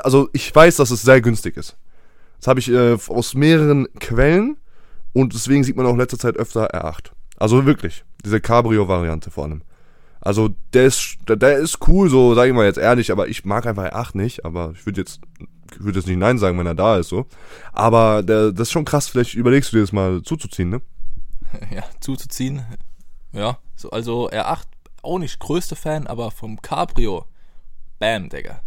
also 0.03 0.30
ich 0.34 0.53
weiß, 0.53 0.78
dass 0.78 0.91
es 0.91 1.01
sehr 1.01 1.21
günstig 1.21 1.57
ist. 1.57 1.78
Das 2.44 2.50
habe 2.50 2.60
ich 2.60 2.70
äh, 2.70 2.98
aus 3.08 3.36
mehreren 3.36 3.88
Quellen 4.02 4.58
und 5.14 5.34
deswegen 5.34 5.64
sieht 5.64 5.78
man 5.78 5.86
auch 5.86 5.94
in 5.94 5.98
letzter 5.98 6.20
Zeit 6.20 6.36
öfter 6.36 6.76
R8. 6.76 7.12
Also 7.38 7.66
wirklich, 7.66 8.04
diese 8.26 8.41
Cabrio-Variante 8.41 9.32
vor 9.32 9.46
allem. 9.46 9.62
Also 10.20 10.50
der 10.74 10.88
ist, 10.88 11.20
der, 11.26 11.58
ist 11.60 11.88
cool, 11.88 12.10
so 12.10 12.36
sage 12.36 12.50
ich 12.50 12.54
mal 12.54 12.66
jetzt 12.66 12.80
ehrlich, 12.80 13.14
aber 13.14 13.30
ich 13.30 13.46
mag 13.46 13.66
einfach 13.66 13.86
R8 13.86 14.18
nicht, 14.18 14.44
aber 14.44 14.74
ich 14.76 14.86
würde 14.86 15.00
jetzt 15.00 15.22
würde 15.78 16.00
jetzt 16.00 16.08
nicht 16.10 16.18
Nein 16.18 16.38
sagen, 16.38 16.60
wenn 16.60 16.68
er 16.68 16.76
da 16.76 16.98
ist, 16.98 17.08
so. 17.08 17.28
Aber 17.72 18.22
der, 18.22 18.52
das 18.52 18.68
ist 18.68 18.74
schon 18.74 18.84
krass, 18.84 19.08
vielleicht 19.08 19.36
überlegst 19.36 19.72
du 19.72 19.78
dir 19.78 19.84
das 19.84 19.94
mal 19.94 20.22
zuzuziehen, 20.22 20.70
ne? 20.70 20.82
Ja, 21.74 21.84
zuzuziehen. 22.02 22.66
Ja, 23.32 23.58
so, 23.78 23.89
also 23.91 24.30
R8 24.30 24.64
auch 25.02 25.18
nicht 25.18 25.39
größter 25.39 25.78
Fan, 25.78 26.08
aber 26.08 26.30
vom 26.30 26.62
Cabrio. 26.62 27.26
Bam, 28.00 28.28
Digga. 28.28 28.60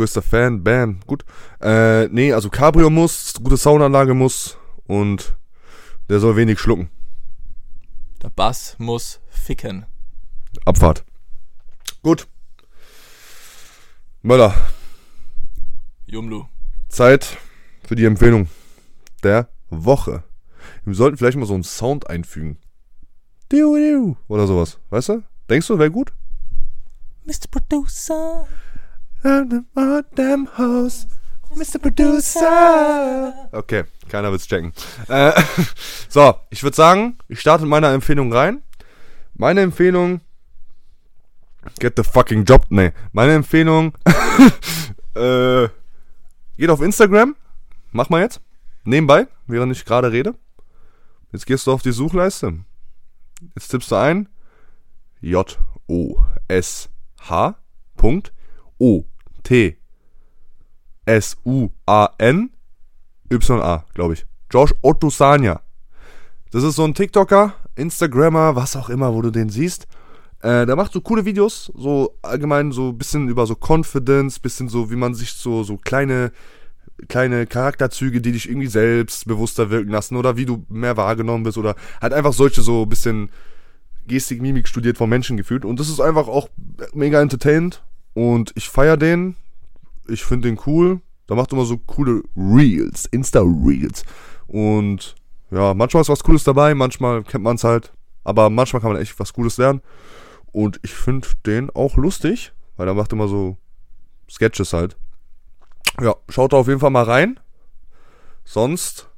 Größter 0.00 0.22
Fan, 0.22 0.64
bam, 0.64 1.00
gut. 1.06 1.26
Äh, 1.60 2.08
nee, 2.08 2.32
also 2.32 2.48
Cabrio 2.48 2.88
muss, 2.88 3.34
gute 3.34 3.58
Soundanlage 3.58 4.14
muss 4.14 4.56
und 4.86 5.36
der 6.08 6.20
soll 6.20 6.36
wenig 6.36 6.58
schlucken. 6.58 6.88
Der 8.22 8.30
Bass 8.30 8.76
muss 8.78 9.20
ficken. 9.28 9.84
Abfahrt. 10.64 11.04
Gut. 12.02 12.28
Möller. 14.22 14.54
Jumlu. 16.06 16.46
Zeit 16.88 17.36
für 17.86 17.94
die 17.94 18.06
Empfehlung 18.06 18.48
der 19.22 19.50
Woche. 19.68 20.24
Wir 20.86 20.94
sollten 20.94 21.18
vielleicht 21.18 21.36
mal 21.36 21.44
so 21.44 21.52
einen 21.52 21.62
Sound 21.62 22.08
einfügen. 22.08 22.56
Oder 24.28 24.46
sowas. 24.46 24.78
Weißt 24.88 25.10
du? 25.10 25.22
Denkst 25.50 25.66
du, 25.66 25.78
wäre 25.78 25.90
gut? 25.90 26.14
Mr. 27.26 27.48
Producer. 27.50 28.48
Damn 29.22 30.48
house. 30.56 31.06
Mr. 31.54 31.78
Producer. 31.80 33.48
Okay, 33.52 33.84
keiner 34.08 34.30
wird's 34.30 34.46
checken. 34.46 34.72
Äh, 35.08 35.32
so, 36.08 36.34
ich 36.50 36.62
würde 36.62 36.76
sagen, 36.76 37.18
ich 37.28 37.40
starte 37.40 37.64
mit 37.64 37.70
meiner 37.70 37.92
Empfehlung 37.92 38.32
rein. 38.32 38.62
Meine 39.34 39.62
Empfehlung. 39.62 40.20
Get 41.78 41.94
the 41.96 42.04
fucking 42.04 42.44
job. 42.44 42.66
Nee. 42.70 42.92
Meine 43.12 43.34
Empfehlung. 43.34 43.96
äh, 45.14 45.68
geht 46.56 46.70
auf 46.70 46.80
Instagram. 46.80 47.36
Mach 47.90 48.08
mal 48.08 48.22
jetzt. 48.22 48.40
Nebenbei, 48.84 49.26
während 49.46 49.72
ich 49.72 49.84
gerade 49.84 50.12
rede. 50.12 50.34
Jetzt 51.32 51.46
gehst 51.46 51.66
du 51.66 51.72
auf 51.72 51.82
die 51.82 51.92
Suchleiste. 51.92 52.60
Jetzt 53.54 53.68
tippst 53.68 53.90
du 53.90 53.96
ein 53.96 54.28
J 55.20 55.58
O 55.86 56.16
S 56.48 56.88
H 57.28 57.56
Punkt 57.96 58.32
O 58.78 59.04
T 59.42 59.76
S 61.04 61.36
U 61.44 61.70
A 61.86 62.10
N 62.18 62.50
Y 63.32 63.60
A, 63.60 63.84
glaube 63.94 64.14
ich. 64.14 64.26
Josh 64.50 64.74
Ottusania. 64.82 65.60
Das 66.50 66.64
ist 66.64 66.76
so 66.76 66.84
ein 66.84 66.94
TikToker, 66.94 67.54
Instagrammer, 67.76 68.56
was 68.56 68.76
auch 68.76 68.90
immer, 68.90 69.14
wo 69.14 69.22
du 69.22 69.30
den 69.30 69.50
siehst. 69.50 69.86
Äh, 70.40 70.66
der 70.66 70.74
macht 70.74 70.92
so 70.92 71.00
coole 71.00 71.24
Videos, 71.24 71.70
so 71.76 72.16
allgemein 72.22 72.72
so 72.72 72.88
ein 72.88 72.98
bisschen 72.98 73.28
über 73.28 73.46
so 73.46 73.54
Confidence, 73.54 74.40
bisschen 74.40 74.68
so, 74.68 74.90
wie 74.90 74.96
man 74.96 75.14
sich 75.14 75.32
so, 75.32 75.62
so 75.62 75.76
kleine, 75.76 76.32
kleine 77.08 77.46
Charakterzüge, 77.46 78.20
die 78.20 78.32
dich 78.32 78.48
irgendwie 78.48 78.66
selbstbewusster 78.66 79.70
wirken 79.70 79.90
lassen 79.90 80.16
oder 80.16 80.36
wie 80.36 80.46
du 80.46 80.64
mehr 80.68 80.96
wahrgenommen 80.96 81.44
bist 81.44 81.58
oder 81.58 81.76
halt 82.00 82.12
einfach 82.12 82.32
solche 82.32 82.62
so 82.62 82.82
ein 82.82 82.88
bisschen 82.88 83.30
Gestik, 84.06 84.42
Mimik 84.42 84.66
studiert 84.66 84.96
von 84.96 85.10
Menschen 85.10 85.36
gefühlt. 85.36 85.64
Und 85.64 85.78
das 85.78 85.88
ist 85.88 86.00
einfach 86.00 86.26
auch 86.26 86.48
mega 86.94 87.20
entertained 87.20 87.82
und 88.14 88.52
ich 88.54 88.68
feier 88.68 88.96
den. 88.96 89.36
Ich 90.08 90.24
finde 90.24 90.48
den 90.48 90.60
cool. 90.66 91.00
Da 91.26 91.34
macht 91.36 91.52
immer 91.52 91.64
so 91.64 91.78
coole 91.78 92.22
Reels, 92.36 93.06
Insta-Reels. 93.06 94.04
Und 94.48 95.14
ja, 95.50 95.74
manchmal 95.74 96.00
ist 96.00 96.08
was 96.08 96.24
Cooles 96.24 96.44
dabei, 96.44 96.74
manchmal 96.74 97.22
kennt 97.22 97.44
man 97.44 97.56
es 97.56 97.64
halt. 97.64 97.92
Aber 98.24 98.50
manchmal 98.50 98.82
kann 98.82 98.92
man 98.92 99.00
echt 99.00 99.18
was 99.20 99.32
Cooles 99.32 99.56
lernen. 99.56 99.80
Und 100.52 100.80
ich 100.82 100.92
finde 100.92 101.28
den 101.46 101.70
auch 101.70 101.96
lustig, 101.96 102.52
weil 102.76 102.88
er 102.88 102.94
macht 102.94 103.12
immer 103.12 103.28
so 103.28 103.56
Sketches 104.28 104.72
halt. 104.72 104.96
Ja, 106.00 106.16
schaut 106.28 106.52
da 106.52 106.56
auf 106.56 106.68
jeden 106.68 106.80
Fall 106.80 106.90
mal 106.90 107.04
rein. 107.04 107.38
Sonst 108.44 109.08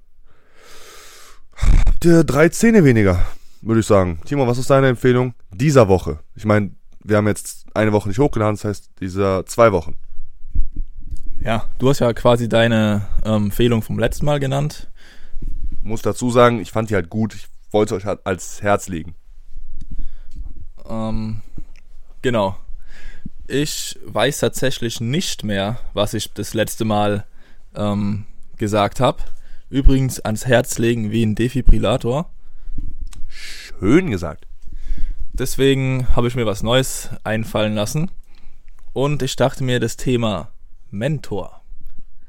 habt 1.56 2.04
ihr 2.04 2.24
drei 2.24 2.48
Zähne 2.50 2.84
weniger, 2.84 3.24
würde 3.62 3.80
ich 3.80 3.86
sagen. 3.86 4.20
Timo, 4.24 4.46
was 4.46 4.58
ist 4.58 4.68
deine 4.68 4.88
Empfehlung 4.88 5.34
dieser 5.50 5.88
Woche? 5.88 6.18
Ich 6.34 6.44
meine, 6.44 6.72
wir 7.04 7.16
haben 7.16 7.26
jetzt 7.26 7.66
eine 7.74 7.92
Woche 7.92 8.08
nicht 8.08 8.18
hochgeladen, 8.18 8.56
das 8.56 8.64
heißt 8.64 8.90
dieser 9.00 9.46
zwei 9.46 9.72
Wochen. 9.72 9.96
Ja, 11.40 11.66
du 11.78 11.88
hast 11.88 11.98
ja 11.98 12.12
quasi 12.12 12.48
deine 12.48 13.06
ähm, 13.24 13.46
Empfehlung 13.46 13.82
vom 13.82 13.98
letzten 13.98 14.26
Mal 14.26 14.38
genannt. 14.38 14.90
Muss 15.82 16.02
dazu 16.02 16.30
sagen, 16.30 16.60
ich 16.60 16.70
fand 16.70 16.90
die 16.90 16.94
halt 16.94 17.10
gut. 17.10 17.34
Ich 17.34 17.48
wollte 17.72 17.94
es 17.94 18.02
euch 18.02 18.06
halt 18.06 18.20
als 18.24 18.62
Herz 18.62 18.88
legen. 18.88 19.16
Ähm, 20.88 21.42
genau. 22.22 22.56
Ich 23.48 23.98
weiß 24.06 24.38
tatsächlich 24.38 25.00
nicht 25.00 25.42
mehr, 25.42 25.78
was 25.94 26.14
ich 26.14 26.32
das 26.32 26.54
letzte 26.54 26.84
Mal 26.84 27.26
ähm, 27.74 28.26
gesagt 28.56 29.00
habe. 29.00 29.18
Übrigens 29.68 30.20
ans 30.20 30.46
Herz 30.46 30.78
legen 30.78 31.10
wie 31.10 31.24
ein 31.24 31.34
Defibrillator. 31.34 32.30
Schön 33.28 34.10
gesagt. 34.10 34.46
Deswegen 35.34 36.14
habe 36.14 36.28
ich 36.28 36.34
mir 36.34 36.44
was 36.44 36.62
Neues 36.62 37.08
einfallen 37.24 37.74
lassen. 37.74 38.10
Und 38.92 39.22
ich 39.22 39.34
dachte 39.36 39.64
mir, 39.64 39.80
das 39.80 39.96
Thema 39.96 40.52
Mentor. 40.90 41.62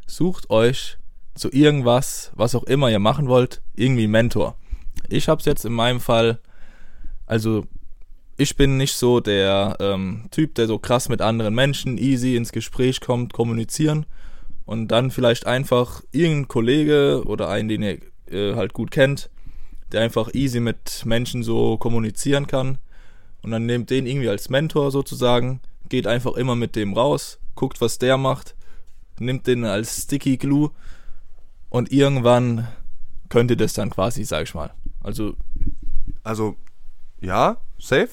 Sucht 0.07 0.49
euch 0.49 0.97
zu 1.35 1.51
irgendwas, 1.51 2.31
was 2.35 2.55
auch 2.55 2.63
immer 2.63 2.89
ihr 2.89 2.99
machen 2.99 3.27
wollt, 3.27 3.61
irgendwie 3.75 4.07
Mentor. 4.07 4.55
Ich 5.09 5.27
habe 5.27 5.39
es 5.39 5.45
jetzt 5.45 5.65
in 5.65 5.73
meinem 5.73 5.99
Fall, 5.99 6.39
also 7.25 7.65
ich 8.37 8.55
bin 8.55 8.77
nicht 8.77 8.93
so 8.93 9.19
der 9.19 9.75
ähm, 9.81 10.27
Typ, 10.31 10.55
der 10.55 10.67
so 10.67 10.79
krass 10.79 11.09
mit 11.09 11.21
anderen 11.21 11.53
Menschen 11.53 11.97
easy 11.97 12.37
ins 12.37 12.53
Gespräch 12.53 13.01
kommt, 13.01 13.33
kommunizieren 13.33 14.05
und 14.65 14.87
dann 14.87 15.11
vielleicht 15.11 15.45
einfach 15.45 16.01
irgendein 16.11 16.47
Kollege 16.47 17.23
oder 17.25 17.49
einen, 17.49 17.67
den 17.67 17.83
ihr 17.83 17.97
äh, 18.31 18.55
halt 18.55 18.71
gut 18.71 18.91
kennt, 18.91 19.29
der 19.91 20.01
einfach 20.01 20.33
easy 20.33 20.61
mit 20.61 21.03
Menschen 21.05 21.43
so 21.43 21.77
kommunizieren 21.77 22.47
kann 22.47 22.77
und 23.43 23.51
dann 23.51 23.65
nehmt 23.65 23.89
den 23.89 24.07
irgendwie 24.07 24.29
als 24.29 24.49
Mentor 24.49 24.89
sozusagen, 24.91 25.61
geht 25.89 26.07
einfach 26.07 26.33
immer 26.33 26.55
mit 26.55 26.75
dem 26.75 26.93
raus, 26.93 27.39
guckt, 27.55 27.81
was 27.81 27.99
der 27.99 28.17
macht, 28.17 28.55
nimmt 29.19 29.45
den 29.45 29.65
als 29.65 30.03
Sticky 30.03 30.37
Glue 30.37 30.71
und 31.69 31.91
irgendwann 31.91 32.67
könnt 33.29 33.51
ihr 33.51 33.57
das 33.57 33.73
dann 33.73 33.89
quasi, 33.89 34.23
sag 34.23 34.43
ich 34.43 34.55
mal. 34.55 34.73
Also. 35.01 35.35
Also, 36.23 36.55
ja, 37.19 37.57
safe. 37.77 38.09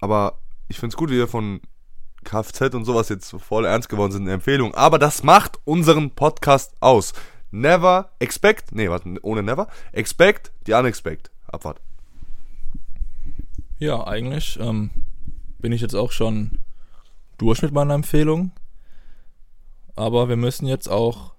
Aber 0.00 0.38
ich 0.68 0.78
find's 0.78 0.96
gut, 0.96 1.10
wie 1.10 1.16
wir 1.16 1.28
von 1.28 1.60
Kfz 2.24 2.74
und 2.74 2.84
sowas 2.84 3.08
jetzt 3.08 3.30
voll 3.30 3.64
ernst 3.64 3.88
geworden 3.88 4.12
sind 4.12 4.22
in 4.22 4.26
der 4.26 4.34
Empfehlung. 4.34 4.74
Aber 4.74 4.98
das 4.98 5.22
macht 5.22 5.58
unseren 5.64 6.10
Podcast 6.10 6.74
aus. 6.80 7.14
Never 7.50 8.10
expect, 8.18 8.74
nee, 8.74 8.90
warte, 8.90 9.14
ohne 9.22 9.42
never. 9.42 9.68
Expect 9.92 10.52
the 10.66 10.74
unexpected. 10.74 11.30
Abfahrt. 11.46 11.80
Ja, 13.78 14.06
eigentlich 14.06 14.58
ähm, 14.60 14.90
bin 15.58 15.72
ich 15.72 15.80
jetzt 15.80 15.94
auch 15.94 16.12
schon 16.12 16.58
durch 17.38 17.62
mit 17.62 17.72
meiner 17.72 17.94
Empfehlung. 17.94 18.52
Aber 19.94 20.28
wir 20.28 20.36
müssen 20.36 20.66
jetzt 20.66 20.88
auch 20.88 21.34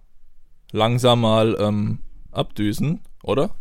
langsam 0.72 1.22
mal 1.22 1.56
ähm, 1.60 2.00
abdüsen, 2.32 3.02
oder? 3.24 3.52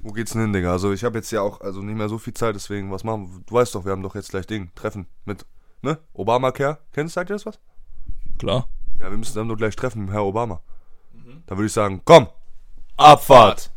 Wo 0.00 0.12
geht's 0.12 0.32
denn 0.32 0.42
hin, 0.42 0.52
Digga? 0.52 0.72
Also 0.72 0.92
ich 0.92 1.02
habe 1.02 1.18
jetzt 1.18 1.30
ja 1.30 1.40
auch 1.40 1.60
also 1.60 1.80
nicht 1.80 1.96
mehr 1.96 2.08
so 2.08 2.18
viel 2.18 2.34
Zeit, 2.34 2.54
deswegen 2.54 2.90
was 2.90 3.04
machen 3.04 3.32
wir? 3.32 3.40
Du 3.46 3.54
weißt 3.54 3.74
doch, 3.74 3.84
wir 3.84 3.92
haben 3.92 4.02
doch 4.02 4.14
jetzt 4.14 4.30
gleich 4.30 4.46
Ding, 4.46 4.70
Treffen 4.74 5.06
mit, 5.24 5.46
ne? 5.82 5.98
Obamacare. 6.12 6.78
Kennst 6.92 7.16
du, 7.16 7.20
sagt 7.20 7.30
ihr 7.30 7.34
das 7.34 7.46
was? 7.46 7.58
Klar. 8.38 8.68
Ja, 9.00 9.10
wir 9.10 9.18
müssen 9.18 9.34
dann 9.34 9.48
doch 9.48 9.56
gleich 9.56 9.74
treffen 9.76 10.04
mit 10.04 10.12
Herr 10.12 10.24
Obama. 10.24 10.60
Da 11.46 11.56
würde 11.56 11.66
ich 11.66 11.72
sagen, 11.72 12.02
komm, 12.04 12.28
Abfahrt! 12.96 13.70